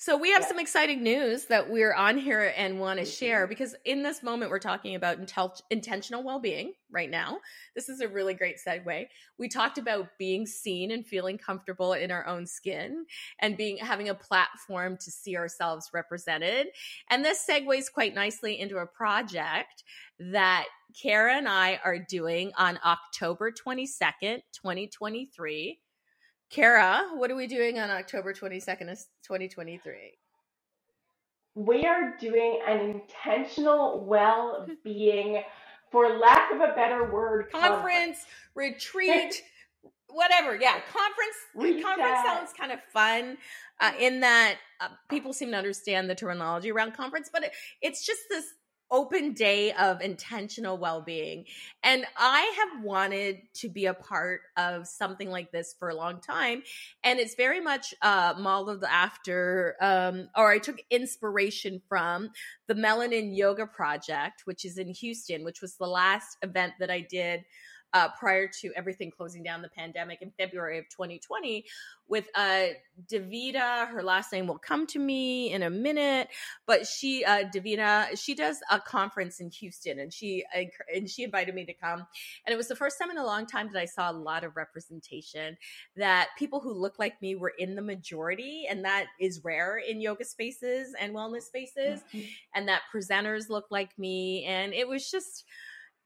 So 0.03 0.17
we 0.17 0.31
have 0.31 0.41
yeah. 0.41 0.49
some 0.49 0.59
exciting 0.59 1.03
news 1.03 1.45
that 1.49 1.69
we're 1.69 1.93
on 1.93 2.17
here 2.17 2.55
and 2.57 2.81
want 2.81 2.99
to 3.01 3.05
mm-hmm. 3.05 3.11
share 3.11 3.47
because 3.47 3.75
in 3.85 4.03
this 4.03 4.23
moment 4.23 4.51
we're 4.51 4.59
talking 4.59 4.95
about 4.95 5.21
intel- 5.21 5.61
intentional 5.69 6.23
well-being 6.23 6.73
right 6.91 7.11
now. 7.11 7.41
This 7.75 7.91
is 7.91 8.01
a 8.01 8.09
really 8.09 8.33
great 8.33 8.57
segue. 8.67 9.09
We 9.37 9.49
talked 9.51 9.77
about 9.77 10.09
being 10.19 10.47
seen 10.47 10.91
and 10.91 11.07
feeling 11.07 11.37
comfortable 11.37 11.93
in 11.93 12.11
our 12.11 12.27
own 12.27 12.47
skin 12.47 13.05
and 13.41 13.59
being 13.59 13.77
having 13.77 14.09
a 14.09 14.15
platform 14.15 14.97
to 15.03 15.11
see 15.11 15.37
ourselves 15.37 15.91
represented. 15.93 16.69
And 17.11 17.23
this 17.23 17.47
segues 17.47 17.93
quite 17.93 18.15
nicely 18.15 18.59
into 18.59 18.79
a 18.79 18.87
project 18.87 19.85
that 20.19 20.65
Cara 20.99 21.37
and 21.37 21.47
I 21.47 21.79
are 21.85 21.99
doing 21.99 22.53
on 22.57 22.79
October 22.87 23.53
22nd, 23.53 24.41
2023 24.55 25.79
Cara, 26.51 27.05
what 27.15 27.31
are 27.31 27.37
we 27.37 27.47
doing 27.47 27.79
on 27.79 27.91
October 27.91 28.35
22nd, 28.35 28.89
2023? 29.23 30.19
We 31.55 31.85
are 31.85 32.17
doing 32.19 32.61
an 32.67 32.81
intentional 32.81 34.05
well 34.05 34.67
being, 34.85 35.43
for 35.93 36.19
lack 36.19 36.53
of 36.53 36.61
a 36.61 36.73
better 36.75 37.13
word, 37.13 37.53
conference, 37.53 37.75
conference. 37.83 38.27
retreat, 38.57 39.43
whatever. 40.09 40.57
Yeah, 40.57 40.81
conference. 40.93 41.37
Reset. 41.55 41.85
Conference 41.85 42.19
sounds 42.25 42.53
kind 42.53 42.73
of 42.73 42.81
fun 42.93 43.37
uh, 43.79 43.93
in 44.01 44.19
that 44.21 44.57
uh, 44.81 44.89
people 45.09 45.33
seem 45.33 45.53
to 45.53 45.57
understand 45.57 46.11
the 46.11 46.17
terminology 46.17 46.73
around 46.73 46.95
conference, 46.95 47.31
but 47.33 47.45
it, 47.45 47.53
it's 47.81 48.05
just 48.05 48.23
this 48.29 48.45
open 48.91 49.33
day 49.33 49.73
of 49.73 50.01
intentional 50.01 50.79
well-being. 50.79 51.45
And 51.83 52.05
i 52.17 52.53
have 52.59 52.85
wanted 52.85 53.39
to 53.55 53.69
be 53.69 53.87
a 53.87 53.95
part 53.95 54.41
of 54.57 54.87
something 54.87 55.31
like 55.31 55.51
this 55.53 55.75
for 55.79 55.89
a 55.89 55.95
long 55.95 56.21
time 56.21 56.63
and 57.05 57.19
it's 57.19 57.35
very 57.35 57.61
much 57.61 57.95
uh 58.03 58.35
modeled 58.39 58.85
after 58.85 59.77
um 59.81 60.29
or 60.37 60.51
i 60.51 60.59
took 60.59 60.81
inspiration 60.91 61.81
from 61.89 62.31
the 62.69 62.75
melanin 62.75 63.37
yoga 63.37 63.67
project 63.67 64.43
which 64.45 64.65
is 64.65 64.79
in 64.79 64.89
houston 64.89 65.45
which 65.45 65.61
was 65.61 65.77
the 65.77 65.87
last 65.87 66.37
event 66.43 66.73
that 66.79 66.91
i 66.91 67.01
did 67.01 67.45
uh, 67.93 68.09
prior 68.19 68.49
to 68.61 68.73
everything 68.77 69.11
closing 69.11 69.43
down 69.43 69.63
the 69.63 69.69
pandemic 69.69 70.23
in 70.23 70.31
February 70.39 70.79
of 70.79 70.89
2020 70.89 71.65
with 72.11 72.27
uh, 72.35 72.67
Davida. 73.11 73.89
Her 73.89 74.03
last 74.03 74.33
name 74.33 74.47
will 74.47 74.59
come 74.59 74.87
to 74.89 74.99
me 74.99 75.53
in 75.53 75.63
a 75.63 75.71
minute, 75.71 76.29
but 76.67 76.87
she, 76.87 77.25
uh, 77.25 77.45
Davina, 77.55 78.21
she 78.21 78.35
does 78.35 78.59
a 78.71 78.81
conference 78.81 79.41
in 79.41 79.51
Houston, 79.51 80.01
and 80.01 80.13
she 80.13 80.45
and 80.95 81.09
she 81.09 81.23
invited 81.23 81.55
me 81.55 81.65
to 81.65 81.73
come, 81.73 82.01
and 82.47 82.53
it 82.53 82.57
was 82.57 82.69
the 82.69 82.77
first 82.77 82.99
time 82.99 83.11
in 83.11 83.19
a 83.19 83.25
long 83.25 83.47
time 83.47 83.71
that 83.73 83.81
I 83.81 83.85
saw 83.87 84.11
a 84.11 84.13
lot 84.13 84.45
of 84.45 84.57
representation. 84.57 85.57
That 85.97 86.29
people 86.37 86.61
who 86.61 86.73
look 86.73 86.99
like 86.99 87.21
me 87.23 87.37
were 87.37 87.53
in 87.59 87.77
the 87.77 87.83
majority, 87.83 88.67
and 88.69 88.85
that 88.85 89.07
is 89.21 89.45
rare 89.45 89.79
in 89.79 90.01
yoga 90.01 90.25
spaces 90.25 90.95
and 90.99 91.15
wellness 91.15 91.43
spaces, 91.43 92.01
mm-hmm. 92.13 92.27
and 92.55 92.69
that 92.69 92.83
presenters 92.95 93.49
look 93.49 93.67
like 93.71 93.97
me, 93.99 94.45
and 94.45 94.75
it 94.75 94.89
was 94.89 95.11
just 95.11 95.45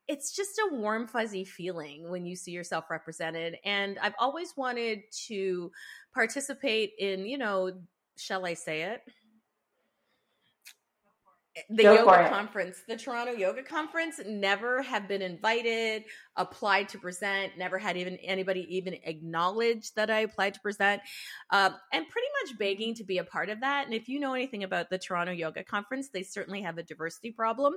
it's 0.09 0.35
just 0.35 0.59
a 0.59 0.75
warm 0.75 1.07
fuzzy 1.07 1.45
feeling 1.45 2.11
when 2.11 2.27
you 2.27 2.37
see 2.37 2.51
yourself 2.51 2.91
represented 2.91 3.57
and 3.65 3.99
i've 4.03 4.15
always 4.19 4.55
wanted 4.57 5.01
to 5.11 5.71
participate 6.13 6.93
in 6.99 7.27
you 7.27 7.39
know 7.39 7.73
shall 8.17 8.45
i 8.47 8.55
say 8.55 8.83
it 8.83 9.03
the 11.71 11.83
Go 11.85 11.95
yoga 11.95 12.29
conference, 12.29 12.83
the 12.89 12.97
Toronto 12.97 13.33
Yoga 13.33 13.63
Conference, 13.63 14.21
never 14.27 14.83
have 14.83 15.07
been 15.07 15.23
invited, 15.23 16.05
applied 16.37 16.89
to 16.91 16.99
present, 16.99 17.57
never 17.57 17.79
had 17.79 17.97
even 17.97 18.17
anybody 18.17 18.67
even 18.75 18.95
acknowledge 19.05 19.93
that 19.95 20.11
I 20.11 20.21
applied 20.21 20.55
to 20.55 20.61
present, 20.61 21.03
um, 21.51 21.75
and 21.93 22.09
pretty 22.09 22.29
much 22.43 22.59
begging 22.59 22.95
to 22.95 23.05
be 23.05 23.19
a 23.19 23.25
part 23.25 23.51
of 23.51 23.61
that. 23.61 23.87
And 23.87 23.95
if 23.95 24.09
you 24.09 24.19
know 24.19 24.35
anything 24.35 24.65
about 24.65 24.91
the 24.91 24.99
Toronto 24.99 25.33
Yoga 25.33 25.63
Conference, 25.63 26.09
they 26.09 26.23
certainly 26.23 26.63
have 26.63 26.79
a 26.79 26.83
diversity 26.83 27.31
problem. 27.31 27.75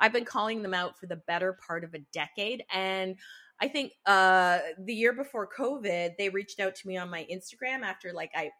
I've 0.00 0.12
been 0.12 0.24
calling 0.24 0.62
them 0.62 0.74
out 0.74 0.98
for 0.98 1.06
the 1.06 1.16
better 1.16 1.56
part 1.66 1.84
of 1.84 1.94
a 1.94 2.00
decade, 2.12 2.64
and 2.72 3.16
I 3.60 3.68
think 3.68 3.92
uh, 4.06 4.58
the 4.78 4.94
year 4.94 5.12
before 5.12 5.46
COVID, 5.46 6.16
they 6.18 6.30
reached 6.30 6.60
out 6.60 6.74
to 6.76 6.88
me 6.88 6.96
on 6.96 7.10
my 7.10 7.26
Instagram 7.30 7.82
after 7.82 8.12
like 8.12 8.30
I 8.34 8.50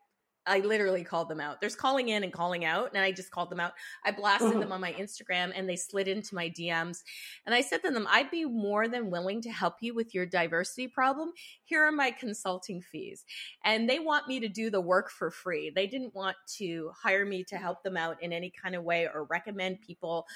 I 0.46 0.61
literally 0.61 1.05
called 1.05 1.29
them 1.29 1.40
out. 1.40 1.61
There's 1.61 1.76
calling 1.76 2.09
in 2.09 2.24
and 2.24 2.33
calling 2.33 2.64
out, 2.64 2.90
and 2.94 3.03
I 3.03 3.12
just 3.12 3.31
called 3.31 3.50
them 3.50 3.61
out. 3.61 3.72
I 4.05 4.11
blasted 4.11 4.50
mm-hmm. 4.50 4.61
them 4.61 4.72
on 4.72 4.81
my 4.81 4.92
Instagram, 4.94 5.53
and 5.55 5.68
they 5.68 5.76
slid 5.76 6.09
into 6.09 6.35
my 6.35 6.48
DMs. 6.48 7.03
And 7.46 7.55
I 7.55 7.61
said 7.61 7.83
to 7.83 7.90
them, 7.90 8.07
I'd 8.11 8.31
be 8.31 8.44
more 8.44 8.88
than 8.88 9.11
willing 9.11 9.42
to 9.42 9.50
help 9.50 9.76
you 9.81 9.94
with 9.94 10.14
your 10.14 10.26
diversity 10.26 10.88
problem. 10.88 11.33
Here 11.64 11.85
are 11.85 11.92
my 11.92 12.11
consulting 12.11 12.81
fees. 12.81 13.24
And 13.64 13.88
they 13.88 13.98
want 13.98 14.29
me 14.29 14.40
to 14.40 14.48
do 14.48 14.70
the 14.70 14.81
work 14.81 15.11
for 15.11 15.31
free. 15.31 15.70
They 15.70 15.87
didn't 15.87 16.14
want 16.14 16.37
to 16.57 16.90
hire 16.96 17.26
me 17.26 17.44
to 17.44 17.57
help 17.57 17.83
them 17.83 17.96
out 17.96 18.22
in 18.22 18.33
any 18.33 18.50
kind 18.50 18.74
of 18.74 18.83
way 18.83 19.09
or 19.12 19.24
recommend 19.24 19.83
people 19.83 20.26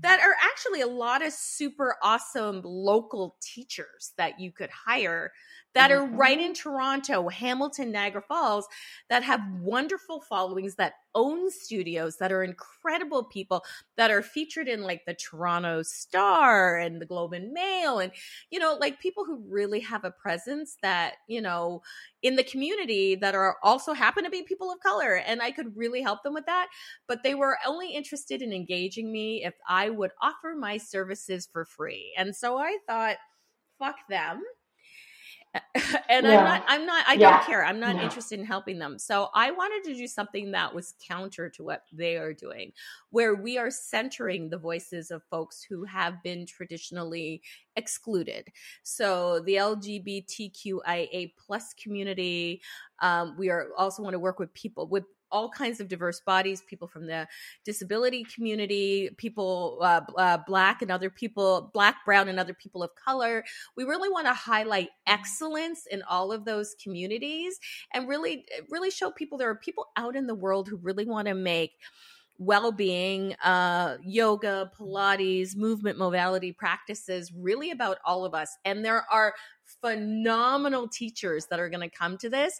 that 0.00 0.20
are 0.20 0.36
actually 0.42 0.82
a 0.82 0.86
lot 0.86 1.24
of 1.24 1.32
super 1.32 1.96
awesome 2.02 2.60
local 2.64 3.36
teachers 3.40 4.12
that 4.18 4.38
you 4.38 4.52
could 4.52 4.70
hire 4.70 5.32
that 5.76 5.92
are 5.92 6.06
right 6.06 6.38
in 6.38 6.52
mm-hmm. 6.52 6.70
Toronto, 6.70 7.28
Hamilton, 7.28 7.92
Niagara 7.92 8.22
Falls, 8.22 8.66
that 9.10 9.22
have 9.22 9.42
wonderful 9.60 10.22
followings, 10.22 10.74
that 10.76 10.94
own 11.14 11.50
studios, 11.50 12.16
that 12.16 12.32
are 12.32 12.42
incredible 12.42 13.24
people, 13.24 13.62
that 13.98 14.10
are 14.10 14.22
featured 14.22 14.68
in 14.68 14.82
like 14.82 15.04
the 15.04 15.12
Toronto 15.12 15.82
Star 15.82 16.78
and 16.78 16.98
the 16.98 17.04
Globe 17.04 17.34
and 17.34 17.52
Mail, 17.52 17.98
and, 17.98 18.10
you 18.50 18.58
know, 18.58 18.78
like 18.80 19.00
people 19.00 19.26
who 19.26 19.44
really 19.50 19.80
have 19.80 20.04
a 20.04 20.10
presence 20.10 20.78
that, 20.80 21.16
you 21.28 21.42
know, 21.42 21.82
in 22.22 22.36
the 22.36 22.44
community 22.44 23.14
that 23.14 23.34
are 23.34 23.56
also 23.62 23.92
happen 23.92 24.24
to 24.24 24.30
be 24.30 24.42
people 24.42 24.72
of 24.72 24.80
color. 24.80 25.16
And 25.16 25.42
I 25.42 25.50
could 25.50 25.76
really 25.76 26.00
help 26.00 26.22
them 26.22 26.32
with 26.32 26.46
that. 26.46 26.68
But 27.06 27.22
they 27.22 27.34
were 27.34 27.58
only 27.66 27.94
interested 27.94 28.40
in 28.40 28.50
engaging 28.50 29.12
me 29.12 29.44
if 29.44 29.54
I 29.68 29.90
would 29.90 30.12
offer 30.22 30.54
my 30.58 30.78
services 30.78 31.46
for 31.52 31.66
free. 31.66 32.14
And 32.16 32.34
so 32.34 32.56
I 32.56 32.78
thought, 32.86 33.16
fuck 33.78 33.96
them 34.08 34.42
and 36.08 36.26
yeah. 36.26 36.38
i'm 36.38 36.44
not 36.44 36.64
i'm 36.68 36.86
not 36.86 37.04
i 37.08 37.14
yeah. 37.14 37.30
don't 37.30 37.46
care 37.46 37.64
i'm 37.64 37.80
not 37.80 37.96
yeah. 37.96 38.02
interested 38.02 38.38
in 38.38 38.44
helping 38.44 38.78
them 38.78 38.98
so 38.98 39.28
i 39.34 39.50
wanted 39.50 39.82
to 39.88 39.94
do 39.94 40.06
something 40.06 40.50
that 40.50 40.74
was 40.74 40.94
counter 41.06 41.48
to 41.48 41.62
what 41.62 41.82
they 41.92 42.16
are 42.16 42.32
doing 42.32 42.72
where 43.10 43.34
we 43.34 43.58
are 43.58 43.70
centering 43.70 44.48
the 44.48 44.58
voices 44.58 45.10
of 45.10 45.22
folks 45.30 45.62
who 45.62 45.84
have 45.84 46.22
been 46.22 46.46
traditionally 46.46 47.42
excluded 47.76 48.48
so 48.82 49.40
the 49.40 49.54
lgbtqia 49.54 51.32
plus 51.36 51.74
community 51.74 52.60
um, 53.02 53.36
we 53.38 53.50
are 53.50 53.68
also 53.76 54.02
want 54.02 54.14
to 54.14 54.18
work 54.18 54.38
with 54.38 54.52
people 54.54 54.88
with 54.88 55.04
all 55.36 55.50
kinds 55.50 55.80
of 55.80 55.86
diverse 55.86 56.20
bodies 56.20 56.62
people 56.62 56.88
from 56.88 57.06
the 57.06 57.28
disability 57.62 58.24
community 58.34 59.10
people 59.18 59.78
uh, 59.82 60.00
uh, 60.16 60.38
black 60.46 60.80
and 60.80 60.90
other 60.90 61.10
people 61.10 61.70
black 61.74 61.96
brown 62.06 62.28
and 62.28 62.40
other 62.40 62.54
people 62.54 62.82
of 62.82 62.90
color. 62.94 63.44
We 63.76 63.84
really 63.84 64.08
want 64.08 64.26
to 64.26 64.32
highlight 64.32 64.88
excellence 65.06 65.86
in 65.90 66.02
all 66.04 66.32
of 66.32 66.46
those 66.46 66.74
communities 66.82 67.58
and 67.92 68.08
really 68.08 68.46
really 68.70 68.90
show 68.90 69.10
people 69.10 69.36
there 69.36 69.50
are 69.50 69.56
people 69.56 69.88
out 69.96 70.16
in 70.16 70.26
the 70.26 70.34
world 70.34 70.68
who 70.68 70.76
really 70.76 71.04
want 71.04 71.28
to 71.28 71.34
make 71.34 71.72
well-being 72.38 73.34
uh 73.44 73.96
yoga 74.02 74.70
pilates 74.78 75.56
movement 75.56 75.96
modality 75.98 76.52
practices 76.52 77.32
really 77.34 77.70
about 77.70 77.98
all 78.04 78.24
of 78.24 78.34
us. 78.34 78.56
And 78.64 78.84
there 78.84 79.04
are 79.10 79.34
phenomenal 79.80 80.88
teachers 80.88 81.46
that 81.46 81.60
are 81.60 81.68
going 81.68 81.88
to 81.88 81.94
come 81.94 82.18
to 82.18 82.28
this. 82.28 82.58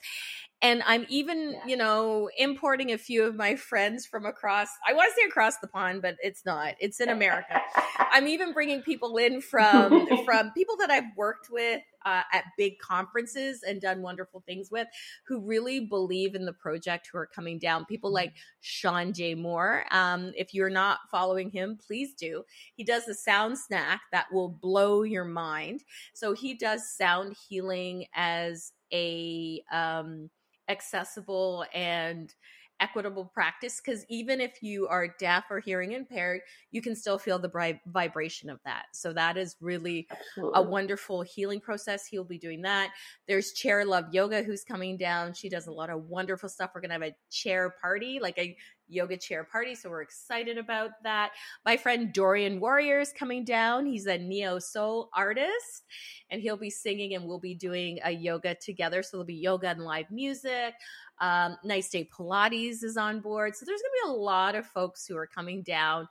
And 0.62 0.82
i'm 0.86 1.04
even 1.10 1.52
yeah. 1.52 1.66
you 1.66 1.76
know 1.76 2.30
importing 2.38 2.90
a 2.90 2.96
few 2.96 3.24
of 3.24 3.36
my 3.36 3.56
friends 3.56 4.06
from 4.06 4.24
across 4.24 4.68
i 4.88 4.94
want 4.94 5.12
to 5.12 5.20
say 5.20 5.28
across 5.28 5.58
the 5.58 5.66
pond 5.66 6.00
but 6.00 6.16
it's 6.22 6.46
not 6.46 6.74
it's 6.80 6.98
in 6.98 7.10
america. 7.10 7.60
I'm 7.98 8.26
even 8.26 8.54
bringing 8.54 8.80
people 8.80 9.18
in 9.18 9.42
from 9.42 10.24
from 10.24 10.52
people 10.52 10.76
that 10.78 10.90
i've 10.90 11.14
worked 11.14 11.48
with 11.50 11.82
uh, 12.06 12.22
at 12.32 12.44
big 12.56 12.78
conferences 12.78 13.64
and 13.66 13.80
done 13.80 14.00
wonderful 14.00 14.42
things 14.46 14.70
with 14.70 14.86
who 15.26 15.40
really 15.40 15.80
believe 15.80 16.36
in 16.36 16.46
the 16.46 16.52
project 16.52 17.08
who 17.10 17.18
are 17.18 17.26
coming 17.26 17.58
down. 17.58 17.84
People 17.84 18.12
like 18.12 18.32
sean 18.60 19.12
j. 19.12 19.34
Moore 19.34 19.84
um, 19.90 20.32
if 20.36 20.54
you're 20.54 20.70
not 20.70 21.00
following 21.10 21.50
him 21.50 21.76
please 21.84 22.14
do. 22.14 22.44
He 22.76 22.84
does 22.84 23.08
a 23.08 23.14
sound 23.14 23.58
snack 23.58 24.02
that 24.12 24.26
will 24.32 24.48
blow 24.48 25.02
your 25.02 25.24
mind. 25.24 25.82
So 26.14 26.32
he 26.32 26.54
does 26.54 26.88
sound 26.96 27.36
healing 27.48 28.06
as 28.14 28.72
a 28.92 29.62
um, 29.72 30.30
accessible 30.68 31.64
and 31.74 32.34
equitable 32.80 33.24
practice 33.24 33.80
because 33.82 34.04
even 34.08 34.40
if 34.40 34.62
you 34.62 34.86
are 34.88 35.08
deaf 35.18 35.44
or 35.50 35.60
hearing 35.60 35.92
impaired, 35.92 36.40
you 36.70 36.82
can 36.82 36.94
still 36.94 37.18
feel 37.18 37.38
the 37.38 37.48
bri- 37.48 37.80
vibration 37.86 38.50
of 38.50 38.58
that. 38.64 38.86
So 38.92 39.12
that 39.12 39.36
is 39.36 39.56
really 39.60 40.06
Absolutely. 40.10 40.60
a 40.60 40.62
wonderful 40.62 41.22
healing 41.22 41.60
process. 41.60 42.06
He'll 42.06 42.24
be 42.24 42.38
doing 42.38 42.62
that. 42.62 42.92
There's 43.26 43.52
Chair 43.52 43.84
Love 43.84 44.12
Yoga 44.12 44.42
who's 44.42 44.64
coming 44.64 44.96
down. 44.96 45.32
She 45.32 45.48
does 45.48 45.66
a 45.66 45.72
lot 45.72 45.90
of 45.90 46.04
wonderful 46.04 46.48
stuff. 46.48 46.72
We're 46.74 46.82
going 46.82 46.90
to 46.90 46.94
have 46.94 47.02
a 47.02 47.16
chair 47.30 47.74
party, 47.80 48.18
like 48.20 48.38
a 48.38 48.56
yoga 48.88 49.16
chair 49.16 49.44
party. 49.44 49.74
So 49.74 49.90
we're 49.90 50.02
excited 50.02 50.58
about 50.58 50.90
that. 51.02 51.32
My 51.64 51.76
friend 51.76 52.12
Dorian 52.12 52.60
Warrior 52.60 53.00
is 53.00 53.12
coming 53.12 53.44
down. 53.44 53.86
He's 53.86 54.06
a 54.06 54.18
neo 54.18 54.58
soul 54.58 55.10
artist 55.14 55.84
and 56.30 56.40
he'll 56.40 56.56
be 56.56 56.70
singing 56.70 57.14
and 57.14 57.26
we'll 57.26 57.40
be 57.40 57.54
doing 57.54 57.98
a 58.04 58.10
yoga 58.10 58.54
together. 58.54 59.02
So 59.02 59.16
there'll 59.16 59.26
be 59.26 59.34
yoga 59.34 59.68
and 59.68 59.82
live 59.82 60.10
music. 60.10 60.74
Um, 61.20 61.56
nice 61.64 61.88
Day 61.88 62.08
Pilates 62.16 62.84
is 62.84 62.96
on 62.96 63.20
board. 63.20 63.56
So 63.56 63.64
there's 63.64 63.80
going 63.80 63.90
to 64.02 64.06
be 64.06 64.10
a 64.12 64.22
lot 64.22 64.54
of 64.54 64.66
folks 64.66 65.06
who 65.06 65.16
are 65.16 65.26
coming 65.26 65.62
down 65.62 66.08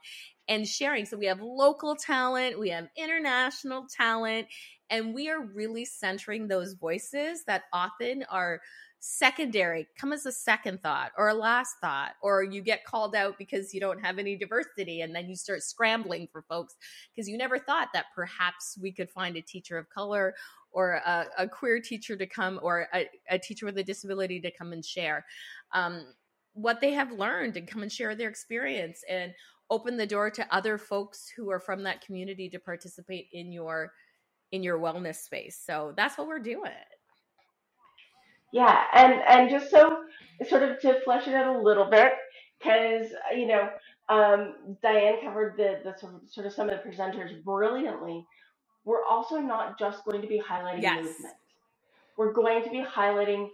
and 0.48 0.66
sharing. 0.66 1.06
So 1.06 1.16
we 1.16 1.26
have 1.26 1.40
local 1.40 1.96
talent, 1.96 2.58
we 2.58 2.70
have 2.70 2.88
international 2.96 3.86
talent, 3.94 4.46
and 4.90 5.14
we 5.14 5.28
are 5.28 5.40
really 5.40 5.84
centering 5.84 6.48
those 6.48 6.74
voices 6.74 7.44
that 7.46 7.64
often 7.72 8.24
are 8.30 8.60
secondary 9.08 9.86
come 9.96 10.12
as 10.12 10.26
a 10.26 10.32
second 10.32 10.82
thought 10.82 11.12
or 11.16 11.28
a 11.28 11.34
last 11.34 11.76
thought 11.80 12.16
or 12.22 12.42
you 12.42 12.60
get 12.60 12.84
called 12.84 13.14
out 13.14 13.38
because 13.38 13.72
you 13.72 13.78
don't 13.78 14.04
have 14.04 14.18
any 14.18 14.34
diversity 14.36 15.02
and 15.02 15.14
then 15.14 15.28
you 15.28 15.36
start 15.36 15.62
scrambling 15.62 16.26
for 16.32 16.42
folks 16.42 16.74
because 17.14 17.28
you 17.28 17.38
never 17.38 17.56
thought 17.56 17.88
that 17.94 18.06
perhaps 18.16 18.76
we 18.82 18.90
could 18.90 19.08
find 19.08 19.36
a 19.36 19.40
teacher 19.40 19.78
of 19.78 19.88
color 19.90 20.34
or 20.72 20.94
a, 21.06 21.26
a 21.38 21.48
queer 21.48 21.78
teacher 21.78 22.16
to 22.16 22.26
come 22.26 22.58
or 22.64 22.88
a, 22.92 23.08
a, 23.30 23.38
teacher 23.38 23.64
with 23.64 23.78
a 23.78 23.84
disability 23.84 24.40
to 24.40 24.50
come 24.50 24.72
and 24.72 24.84
share. 24.84 25.24
Um, 25.72 26.06
what 26.54 26.80
they 26.80 26.92
have 26.92 27.12
learned 27.12 27.56
and 27.56 27.68
come 27.68 27.82
and 27.82 27.92
share 27.92 28.16
their 28.16 28.28
experience 28.28 29.04
and 29.08 29.32
open 29.70 29.96
the 29.96 30.06
door 30.06 30.30
to 30.30 30.54
other 30.54 30.78
folks 30.78 31.30
who 31.36 31.48
are 31.48 31.60
from 31.60 31.84
that 31.84 32.04
community 32.04 32.48
to 32.48 32.58
participate 32.58 33.28
in 33.32 33.52
your 33.52 33.92
in 34.50 34.64
your 34.64 34.78
wellness 34.78 35.16
space. 35.16 35.60
So 35.64 35.92
that's 35.96 36.18
what 36.18 36.26
we're 36.26 36.38
doing 36.38 36.72
yeah, 38.52 38.84
and 38.92 39.14
and 39.28 39.50
just 39.50 39.70
so 39.70 40.04
sort 40.48 40.62
of 40.62 40.80
to 40.80 41.00
flesh 41.04 41.26
it 41.26 41.34
out 41.34 41.56
a 41.56 41.58
little 41.58 41.86
bit, 41.90 42.12
because 42.58 43.06
you 43.34 43.46
know 43.46 43.68
um, 44.08 44.54
Diane 44.82 45.16
covered 45.22 45.56
the 45.56 45.80
the 45.84 45.98
sort 45.98 46.14
of, 46.14 46.20
sort 46.30 46.46
of 46.46 46.52
some 46.52 46.68
of 46.68 46.78
the 46.82 46.88
presenters 46.88 47.42
brilliantly. 47.44 48.24
We're 48.84 49.04
also 49.04 49.38
not 49.38 49.78
just 49.78 50.04
going 50.04 50.22
to 50.22 50.28
be 50.28 50.40
highlighting 50.40 50.82
yes. 50.82 51.04
movement. 51.04 51.34
We're 52.16 52.32
going 52.32 52.62
to 52.62 52.70
be 52.70 52.84
highlighting 52.84 53.48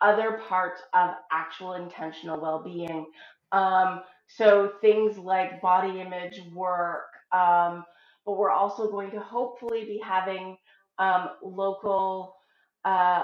other 0.00 0.40
parts 0.48 0.80
of 0.94 1.10
actual 1.32 1.74
intentional 1.74 2.40
well-being. 2.40 3.06
Um, 3.52 4.02
so 4.28 4.72
things 4.80 5.18
like 5.18 5.60
body 5.60 6.00
image 6.00 6.40
work, 6.54 7.06
um, 7.32 7.84
but 8.24 8.36
we're 8.36 8.50
also 8.50 8.90
going 8.90 9.10
to 9.10 9.20
hopefully 9.20 9.84
be 9.84 10.00
having 10.04 10.56
um, 10.98 11.30
local 11.42 12.36
uh, 12.84 13.22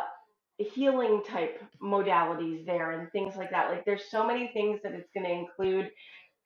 healing 0.58 1.22
type 1.26 1.62
modalities 1.82 2.64
there 2.66 2.92
and 2.92 3.10
things 3.12 3.36
like 3.36 3.50
that. 3.50 3.70
Like 3.70 3.84
there's 3.84 4.10
so 4.10 4.26
many 4.26 4.48
things 4.52 4.80
that 4.82 4.92
it's 4.92 5.10
going 5.14 5.26
to 5.26 5.32
include 5.32 5.90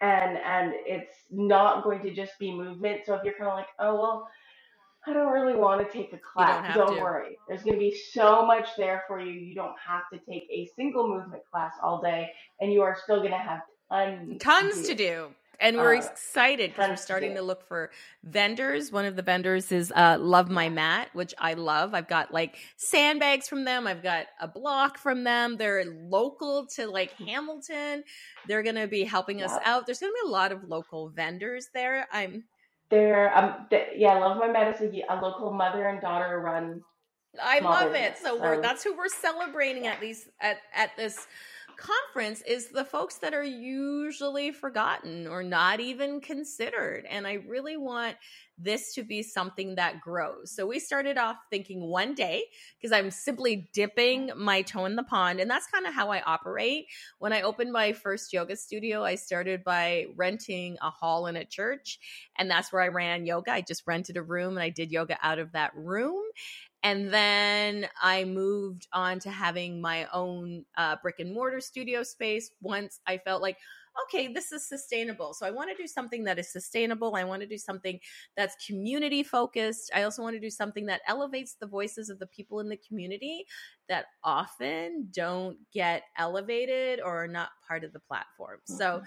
and 0.01 0.37
and 0.39 0.73
it's 0.75 1.15
not 1.31 1.83
going 1.83 2.03
to 2.03 2.15
just 2.15 2.39
be 2.39 2.53
movement. 2.53 3.03
So 3.07 3.15
if 3.15 3.25
you're 3.25 3.35
kind 3.35 3.51
of 3.51 3.57
like, 3.57 3.69
"Oh, 3.79 3.95
well, 3.95 4.29
I 5.07 5.13
don't 5.13 5.33
really 5.33 5.57
want 5.57 5.87
to 5.87 5.93
take 5.93 6.13
a 6.13 6.19
class." 6.19 6.75
Don't, 6.75 6.89
don't 6.89 7.01
worry. 7.01 7.39
There's 7.49 7.63
going 7.63 7.75
to 7.75 7.81
be 7.81 7.97
so 8.13 8.45
much 8.45 8.69
there 8.77 9.05
for 9.07 9.21
you. 9.21 9.33
You 9.33 9.55
don't 9.55 9.77
have 9.85 10.03
to 10.13 10.19
take 10.31 10.47
a 10.51 10.69
single 10.77 11.09
movement 11.09 11.43
class 11.51 11.73
all 11.83 12.01
day 12.03 12.31
and 12.61 12.73
you 12.73 12.83
are 12.83 12.97
still 13.03 13.19
going 13.19 13.31
to 13.31 13.39
have 13.39 13.61
tons 13.91 14.43
tons 14.43 14.83
to 14.83 14.95
do. 14.95 14.95
To 14.95 14.95
do 14.95 15.29
and 15.61 15.77
we're 15.77 15.95
uh, 15.95 16.05
excited 16.05 16.71
because 16.71 16.91
we're 16.91 16.97
starting 16.97 17.35
to 17.35 17.43
look 17.43 17.67
for 17.67 17.91
vendors. 18.25 18.93
One 18.93 19.05
of 19.05 19.17
the 19.17 19.23
vendors 19.23 19.73
is 19.73 19.93
uh, 19.95 20.17
Love 20.19 20.51
My 20.51 20.69
Mat, 20.69 21.09
which 21.13 21.35
I 21.39 21.55
love. 21.55 21.95
I've 21.95 22.09
got 22.09 22.33
like 22.33 22.59
sandbags 22.77 23.49
from 23.49 23.65
them. 23.65 23.87
I've 23.87 24.03
got 24.03 24.27
a 24.41 24.49
block 24.49 24.99
from 24.99 25.25
them. 25.25 25.57
They're 25.57 25.85
local 25.85 26.67
to 26.77 26.87
like 26.87 27.13
Hamilton. 27.13 28.05
They're 28.47 28.63
going 28.63 28.77
to 28.77 28.87
be 28.87 29.05
helping 29.05 29.43
us 29.43 29.53
out. 29.65 29.87
There's 29.87 30.01
going 30.01 30.13
to 30.13 30.19
be 30.25 30.29
a 30.29 30.33
lot 30.33 30.53
of 30.53 30.65
local 30.65 31.09
vendors 31.11 31.69
there. 31.75 32.07
I'm 32.13 32.45
there. 32.91 33.37
Um, 33.37 33.67
th- 33.71 33.89
yeah, 33.97 34.15
Love 34.15 34.39
My 34.39 34.49
Mat 34.49 34.81
is 34.81 34.81
a, 34.81 35.15
a 35.15 35.21
local 35.21 35.53
mother 35.53 35.89
and 35.89 36.01
daughter 36.01 36.41
run. 36.41 36.83
I 37.43 37.59
love 37.59 37.93
business. 37.93 38.19
it. 38.19 38.23
So, 38.23 38.37
so 38.37 38.43
we're 38.43 38.63
that's 38.63 38.83
who 38.83 38.97
we're 38.97 39.09
celebrating 39.09 39.87
at 39.87 40.01
these 40.01 40.29
at 40.41 40.59
at 40.75 40.97
this 40.97 41.27
conference 41.77 42.43
is 42.43 42.69
the 42.69 42.85
folks 42.85 43.19
that 43.19 43.35
are 43.35 43.45
usually 43.45 44.51
forgotten 44.51 45.27
or 45.27 45.43
not 45.43 45.81
even 45.81 46.21
considered. 46.21 47.05
And 47.09 47.27
I 47.27 47.35
really 47.35 47.77
want 47.77 48.17
this 48.59 48.95
to 48.95 49.03
be 49.03 49.23
something 49.23 49.75
that 49.75 50.01
grows. 50.01 50.51
So 50.51 50.67
we 50.67 50.79
started 50.79 51.19
off 51.19 51.37
thinking 51.51 51.83
one 51.83 52.15
day 52.15 52.45
because 52.81 52.91
I'm 52.91 53.11
simply 53.11 53.69
dipping 53.75 54.31
my 54.35 54.63
toe 54.63 54.87
in 54.87 54.97
the 54.97 55.03
pond. 55.03 55.41
And 55.41 55.51
that's 55.51 55.67
kind 55.67 55.87
of 55.87 55.93
how 55.93 56.11
I 56.11 56.23
operate. 56.23 56.87
When 57.19 57.35
I 57.35 57.43
opened 57.43 57.73
my 57.73 57.93
first 57.93 58.33
yoga 58.33 58.57
studio, 58.57 59.05
I 59.05 59.17
started 59.17 59.63
by 59.63 60.07
renting 60.17 60.79
a 60.81 60.91
hall 60.91 61.27
in 61.27 61.37
a 61.37 61.45
church. 61.45 61.99
And 62.39 62.51
that's 62.51 62.73
where 62.73 62.83
I 62.83 62.89
ran 62.89 63.27
yoga. 63.27 63.53
I 63.53 63.61
just 63.61 63.83
rented 63.87 64.17
a 64.17 64.23
room 64.23 64.55
and 64.55 64.63
I 64.63 64.71
did 64.71 64.91
yoga 64.91 65.19
out 65.23 65.39
of 65.39 65.53
that 65.53 65.73
room. 65.75 66.23
And 66.83 67.13
then 67.13 67.89
I 68.01 68.25
moved 68.25 68.87
on 68.93 69.19
to 69.21 69.31
having 69.31 69.81
my 69.81 70.07
own 70.13 70.65
uh, 70.77 70.97
brick 71.03 71.17
and 71.19 71.33
mortar 71.35 71.61
studio 71.61 72.03
space 72.03 72.51
once 72.61 73.01
I 73.07 73.19
felt 73.19 73.43
like, 73.43 73.59
okay, 74.05 74.29
this 74.29 74.53
is 74.53 74.69
sustainable. 74.69 75.35
So 75.35 75.47
I 75.47 75.51
want 75.51 75.71
to 75.71 75.83
do 75.83 75.87
something 75.87 76.25
that 76.25 76.39
is 76.39 76.53
sustainable. 76.53 77.17
I 77.17 77.25
want 77.25 77.41
to 77.43 77.49
do 77.49 77.59
something 77.59 77.99
that's 78.37 78.67
community 78.67 79.23
focused. 79.23 79.91
I 79.95 80.03
also 80.03 80.23
want 80.23 80.37
to 80.37 80.41
do 80.41 80.51
something 80.51 80.87
that 80.87 81.01
elevates 81.09 81.57
the 81.59 81.67
voices 81.67 82.11
of 82.11 82.19
the 82.19 82.27
people 82.27 82.61
in 82.61 82.69
the 82.69 82.79
community 82.89 83.47
that 83.89 84.07
often 84.23 85.09
don't 85.13 85.57
get 85.73 86.03
elevated 86.19 87.01
or 87.01 87.25
are 87.25 87.29
not 87.29 87.51
part 87.67 87.85
of 87.85 87.93
the 87.93 88.01
platform. 88.01 88.59
Mm-hmm. 88.59 88.77
So 88.77 89.03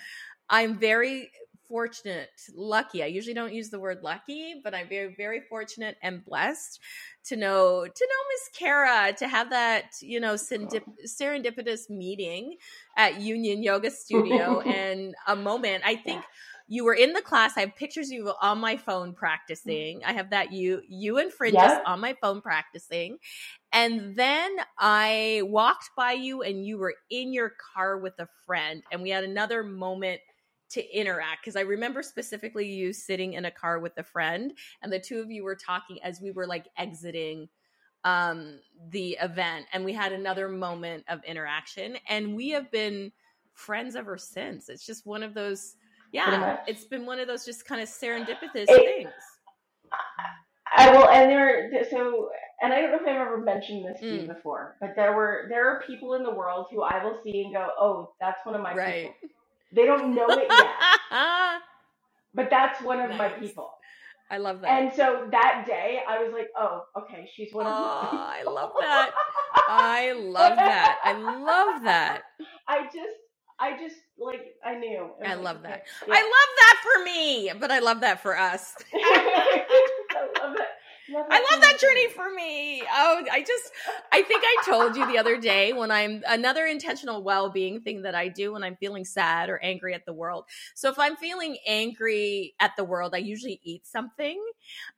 I'm 0.49 0.75
very 0.77 1.31
fortunate, 1.69 2.29
lucky. 2.53 3.03
I 3.03 3.05
usually 3.05 3.35
don't 3.35 3.53
use 3.53 3.69
the 3.69 3.79
word 3.79 3.99
lucky, 4.03 4.55
but 4.63 4.73
I'm 4.73 4.89
very, 4.89 5.13
very 5.15 5.41
fortunate 5.47 5.95
and 6.01 6.25
blessed 6.25 6.79
to 7.25 7.35
know 7.35 7.85
to 7.85 8.07
know 8.07 8.21
Miss 8.31 8.49
Cara 8.57 9.13
to 9.19 9.27
have 9.27 9.51
that 9.51 9.91
you 10.01 10.19
know 10.19 10.33
serendipitous 10.33 11.89
meeting 11.89 12.57
at 12.97 13.21
Union 13.21 13.61
Yoga 13.63 13.91
Studio 13.91 14.61
and 14.61 15.15
a 15.27 15.35
moment. 15.35 15.83
I 15.85 15.95
think 15.95 16.23
you 16.71 16.85
were 16.85 16.93
in 16.93 17.13
the 17.13 17.21
class. 17.21 17.53
I 17.57 17.61
have 17.61 17.75
pictures 17.75 18.07
of 18.07 18.13
you 18.13 18.33
on 18.41 18.59
my 18.59 18.77
phone 18.77 19.11
mm. 19.11 19.15
practicing. 19.15 20.01
I 20.05 20.13
have 20.13 20.29
that 20.29 20.53
you 20.53 20.81
you 20.87 21.17
and 21.17 21.33
Fringes 21.33 21.61
yep. 21.61 21.83
on 21.85 21.99
my 21.99 22.15
phone 22.21 22.41
practicing. 22.41 23.17
And 23.73 24.15
then 24.15 24.55
I 24.77 25.41
walked 25.45 25.89
by 25.97 26.13
you 26.13 26.43
and 26.43 26.65
you 26.65 26.77
were 26.77 26.95
in 27.09 27.33
your 27.33 27.53
car 27.73 27.97
with 27.97 28.13
a 28.19 28.27
friend 28.45 28.83
and 28.91 29.01
we 29.01 29.09
had 29.09 29.23
another 29.23 29.63
moment 29.63 30.21
to 30.69 30.97
interact 30.97 31.43
because 31.43 31.55
I 31.55 31.61
remember 31.61 32.03
specifically 32.03 32.67
you 32.67 32.93
sitting 32.93 33.33
in 33.33 33.45
a 33.45 33.51
car 33.51 33.79
with 33.79 33.97
a 33.97 34.03
friend 34.03 34.53
and 34.81 34.91
the 34.91 34.99
two 34.99 35.19
of 35.19 35.31
you 35.31 35.43
were 35.43 35.55
talking 35.55 36.01
as 36.03 36.21
we 36.21 36.31
were 36.31 36.47
like 36.47 36.67
exiting 36.77 37.49
um 38.05 38.59
the 38.91 39.17
event 39.21 39.65
and 39.73 39.83
we 39.83 39.91
had 39.91 40.13
another 40.13 40.47
moment 40.47 41.03
of 41.09 41.21
interaction 41.25 41.97
and 42.07 42.33
we 42.33 42.49
have 42.49 42.71
been 42.71 43.11
friends 43.53 43.95
ever 43.95 44.17
since. 44.17 44.69
It's 44.69 44.85
just 44.85 45.05
one 45.05 45.23
of 45.23 45.33
those 45.33 45.75
yeah, 46.11 46.57
it's 46.65 46.85
been 46.85 47.05
one 47.05 47.19
of 47.19 47.27
those 47.27 47.45
just 47.45 47.65
kind 47.65 47.81
of 47.81 47.87
serendipitous 47.87 48.65
it, 48.67 48.85
things. 48.85 49.13
I 50.75 50.91
will 50.91 51.07
and 51.09 51.29
there 51.29 51.69
so 51.89 52.29
and 52.61 52.73
I 52.73 52.81
don't 52.81 52.91
know 52.91 52.97
if 52.97 53.07
I've 53.07 53.27
ever 53.27 53.37
mentioned 53.37 53.85
this 53.85 53.99
to 54.01 54.05
mm. 54.05 54.21
you 54.21 54.27
before, 54.27 54.75
but 54.79 54.93
there 54.95 55.15
were 55.15 55.45
there 55.49 55.69
are 55.69 55.81
people 55.85 56.15
in 56.15 56.23
the 56.23 56.33
world 56.33 56.67
who 56.71 56.83
I 56.83 57.03
will 57.03 57.19
see 57.23 57.43
and 57.43 57.53
go, 57.53 57.69
"Oh, 57.79 58.13
that's 58.19 58.45
one 58.45 58.55
of 58.55 58.61
my 58.61 58.73
right. 58.73 59.11
people." 59.21 59.29
They 59.71 59.85
don't 59.85 60.15
know 60.15 60.27
it 60.29 60.47
yet. 60.49 60.67
but 62.33 62.49
that's 62.49 62.81
one 62.81 62.99
of 62.99 63.09
nice. 63.09 63.17
my 63.17 63.29
people. 63.29 63.71
I 64.31 64.37
love 64.37 64.61
that. 64.61 64.67
And 64.69 64.93
so 64.93 65.27
that 65.31 65.63
day, 65.65 66.01
I 66.07 66.21
was 66.21 66.31
like, 66.33 66.49
"Oh, 66.55 66.83
okay, 66.97 67.27
she's 67.33 67.51
one 67.53 67.65
of." 67.65 67.73
Oh, 67.73 68.07
I 68.11 68.43
love 68.43 68.71
that. 68.79 69.11
I 69.67 70.11
love 70.13 70.55
that. 70.55 70.99
I 71.03 71.13
love 71.13 71.83
that. 71.83 72.21
I 72.67 72.83
just, 72.85 73.17
I 73.59 73.71
just 73.79 73.95
like 74.19 74.55
I 74.63 74.75
knew. 74.75 75.09
I, 75.25 75.33
love 75.33 75.57
like, 75.57 75.63
that. 75.63 75.83
Okay. 76.03 76.11
Yeah. 76.11 76.13
I 76.13 76.21
love 76.21 76.51
that 76.59 76.79
for 76.83 77.03
me, 77.03 77.51
but 77.59 77.71
I 77.71 77.79
love 77.79 78.01
that 78.01 78.21
for 78.21 78.37
us. 78.37 78.75
I 78.93 79.65
love 80.41 80.55
that. 80.57 80.67
I 81.15 81.47
love 81.51 81.61
that 81.61 81.77
journey 81.79 82.07
for 82.09 82.33
me. 82.33 82.81
Oh, 82.81 83.23
I 83.31 83.41
just, 83.41 83.71
I 84.11 84.21
think 84.21 84.43
I 84.43 84.63
told 84.65 84.95
you 84.95 85.05
the 85.07 85.17
other 85.17 85.37
day 85.37 85.73
when 85.73 85.91
I'm 85.91 86.23
another 86.27 86.65
intentional 86.65 87.23
well 87.23 87.49
being 87.49 87.81
thing 87.81 88.03
that 88.03 88.15
I 88.15 88.27
do 88.27 88.53
when 88.53 88.63
I'm 88.63 88.75
feeling 88.75 89.05
sad 89.05 89.49
or 89.49 89.59
angry 89.63 89.93
at 89.93 90.05
the 90.05 90.13
world. 90.13 90.45
So 90.75 90.89
if 90.89 90.99
I'm 90.99 91.15
feeling 91.15 91.57
angry 91.67 92.53
at 92.59 92.75
the 92.77 92.83
world, 92.83 93.13
I 93.15 93.19
usually 93.19 93.59
eat 93.63 93.87
something 93.87 94.41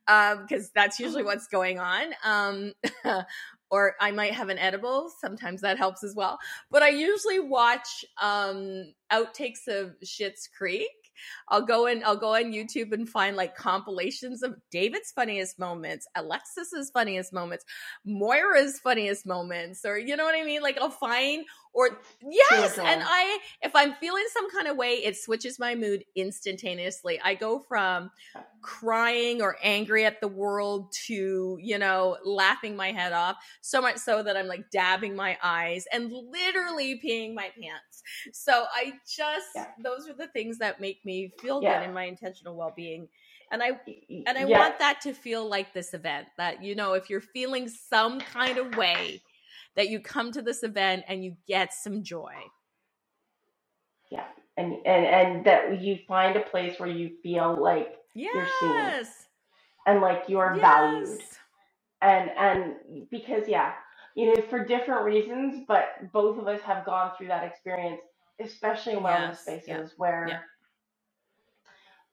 because 0.06 0.64
um, 0.64 0.70
that's 0.74 0.98
usually 1.00 1.22
what's 1.22 1.46
going 1.46 1.78
on. 1.78 2.12
Um, 2.24 2.72
or 3.70 3.94
I 4.00 4.10
might 4.10 4.34
have 4.34 4.50
an 4.50 4.58
edible. 4.58 5.10
Sometimes 5.18 5.62
that 5.62 5.78
helps 5.78 6.04
as 6.04 6.14
well. 6.14 6.38
But 6.70 6.82
I 6.82 6.90
usually 6.90 7.40
watch 7.40 8.04
um, 8.20 8.92
outtakes 9.10 9.66
of 9.66 9.94
Schitt's 10.04 10.46
Creek 10.46 10.90
I'll 11.48 11.64
go 11.64 11.86
in, 11.86 12.02
I'll 12.04 12.16
go 12.16 12.34
on 12.34 12.52
YouTube 12.52 12.92
and 12.92 13.08
find 13.08 13.36
like 13.36 13.56
compilations 13.56 14.42
of 14.42 14.56
David's 14.70 15.12
funniest 15.12 15.58
moments, 15.58 16.06
Alexis's 16.14 16.90
funniest 16.90 17.32
moments, 17.32 17.64
Moira's 18.06 18.78
funniest 18.78 19.26
moments, 19.26 19.84
or 19.84 19.98
you 19.98 20.16
know 20.16 20.24
what 20.24 20.34
I 20.34 20.44
mean? 20.44 20.62
Like 20.62 20.78
I'll 20.80 20.90
find 20.90 21.44
or 21.74 22.00
yes, 22.22 22.78
and 22.78 23.02
I 23.04 23.38
if 23.62 23.74
I'm 23.74 23.94
feeling 23.94 24.24
some 24.32 24.50
kind 24.50 24.68
of 24.68 24.76
way, 24.76 24.94
it 24.94 25.16
switches 25.16 25.58
my 25.58 25.74
mood 25.74 26.04
instantaneously. 26.14 27.20
I 27.24 27.34
go 27.34 27.60
from 27.60 28.10
crying 28.60 29.40
or 29.40 29.56
angry 29.62 30.04
at 30.04 30.20
the 30.20 30.28
world 30.28 30.92
to, 31.06 31.58
you 31.60 31.78
know, 31.78 32.18
laughing 32.24 32.76
my 32.76 32.92
head 32.92 33.12
off, 33.12 33.36
so 33.62 33.80
much 33.80 33.96
so 33.96 34.22
that 34.22 34.36
I'm 34.36 34.46
like 34.46 34.70
dabbing 34.70 35.16
my 35.16 35.38
eyes 35.42 35.84
and 35.92 36.12
literally 36.12 37.00
peeing 37.04 37.34
my 37.34 37.50
pants. 37.60 38.02
So 38.32 38.64
I 38.72 38.92
just 39.06 39.48
yeah. 39.54 39.66
those 39.82 40.08
are 40.08 40.14
the 40.14 40.28
things 40.28 40.58
that 40.58 40.80
make 40.80 41.04
me 41.04 41.32
feel 41.40 41.62
yeah. 41.62 41.80
good 41.80 41.88
in 41.88 41.94
my 41.94 42.04
intentional 42.04 42.56
well-being 42.56 43.08
and 43.50 43.62
i 43.62 43.70
and 44.26 44.38
i 44.38 44.44
yeah. 44.44 44.58
want 44.58 44.78
that 44.78 45.00
to 45.00 45.12
feel 45.12 45.48
like 45.48 45.72
this 45.72 45.94
event 45.94 46.26
that 46.38 46.62
you 46.62 46.74
know 46.74 46.94
if 46.94 47.08
you're 47.08 47.20
feeling 47.20 47.68
some 47.68 48.18
kind 48.18 48.58
of 48.58 48.76
way 48.76 49.20
that 49.76 49.88
you 49.88 50.00
come 50.00 50.32
to 50.32 50.42
this 50.42 50.62
event 50.62 51.04
and 51.08 51.24
you 51.24 51.36
get 51.46 51.72
some 51.72 52.02
joy. 52.02 52.34
Yeah. 54.10 54.24
And 54.56 54.74
and 54.84 55.06
and 55.06 55.46
that 55.46 55.80
you 55.80 55.98
find 56.06 56.36
a 56.36 56.40
place 56.40 56.78
where 56.78 56.88
you 56.88 57.12
feel 57.22 57.60
like 57.60 57.96
yes. 58.14 58.34
you're 58.34 58.48
seen 58.60 59.06
and 59.86 60.00
like 60.00 60.24
you're 60.28 60.54
yes. 60.56 60.60
valued. 60.60 61.20
And 62.02 62.30
and 62.38 62.74
because 63.10 63.48
yeah, 63.48 63.72
you 64.14 64.34
know, 64.34 64.42
for 64.50 64.64
different 64.64 65.04
reasons, 65.04 65.64
but 65.66 66.12
both 66.12 66.38
of 66.38 66.46
us 66.48 66.60
have 66.62 66.84
gone 66.84 67.12
through 67.16 67.28
that 67.28 67.44
experience, 67.44 68.00
especially 68.40 68.94
in 68.94 69.00
wellness 69.00 69.30
yes. 69.30 69.40
spaces 69.40 69.66
yeah. 69.68 69.86
where 69.96 70.26
yeah. 70.28 70.38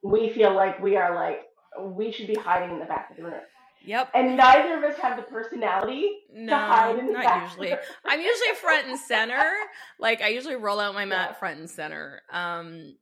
we 0.01 0.29
feel 0.29 0.53
like 0.53 0.79
we 0.79 0.95
are 0.95 1.13
like 1.13 1.41
we 1.81 2.11
should 2.11 2.27
be 2.27 2.35
hiding 2.35 2.71
in 2.71 2.79
the 2.79 2.85
back 2.85 3.11
of 3.11 3.17
the 3.17 3.23
room. 3.23 3.41
Yep. 3.85 4.11
And 4.13 4.37
neither 4.37 4.77
of 4.77 4.83
us 4.83 4.97
have 4.99 5.17
the 5.17 5.23
personality 5.23 6.11
no, 6.33 6.51
to 6.51 6.57
hide 6.57 6.99
in 6.99 7.07
the 7.07 7.13
not 7.13 7.23
back. 7.23 7.49
usually. 7.49 7.73
I'm 8.05 8.19
usually 8.19 8.55
front 8.61 8.87
and 8.87 8.99
center. 8.99 9.43
Like 10.01 10.21
I 10.21 10.29
usually 10.29 10.55
roll 10.55 10.79
out 10.79 10.93
my 10.93 11.03
mat 11.05 11.29
yeah. 11.31 11.35
front 11.35 11.59
and 11.59 11.69
center. 11.69 12.21
Um 12.31 12.95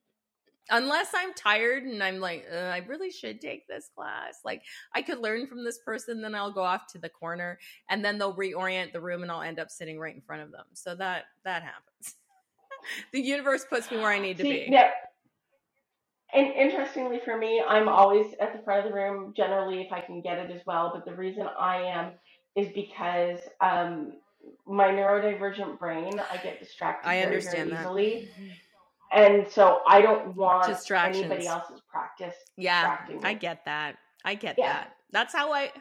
unless 0.69 1.09
I'm 1.15 1.33
tired 1.33 1.83
and 1.83 2.03
I'm 2.03 2.19
like, 2.19 2.45
I 2.51 2.79
really 2.87 3.11
should 3.11 3.39
take 3.39 3.67
this 3.67 3.89
class. 3.95 4.39
Like 4.43 4.63
I 4.93 5.01
could 5.01 5.19
learn 5.19 5.47
from 5.47 5.63
this 5.63 5.77
person, 5.79 6.21
then 6.21 6.33
I'll 6.33 6.51
go 6.51 6.63
off 6.63 6.87
to 6.93 6.97
the 6.97 7.09
corner 7.09 7.59
and 7.89 8.03
then 8.03 8.17
they'll 8.17 8.35
reorient 8.35 8.93
the 8.93 8.99
room 8.99 9.21
and 9.21 9.31
I'll 9.31 9.41
end 9.41 9.59
up 9.59 9.69
sitting 9.69 9.99
right 9.99 10.15
in 10.15 10.21
front 10.21 10.41
of 10.41 10.51
them. 10.51 10.65
So 10.73 10.95
that 10.95 11.25
that 11.45 11.63
happens. 11.63 12.15
the 13.13 13.21
universe 13.21 13.65
puts 13.69 13.91
me 13.91 13.97
where 13.97 14.11
I 14.11 14.19
need 14.19 14.37
See, 14.37 14.43
to 14.43 14.49
be. 14.49 14.67
Yeah 14.71 14.91
and 16.33 16.47
interestingly 16.53 17.21
for 17.23 17.37
me, 17.37 17.63
I'm 17.67 17.87
always 17.87 18.33
at 18.41 18.53
the 18.53 18.61
front 18.63 18.85
of 18.85 18.91
the 18.91 18.97
room, 18.97 19.33
generally 19.35 19.81
if 19.81 19.91
I 19.91 20.01
can 20.01 20.21
get 20.21 20.37
it 20.37 20.51
as 20.51 20.61
well. 20.65 20.91
But 20.93 21.05
the 21.05 21.15
reason 21.15 21.47
I 21.57 21.77
am 21.77 22.11
is 22.55 22.67
because 22.73 23.39
um, 23.61 24.13
my 24.65 24.87
neurodivergent 24.87 25.79
brain, 25.79 26.19
I 26.31 26.37
get 26.37 26.59
distracted 26.59 27.07
I 27.07 27.21
very, 27.23 27.41
very 27.41 27.71
easily. 27.71 28.29
And 29.13 29.47
so 29.49 29.79
I 29.87 30.01
don't 30.01 30.35
want 30.35 30.67
anybody 30.91 31.47
else's 31.47 31.81
practice. 31.89 32.35
Yeah, 32.57 32.97
I 33.23 33.33
get 33.33 33.63
that. 33.65 33.95
I 34.25 34.35
get 34.35 34.55
yeah. 34.57 34.73
that. 34.73 34.93
That's 35.11 35.33
how 35.33 35.53
I 35.53 35.71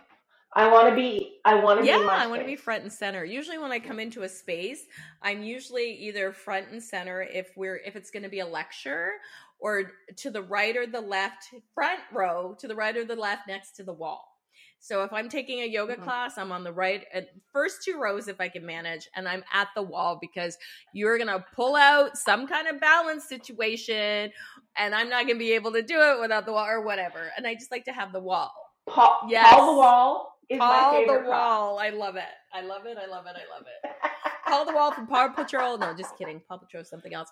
I 0.56 0.72
want 0.72 0.88
to 0.88 0.94
be. 0.94 1.35
I 1.44 1.54
want 1.54 1.80
to. 1.80 1.87
Yeah, 1.87 1.98
I 1.98 2.26
want 2.26 2.40
to 2.40 2.46
be 2.46 2.56
front 2.56 2.82
and 2.82 2.90
center. 2.90 3.24
Usually, 3.24 3.59
when 3.59 3.72
I 3.72 3.78
come 3.78 4.00
into 4.00 4.22
a 4.22 4.28
space, 4.28 4.87
I'm 5.20 5.42
usually 5.42 5.92
either 5.96 6.32
front 6.32 6.68
and 6.70 6.82
center 6.82 7.20
if 7.22 7.50
we're 7.56 7.76
if 7.85 7.94
it's 7.94 8.11
going 8.11 8.22
to 8.22 8.30
be 8.30 8.40
a 8.40 8.46
lecture, 8.46 9.12
or 9.58 9.92
to 10.16 10.30
the 10.30 10.42
right 10.42 10.76
or 10.76 10.86
the 10.86 11.00
left, 11.00 11.48
front 11.74 12.00
row 12.12 12.56
to 12.60 12.68
the 12.68 12.74
right 12.74 12.96
or 12.96 13.04
the 13.04 13.16
left 13.16 13.48
next 13.48 13.76
to 13.76 13.84
the 13.84 13.92
wall. 13.92 14.36
So 14.78 15.02
if 15.02 15.12
I'm 15.12 15.28
taking 15.28 15.60
a 15.62 15.66
yoga 15.66 15.94
mm-hmm. 15.94 16.04
class, 16.04 16.38
I'm 16.38 16.52
on 16.52 16.62
the 16.62 16.72
right 16.72 17.04
and 17.12 17.26
first 17.52 17.82
two 17.84 17.98
rows 17.98 18.28
if 18.28 18.40
I 18.40 18.48
can 18.48 18.64
manage, 18.64 19.08
and 19.16 19.26
I'm 19.26 19.42
at 19.52 19.68
the 19.74 19.82
wall 19.82 20.18
because 20.20 20.56
you're 20.92 21.18
gonna 21.18 21.44
pull 21.54 21.74
out 21.76 22.16
some 22.16 22.46
kind 22.46 22.68
of 22.68 22.80
balance 22.80 23.28
situation, 23.28 24.30
and 24.76 24.94
I'm 24.94 25.08
not 25.08 25.26
gonna 25.26 25.38
be 25.38 25.52
able 25.52 25.72
to 25.72 25.82
do 25.82 25.98
it 25.98 26.20
without 26.20 26.46
the 26.46 26.52
wall 26.52 26.68
or 26.68 26.82
whatever. 26.82 27.32
And 27.36 27.46
I 27.46 27.54
just 27.54 27.72
like 27.72 27.84
to 27.86 27.92
have 27.92 28.12
the 28.12 28.20
wall. 28.20 28.52
Paul, 28.88 29.22
yes. 29.28 29.52
Paul 29.52 29.74
the 29.74 29.78
wall 29.80 30.32
is 30.48 30.58
Paul 30.58 30.92
my 30.92 30.98
favorite 30.98 31.24
the 31.24 31.30
wall. 31.30 31.78
I 31.78 31.90
love 31.90 32.16
it. 32.16 32.22
I 32.52 32.60
love 32.60 32.86
it. 32.86 32.96
I 32.96 33.06
love 33.06 33.26
it. 33.26 33.34
I 33.34 33.54
love 33.54 33.64
it. 33.66 34.05
Paul 34.46 34.64
the 34.64 34.72
Wall 34.72 34.92
from 34.92 35.06
Paw 35.06 35.28
Patrol. 35.28 35.76
No, 35.76 35.92
just 35.94 36.16
kidding. 36.16 36.40
Paw 36.48 36.56
Patrol 36.56 36.82
is 36.82 36.88
something 36.88 37.12
else. 37.12 37.28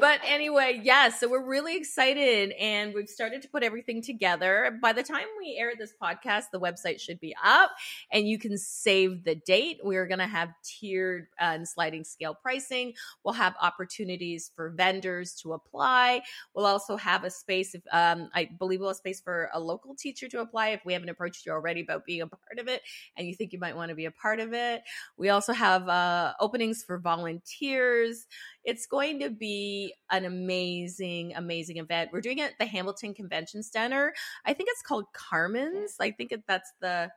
But 0.00 0.20
anyway, 0.26 0.80
yes, 0.82 0.84
yeah, 0.84 1.18
so 1.18 1.28
we're 1.28 1.46
really 1.46 1.76
excited 1.76 2.52
and 2.52 2.94
we've 2.94 3.08
started 3.08 3.42
to 3.42 3.48
put 3.48 3.62
everything 3.62 4.00
together. 4.00 4.78
By 4.80 4.94
the 4.94 5.02
time 5.02 5.26
we 5.38 5.56
air 5.58 5.72
this 5.78 5.92
podcast, 6.00 6.44
the 6.52 6.60
website 6.60 7.00
should 7.00 7.20
be 7.20 7.34
up 7.44 7.70
and 8.10 8.26
you 8.26 8.38
can 8.38 8.56
save 8.56 9.24
the 9.24 9.34
date. 9.34 9.80
We're 9.82 10.06
going 10.06 10.20
to 10.20 10.26
have 10.26 10.50
tiered 10.62 11.26
uh, 11.40 11.52
and 11.54 11.68
sliding 11.68 12.02
scale 12.04 12.34
pricing. 12.34 12.94
We'll 13.24 13.34
have 13.34 13.54
opportunities 13.60 14.50
for 14.56 14.70
vendors 14.70 15.34
to 15.42 15.52
apply. 15.52 16.22
We'll 16.54 16.66
also 16.66 16.96
have 16.96 17.24
a 17.24 17.30
space, 17.30 17.74
if 17.74 17.82
um, 17.92 18.30
I 18.34 18.48
believe 18.58 18.80
we'll 18.80 18.88
have 18.88 18.96
a 18.96 18.98
space 18.98 19.20
for 19.20 19.50
a 19.52 19.60
local 19.60 19.94
teacher 19.94 20.28
to 20.28 20.40
apply 20.40 20.68
if 20.68 20.80
we 20.86 20.94
haven't 20.94 21.10
approached 21.10 21.44
you 21.44 21.52
already 21.52 21.82
about 21.82 22.06
being 22.06 22.22
a 22.22 22.26
part 22.26 22.58
of 22.58 22.68
it 22.68 22.82
and 23.16 23.26
you 23.26 23.34
think 23.34 23.52
you 23.52 23.58
might 23.58 23.76
want 23.76 23.90
to 23.90 23.94
be 23.94 24.06
a 24.06 24.10
part 24.10 24.40
of 24.40 24.54
it. 24.54 24.82
We 25.16 25.28
also 25.28 25.52
have 25.52 25.88
uh, 25.88 26.32
open 26.40 26.53
openings 26.54 26.84
for 26.84 26.98
volunteers. 26.98 28.26
It's 28.64 28.86
going 28.86 29.18
to 29.20 29.30
be 29.30 29.92
an 30.10 30.24
amazing, 30.24 31.34
amazing 31.34 31.78
event. 31.78 32.10
We're 32.12 32.20
doing 32.20 32.38
it 32.38 32.52
at 32.52 32.58
the 32.60 32.66
Hamilton 32.66 33.12
Convention 33.12 33.62
Center. 33.62 34.14
I 34.44 34.52
think 34.52 34.68
it's 34.70 34.82
called 34.82 35.06
Carmen's. 35.12 35.96
I 36.00 36.12
think 36.12 36.32
that's 36.46 36.72
the 36.80 37.10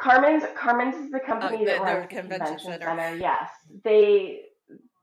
Carmen's. 0.00 0.44
Carmen's 0.56 0.94
is 0.94 1.10
the 1.10 1.20
oh, 1.22 1.26
company 1.26 1.56
oh, 1.56 1.64
the, 1.64 1.64
that 1.66 1.80
runs 1.80 2.02
the 2.02 2.08
convention, 2.08 2.46
convention 2.46 2.70
center. 2.70 2.86
center. 2.86 3.16
Yes, 3.16 3.50
they 3.84 4.42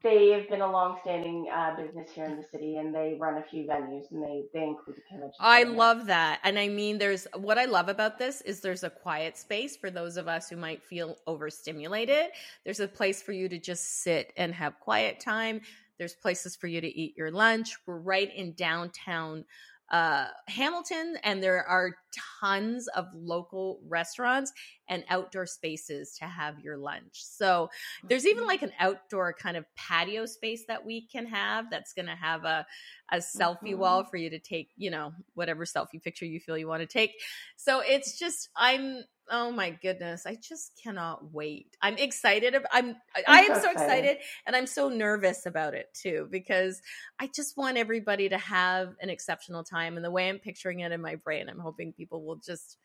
they 0.01 0.29
have 0.29 0.47
been 0.49 0.61
a 0.61 0.71
long-standing 0.71 1.47
uh, 1.53 1.75
business 1.75 2.09
here 2.11 2.25
in 2.25 2.37
the 2.37 2.43
city, 2.43 2.77
and 2.77 2.95
they 2.95 3.17
run 3.19 3.37
a 3.37 3.43
few 3.43 3.65
venues, 3.65 4.09
and 4.11 4.23
they 4.23 4.43
they 4.53 4.63
include 4.63 4.97
the 4.97 5.01
convention. 5.09 5.35
I 5.39 5.63
love 5.63 6.05
that, 6.05 6.39
and 6.43 6.57
I 6.57 6.69
mean, 6.69 6.97
there's 6.97 7.27
what 7.35 7.57
I 7.57 7.65
love 7.65 7.89
about 7.89 8.17
this 8.17 8.41
is 8.41 8.61
there's 8.61 8.83
a 8.83 8.89
quiet 8.89 9.37
space 9.37 9.75
for 9.75 9.91
those 9.91 10.15
of 10.15 10.27
us 10.27 10.49
who 10.49 10.55
might 10.55 10.83
feel 10.83 11.17
overstimulated. 11.27 12.27
There's 12.63 12.79
a 12.79 12.87
place 12.87 13.21
for 13.21 13.33
you 13.33 13.49
to 13.49 13.59
just 13.59 14.01
sit 14.03 14.31
and 14.37 14.53
have 14.53 14.79
quiet 14.79 15.19
time. 15.19 15.61
There's 15.97 16.15
places 16.15 16.55
for 16.55 16.67
you 16.67 16.79
to 16.79 16.87
eat 16.87 17.17
your 17.17 17.29
lunch. 17.29 17.75
We're 17.85 17.97
right 17.97 18.33
in 18.33 18.53
downtown 18.53 19.43
uh, 19.91 20.27
Hamilton, 20.47 21.17
and 21.23 21.41
there 21.41 21.65
are 21.65 21.95
tons 22.39 22.87
of 22.89 23.07
local 23.13 23.79
restaurants 23.87 24.51
and 24.87 25.03
outdoor 25.09 25.45
spaces 25.45 26.15
to 26.19 26.25
have 26.25 26.59
your 26.59 26.77
lunch. 26.77 27.11
So 27.13 27.69
there's 28.07 28.25
even 28.25 28.45
like 28.45 28.61
an 28.61 28.71
outdoor 28.79 29.33
kind 29.33 29.57
of 29.57 29.65
patio 29.75 30.25
space 30.25 30.63
that 30.67 30.85
we 30.85 31.07
can 31.07 31.25
have 31.27 31.69
that's 31.69 31.93
going 31.93 32.07
to 32.07 32.15
have 32.15 32.45
a, 32.45 32.65
a 33.11 33.17
selfie 33.17 33.71
mm-hmm. 33.71 33.79
wall 33.79 34.03
for 34.03 34.17
you 34.17 34.29
to 34.29 34.39
take, 34.39 34.69
you 34.77 34.89
know, 34.89 35.11
whatever 35.33 35.65
selfie 35.65 36.01
picture 36.01 36.25
you 36.25 36.39
feel 36.39 36.57
you 36.57 36.67
want 36.67 36.81
to 36.81 36.87
take. 36.87 37.13
So 37.55 37.81
it's 37.81 38.17
just, 38.17 38.49
I'm, 38.55 39.03
oh 39.29 39.51
my 39.51 39.69
goodness, 39.69 40.25
I 40.25 40.35
just 40.35 40.79
cannot 40.81 41.33
wait. 41.33 41.75
I'm 41.81 41.97
excited. 41.97 42.55
I'm, 42.71 42.95
I 43.27 43.47
so 43.47 43.53
excited. 43.53 43.71
excited 43.71 44.17
and 44.45 44.55
I'm 44.55 44.67
so 44.67 44.89
nervous 44.89 45.45
about 45.45 45.73
it 45.73 45.87
too, 45.93 46.27
because 46.31 46.81
I 47.19 47.29
just 47.33 47.57
want 47.57 47.77
everybody 47.77 48.29
to 48.29 48.37
have 48.37 48.95
an 49.01 49.09
exceptional 49.09 49.63
time. 49.63 49.95
And 49.95 50.05
the 50.05 50.11
way 50.11 50.29
I'm 50.29 50.39
picturing 50.39 50.79
it 50.81 50.91
in 50.91 51.01
my 51.01 51.15
brain, 51.15 51.49
I'm 51.49 51.59
hoping 51.59 51.93
people 51.93 52.25
will 52.25 52.37
just, 52.37 52.77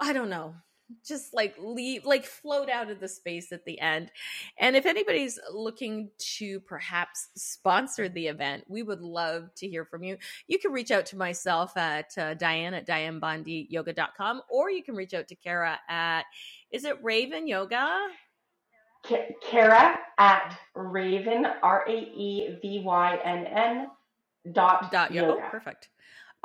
I 0.00 0.12
don't 0.12 0.30
know 0.30 0.54
just 1.04 1.34
like 1.34 1.54
leave 1.58 2.06
like 2.06 2.24
float 2.24 2.70
out 2.70 2.90
of 2.90 3.00
the 3.00 3.08
space 3.08 3.52
at 3.52 3.64
the 3.64 3.80
end. 3.80 4.10
And 4.58 4.76
if 4.76 4.86
anybody's 4.86 5.38
looking 5.52 6.10
to 6.36 6.60
perhaps 6.60 7.28
sponsor 7.36 8.08
the 8.08 8.28
event 8.28 8.64
we 8.68 8.82
would 8.82 9.00
love 9.00 9.54
to 9.56 9.68
hear 9.68 9.84
from 9.84 10.02
you. 10.04 10.16
You 10.46 10.58
can 10.58 10.72
reach 10.72 10.90
out 10.90 11.06
to 11.06 11.16
myself 11.16 11.76
at 11.76 12.16
uh, 12.18 12.34
diane 12.34 12.74
at 12.74 12.86
dianebondyyoga.com 12.86 14.42
or 14.48 14.70
you 14.70 14.82
can 14.82 14.94
reach 14.94 15.14
out 15.14 15.28
to 15.28 15.34
Cara 15.34 15.78
at 15.88 16.24
is 16.70 16.84
it 16.84 17.02
Ravynn 17.02 17.48
Yoga? 17.48 18.08
Cara 19.42 19.98
at 20.18 20.58
Ravynn 20.76 21.54
r-a-e-v-y-n-n 21.62 22.66
dot, 24.52 24.90
dot 24.90 25.12
yoga. 25.12 25.42
Oh, 25.44 25.50
perfect 25.50 25.90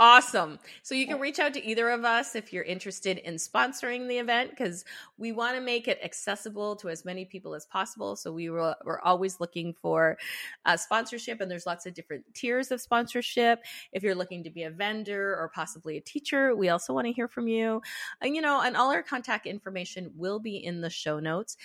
Awesome. 0.04 0.58
So 0.82 0.96
you 0.96 1.06
can 1.06 1.20
reach 1.20 1.38
out 1.38 1.54
to 1.54 1.64
either 1.64 1.92
of 1.92 2.06
us 2.06 2.36
if 2.36 2.52
you're 2.52 2.64
interested 2.64 3.20
in 3.20 3.36
sponsoring 3.36 4.08
the 4.08 4.18
event 4.18 4.50
because 4.50 4.84
we 5.20 5.32
want 5.32 5.56
to 5.56 5.62
make 5.62 5.88
it 5.88 6.00
accessible 6.04 6.76
to 6.78 6.90
as 6.90 7.06
many 7.06 7.24
people 7.24 7.54
as 7.54 7.68
possible. 7.68 8.16
So 8.16 8.32
we 8.32 8.50
were, 8.50 8.76
we're 8.84 9.00
always 9.02 9.40
looking 9.40 9.76
for 9.80 10.18
uh, 10.66 10.76
sponsorship, 10.76 11.40
and 11.40 11.52
there's 11.52 11.68
lots 11.68 11.86
of 11.86 11.94
different 11.94 12.24
tiers 12.34 12.72
of 12.72 12.82
sponsorship. 12.82 13.60
If 13.94 14.02
you're 14.02 14.16
looking 14.16 14.44
to 14.44 14.50
be 14.50 14.64
a 14.64 14.72
vendor 14.72 15.36
or 15.36 15.52
possibly 15.54 15.98
a 15.98 16.02
teacher, 16.02 16.56
we 16.56 16.70
also 16.70 16.96
want 16.96 17.06
to 17.06 17.14
hear 17.14 17.28
from 17.28 17.48
you. 17.48 17.80
And, 18.22 18.36
you 18.36 18.42
know, 18.42 18.62
and 18.62 18.76
all 18.76 18.92
our 18.92 19.04
contact 19.04 19.46
information 19.46 20.12
will 20.16 20.40
be 20.40 20.58
in 20.58 20.82
the 20.82 20.90
show 20.90 21.20
notes. 21.20 21.58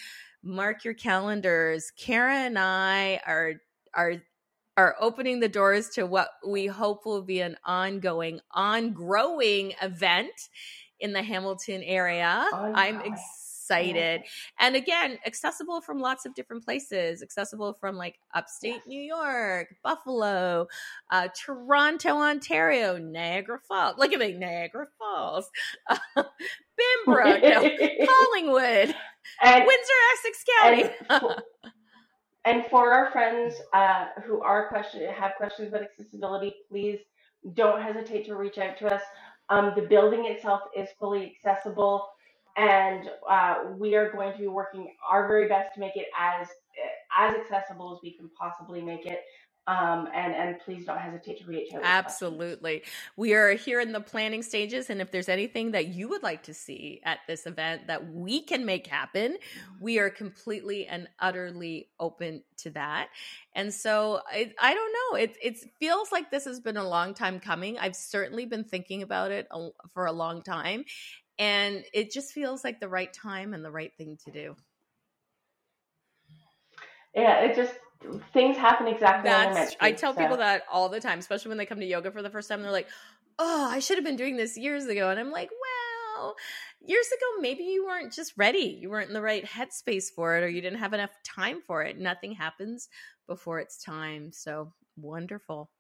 Mark 0.43 0.85
your 0.85 0.93
calendars. 0.93 1.91
Cara 1.97 2.35
and 2.35 2.59
I 2.59 3.19
are 3.27 3.55
are 3.95 4.17
are 4.77 4.95
opening 5.01 5.41
the 5.41 5.49
doors 5.49 5.89
to 5.91 6.05
what 6.05 6.29
we 6.47 6.67
hope 6.67 7.07
will 7.07 7.23
be 7.23 7.41
an 7.41 7.57
ongoing, 7.65 8.41
on-growing 8.53 9.73
event 9.83 10.49
in 11.01 11.13
the 11.13 11.23
Hamilton 11.23 11.83
area. 11.83 12.47
Oh, 12.53 12.73
I'm 12.75 13.01
excited. 13.01 14.23
And 14.59 14.77
again, 14.77 15.19
accessible 15.27 15.81
from 15.81 15.99
lots 15.99 16.27
of 16.27 16.35
different 16.35 16.65
places, 16.65 17.23
accessible 17.23 17.77
from 17.81 17.97
like 17.97 18.19
upstate 18.35 18.75
yes. 18.75 18.87
New 18.87 19.01
York, 19.01 19.75
Buffalo, 19.83 20.69
uh, 21.11 21.29
Toronto, 21.35 22.17
Ontario, 22.17 22.99
Niagara 22.99 23.59
Falls. 23.67 23.97
Look 23.99 24.13
at 24.13 24.21
me, 24.21 24.33
Niagara 24.35 24.87
Falls, 24.99 25.51
uh, 25.89 25.97
Pembroke, 27.07 27.43
Collingwood, 27.43 28.95
and, 29.43 29.65
Windsor, 29.67 29.93
Essex 30.13 30.45
County. 30.61 31.33
And, 32.47 32.67
for 32.71 32.93
our 32.93 33.13
friends 33.13 33.57
uh, 33.75 34.07
who 34.25 34.43
are 34.43 34.69
question 34.69 35.09
have 35.13 35.33
questions 35.39 35.69
about 35.71 35.83
accessibility, 35.83 36.55
please 36.71 37.01
don't 37.55 37.83
hesitate 37.83 38.27
to 38.27 38.37
reach 38.37 38.59
out 38.59 38.79
to 38.81 38.95
us. 38.95 39.03
Um, 39.51 39.75
the 39.77 39.83
building 39.83 40.27
itself 40.27 40.63
is 40.77 40.91
fully 41.01 41.37
accessible, 41.37 42.09
and 42.57 43.11
uh, 43.31 43.57
we 43.79 43.97
are 43.97 44.13
going 44.13 44.33
to 44.35 44.39
be 44.39 44.49
working 44.49 44.95
our 45.09 45.29
very 45.29 45.49
best 45.49 45.75
to 45.75 45.81
make 45.81 45.97
it 45.97 46.09
as 46.19 46.49
as 47.19 47.35
accessible 47.37 47.95
as 47.95 48.01
we 48.03 48.17
can 48.17 48.31
possibly 48.41 48.83
make 48.83 49.07
it. 49.07 49.21
Um, 49.69 50.09
and 50.15 50.33
and 50.33 50.61
please 50.61 50.85
don't 50.85 50.99
hesitate 50.99 51.41
to 51.41 51.45
reach 51.47 51.75
out. 51.75 51.81
Absolutely, 51.83 52.85
we 53.17 53.35
are 53.35 53.55
here 53.55 53.81
in 53.81 53.91
the 53.91 54.01
planning 54.01 54.45
stages, 54.45 54.91
and 54.91 55.01
if 55.01 55.11
there's 55.11 55.29
anything 55.29 55.73
that 55.73 55.89
you 55.89 56.09
would 56.09 56.23
like 56.23 56.45
to 56.45 56.55
see 56.55 57.01
at 57.03 57.19
this 57.27 57.47
event 57.47 57.89
that 57.89 58.13
we 58.13 58.43
can 58.43 58.65
make 58.65 58.87
happen, 58.87 59.37
we 59.81 59.99
are 59.99 60.09
completely 60.09 60.87
and 60.87 61.09
utterly 61.19 61.89
open 61.99 62.45
to 62.59 62.71
that. 62.71 63.09
And 63.57 63.75
so 63.75 64.21
I, 64.31 64.53
I 64.61 64.73
don't 64.73 64.93
know. 64.93 65.19
It 65.19 65.37
it 65.43 65.59
feels 65.81 66.13
like 66.13 66.31
this 66.31 66.45
has 66.45 66.61
been 66.61 66.77
a 66.77 66.89
long 66.89 67.13
time 67.13 67.41
coming. 67.41 67.77
I've 67.77 67.97
certainly 67.97 68.47
been 68.47 68.63
thinking 68.63 69.03
about 69.03 69.33
it 69.33 69.49
for 69.93 70.07
a 70.07 70.13
long 70.13 70.43
time, 70.43 70.85
and 71.41 71.85
it 71.93 72.13
just 72.13 72.33
feels 72.33 72.63
like 72.63 72.79
the 72.79 72.89
right 72.89 73.13
time 73.13 73.53
and 73.53 73.65
the 73.65 73.73
right 73.73 73.93
thing 73.97 74.17
to 74.25 74.31
do. 74.31 74.57
Yeah, 77.15 77.41
it 77.41 77.57
just 77.57 77.75
things 78.33 78.57
happen 78.57 78.87
exactly 78.87 79.31
That's, 79.31 79.77
I 79.81 79.93
tell 79.93 80.15
so. 80.15 80.21
people 80.21 80.37
that 80.39 80.63
all 80.71 80.89
the 80.89 81.01
time, 81.01 81.19
especially 81.19 81.51
when 81.51 81.59
they 81.59 81.67
come 81.67 81.81
to 81.81 81.87
yoga 81.87 82.11
for 82.11 82.23
the 82.23 82.31
first 82.31 82.49
time. 82.49 82.63
They're 82.63 82.71
like, 82.71 82.89
"Oh, 83.39 83.69
I 83.71 83.79
should 83.81 83.99
have 83.99 84.05
been 84.05 84.17
doing 84.17 84.37
this 84.37 84.57
years 84.57 84.87
ago," 84.87 85.11
and 85.11 85.19
I'm 85.21 85.31
like, 85.31 85.51
"Well." 85.51 86.37
Years 86.81 87.07
ago, 87.09 87.41
maybe 87.41 87.65
you 87.65 87.85
weren't 87.85 88.13
just 88.13 88.33
ready. 88.37 88.79
You 88.81 88.89
weren't 88.89 89.09
in 89.09 89.15
the 89.15 89.21
right 89.21 89.45
headspace 89.45 90.07
for 90.15 90.37
it, 90.37 90.45
or 90.45 90.49
you 90.49 90.61
didn't 90.63 90.79
have 90.79 90.93
enough 90.95 91.11
time 91.25 91.61
for 91.67 91.83
it. 91.83 91.99
Nothing 91.99 92.33
happens 92.33 92.89
before 93.27 93.59
it's 93.59 93.83
time. 93.83 94.33
So 94.33 94.73
wonderful. 94.97 95.71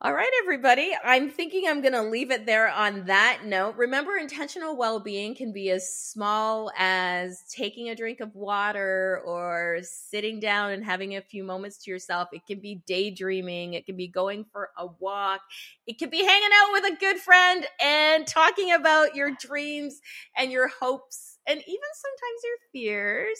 All 0.00 0.12
right, 0.12 0.30
everybody. 0.42 0.92
I'm 1.04 1.30
thinking 1.30 1.64
I'm 1.66 1.80
going 1.80 1.94
to 1.94 2.02
leave 2.02 2.32
it 2.32 2.46
there 2.46 2.68
on 2.68 3.06
that 3.06 3.42
note. 3.44 3.76
Remember, 3.76 4.16
intentional 4.16 4.76
well 4.76 4.98
being 4.98 5.36
can 5.36 5.52
be 5.52 5.70
as 5.70 5.88
small 5.94 6.72
as 6.76 7.44
taking 7.48 7.88
a 7.88 7.94
drink 7.94 8.18
of 8.18 8.34
water 8.34 9.22
or 9.24 9.78
sitting 9.82 10.40
down 10.40 10.72
and 10.72 10.84
having 10.84 11.16
a 11.16 11.22
few 11.22 11.44
moments 11.44 11.78
to 11.84 11.92
yourself. 11.92 12.28
It 12.32 12.44
can 12.44 12.58
be 12.58 12.82
daydreaming, 12.86 13.74
it 13.74 13.86
can 13.86 13.96
be 13.96 14.08
going 14.08 14.44
for 14.52 14.70
a 14.76 14.88
walk, 14.98 15.40
it 15.86 15.98
can 15.98 16.10
be 16.10 16.24
hanging 16.24 16.50
out 16.52 16.72
with 16.72 16.92
a 16.92 16.96
good 16.96 17.18
friend 17.18 17.64
and 17.80 18.26
talking 18.26 18.72
about 18.72 19.14
your 19.14 19.30
dreams 19.30 20.00
and 20.36 20.50
your 20.50 20.68
hopes 20.68 21.38
and 21.46 21.60
even 21.60 21.88
sometimes 21.94 22.42
your 22.42 22.56
fears. 22.72 23.38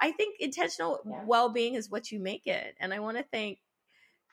I 0.00 0.10
think 0.10 0.40
intentional 0.40 0.98
yeah. 1.08 1.22
well 1.24 1.50
being 1.50 1.74
is 1.74 1.88
what 1.88 2.10
you 2.10 2.18
make 2.18 2.48
it. 2.48 2.74
And 2.80 2.92
I 2.92 2.98
want 2.98 3.16
to 3.16 3.24
thank 3.32 3.58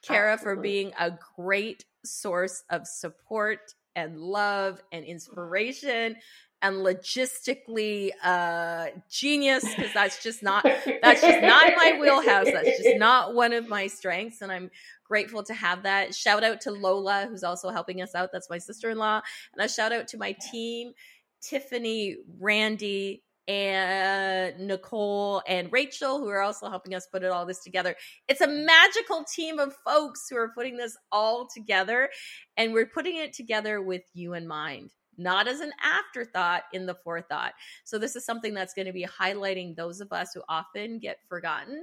Cara 0.01 0.33
Absolutely. 0.33 0.57
for 0.57 0.61
being 0.61 0.91
a 0.99 1.11
great 1.35 1.85
source 2.03 2.63
of 2.69 2.87
support 2.87 3.75
and 3.95 4.17
love 4.17 4.81
and 4.91 5.05
inspiration 5.05 6.15
and 6.63 6.75
logistically 6.77 8.11
uh 8.23 8.87
genius 9.09 9.63
because 9.75 9.93
that's 9.93 10.21
just 10.23 10.43
not 10.43 10.63
that's 10.63 11.21
just 11.21 11.41
not 11.41 11.73
my 11.75 11.97
wheelhouse. 11.99 12.45
That's 12.45 12.81
just 12.81 12.97
not 12.97 13.33
one 13.33 13.53
of 13.53 13.67
my 13.67 13.87
strengths 13.87 14.41
and 14.41 14.51
i'm 14.51 14.69
grateful 15.03 15.43
to 15.43 15.53
have 15.53 15.83
that. 15.83 16.15
Shout 16.15 16.43
out 16.43 16.61
to 16.61 16.71
lola 16.71 17.27
who's 17.29 17.43
also 17.43 17.69
helping 17.69 18.01
us 18.01 18.15
out. 18.15 18.29
That's 18.31 18.49
my 18.49 18.59
sister-in-law. 18.59 19.21
And 19.53 19.65
a 19.65 19.67
shout 19.67 19.91
out 19.91 20.07
to 20.09 20.17
my 20.17 20.35
team 20.51 20.93
tiffany 21.41 22.17
randy 22.39 23.23
and 23.51 24.57
Nicole 24.59 25.41
and 25.45 25.69
Rachel, 25.73 26.19
who 26.19 26.29
are 26.29 26.41
also 26.41 26.69
helping 26.69 26.95
us 26.95 27.07
put 27.11 27.23
it 27.23 27.31
all 27.31 27.45
this 27.45 27.61
together. 27.61 27.97
It's 28.29 28.39
a 28.39 28.47
magical 28.47 29.25
team 29.25 29.59
of 29.59 29.75
folks 29.83 30.27
who 30.29 30.37
are 30.37 30.53
putting 30.55 30.77
this 30.77 30.95
all 31.11 31.49
together, 31.53 32.09
and 32.55 32.71
we're 32.71 32.85
putting 32.85 33.17
it 33.17 33.33
together 33.33 33.81
with 33.81 34.03
you 34.13 34.35
in 34.35 34.47
mind. 34.47 34.91
Not 35.17 35.49
as 35.49 35.59
an 35.59 35.73
afterthought 35.83 36.63
in 36.71 36.85
the 36.85 36.95
forethought. 36.95 37.51
So, 37.83 37.97
this 37.97 38.15
is 38.15 38.25
something 38.25 38.53
that's 38.53 38.73
going 38.73 38.85
to 38.85 38.93
be 38.93 39.05
highlighting 39.05 39.75
those 39.75 39.99
of 39.99 40.13
us 40.13 40.29
who 40.33 40.41
often 40.47 40.99
get 40.99 41.17
forgotten. 41.27 41.81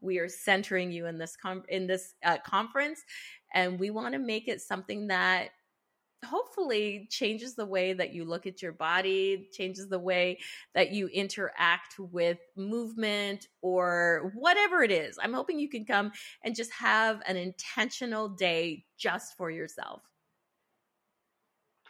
We 0.00 0.18
are 0.20 0.28
centering 0.28 0.90
you 0.90 1.04
in 1.04 1.18
this 1.18 1.36
com- 1.36 1.64
in 1.68 1.86
this 1.86 2.14
uh, 2.24 2.38
conference, 2.46 3.02
and 3.52 3.78
we 3.78 3.90
want 3.90 4.14
to 4.14 4.18
make 4.18 4.48
it 4.48 4.62
something 4.62 5.08
that 5.08 5.50
hopefully 6.24 7.06
changes 7.10 7.54
the 7.54 7.66
way 7.66 7.92
that 7.92 8.12
you 8.12 8.24
look 8.24 8.46
at 8.46 8.62
your 8.62 8.72
body, 8.72 9.48
changes 9.52 9.88
the 9.88 9.98
way 9.98 10.38
that 10.74 10.92
you 10.92 11.08
interact 11.08 11.98
with 11.98 12.38
movement 12.56 13.48
or 13.62 14.32
whatever 14.34 14.82
it 14.82 14.90
is. 14.90 15.18
I'm 15.22 15.32
hoping 15.32 15.58
you 15.58 15.68
can 15.68 15.84
come 15.84 16.12
and 16.42 16.54
just 16.54 16.72
have 16.72 17.22
an 17.26 17.36
intentional 17.36 18.28
day 18.28 18.84
just 18.98 19.36
for 19.36 19.50
yourself. 19.50 20.02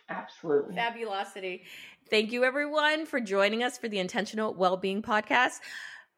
Absolutely. 0.08 0.74
Fabulosity. 0.74 1.62
Thank 2.10 2.32
you, 2.32 2.42
everyone, 2.42 3.06
for 3.06 3.20
joining 3.20 3.62
us 3.62 3.78
for 3.78 3.88
the 3.88 4.00
Intentional 4.00 4.52
Wellbeing 4.52 5.02
Podcast 5.02 5.60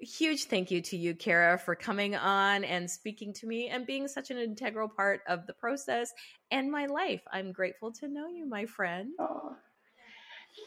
huge 0.03 0.45
thank 0.45 0.71
you 0.71 0.81
to 0.83 0.97
you, 0.97 1.15
Cara, 1.15 1.59
for 1.59 1.75
coming 1.75 2.15
on 2.17 2.65
and 2.65 2.91
speaking 2.91 3.33
to 3.35 3.47
me 3.47 3.69
and 3.69 3.87
being 3.87 4.09
such 4.09 4.31
an 4.31 4.39
integral 4.39 4.89
part 4.89 5.21
of 5.29 5.47
the 5.47 5.53
process 5.53 6.13
and 6.51 6.71
my 6.71 6.87
life. 6.87 7.23
I'm 7.33 7.53
grateful 7.53 7.93
to 7.93 8.09
know 8.09 8.29
you, 8.29 8.47
my 8.47 8.67
friend. 8.67 9.13
Oh, 9.19 9.57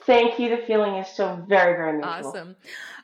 thank 0.04 0.40
you. 0.40 0.50
The 0.50 0.64
feeling 0.66 0.96
is 0.96 1.08
so 1.08 1.44
very, 1.48 1.76
very 1.76 1.94
mutual. 1.94 2.12
Awesome. 2.12 2.56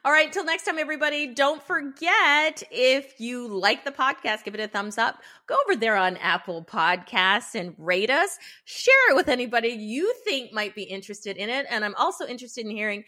All 0.05 0.11
right. 0.11 0.31
Till 0.31 0.45
next 0.45 0.63
time, 0.63 0.79
everybody, 0.79 1.27
don't 1.27 1.61
forget 1.61 2.63
if 2.71 3.19
you 3.19 3.47
like 3.47 3.83
the 3.85 3.91
podcast, 3.91 4.43
give 4.43 4.55
it 4.55 4.59
a 4.59 4.67
thumbs 4.67 4.97
up. 4.97 5.21
Go 5.47 5.55
over 5.67 5.75
there 5.75 5.97
on 5.97 6.17
Apple 6.17 6.63
Podcasts 6.63 7.55
and 7.55 7.75
rate 7.77 8.09
us. 8.09 8.37
Share 8.65 9.11
it 9.11 9.15
with 9.15 9.27
anybody 9.27 9.69
you 9.69 10.13
think 10.23 10.53
might 10.53 10.75
be 10.75 10.83
interested 10.83 11.37
in 11.37 11.49
it. 11.49 11.65
And 11.69 11.83
I'm 11.83 11.95
also 11.95 12.25
interested 12.25 12.65
in 12.65 12.71
hearing 12.71 13.03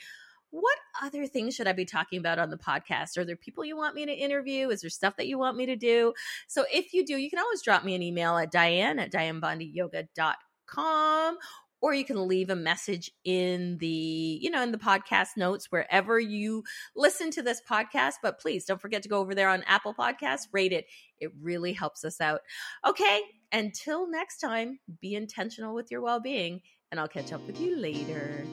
what 0.54 0.78
other 1.02 1.26
things 1.26 1.56
should 1.56 1.68
I 1.68 1.74
be 1.74 1.84
talking 1.84 2.20
about 2.20 2.38
on 2.38 2.52
the 2.52 2.58
podcast? 2.58 3.18
Are 3.18 3.26
there 3.26 3.36
people 3.36 3.66
you 3.66 3.76
want 3.76 3.96
me 3.96 4.06
to 4.06 4.14
interview? 4.14 4.70
Is 4.70 4.82
there 4.82 4.90
stuff 4.92 5.16
that 5.18 5.26
you 5.26 5.40
want 5.40 5.58
me 5.58 5.66
to 5.66 5.76
do? 5.76 6.14
So 6.48 6.64
if 6.72 6.94
you 6.94 7.04
do, 7.04 7.18
you 7.18 7.32
can 7.32 7.40
always 7.40 7.64
drop 7.64 7.84
me 7.84 7.96
an 7.96 8.04
email 8.04 8.38
at 8.38 8.52
diane 8.52 9.00
at 9.00 9.12
dianebondyyoga.com 9.12 11.38
or 11.82 11.94
you 11.94 12.06
can 12.06 12.28
leave 12.28 12.52
a 12.52 12.56
message 12.56 13.10
in 13.26 13.80
the 13.80 14.40
you 14.42 14.52
know 14.52 14.62
in 14.62 14.72
the 14.72 14.78
podcast 14.78 15.30
notes 15.36 15.72
wherever 15.72 16.20
you 16.20 16.64
listen 16.96 17.30
to 17.30 17.42
this 17.42 17.62
podcast 17.70 18.14
but 18.24 18.40
please 18.40 18.64
don't 18.64 18.80
forget 18.80 19.04
to 19.04 19.10
go 19.10 19.20
over 19.20 19.36
there 19.36 19.50
on 19.50 19.64
apple 19.64 19.94
podcasts 19.94 20.48
rate 20.54 20.72
it 20.72 20.86
it 21.20 21.30
really 21.42 21.74
helps 21.74 22.06
us 22.06 22.22
out 22.22 22.40
okay 22.88 23.20
until 23.52 24.10
next 24.10 24.38
time 24.38 24.80
be 25.02 25.14
intentional 25.14 25.76
with 25.76 25.92
your 25.92 26.00
well-being 26.02 26.62
and 26.90 27.02
i'll 27.02 27.08
catch 27.08 27.34
up 27.34 27.46
with 27.46 27.60
you 27.60 27.76
later 27.76 28.46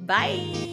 bye 0.00 0.71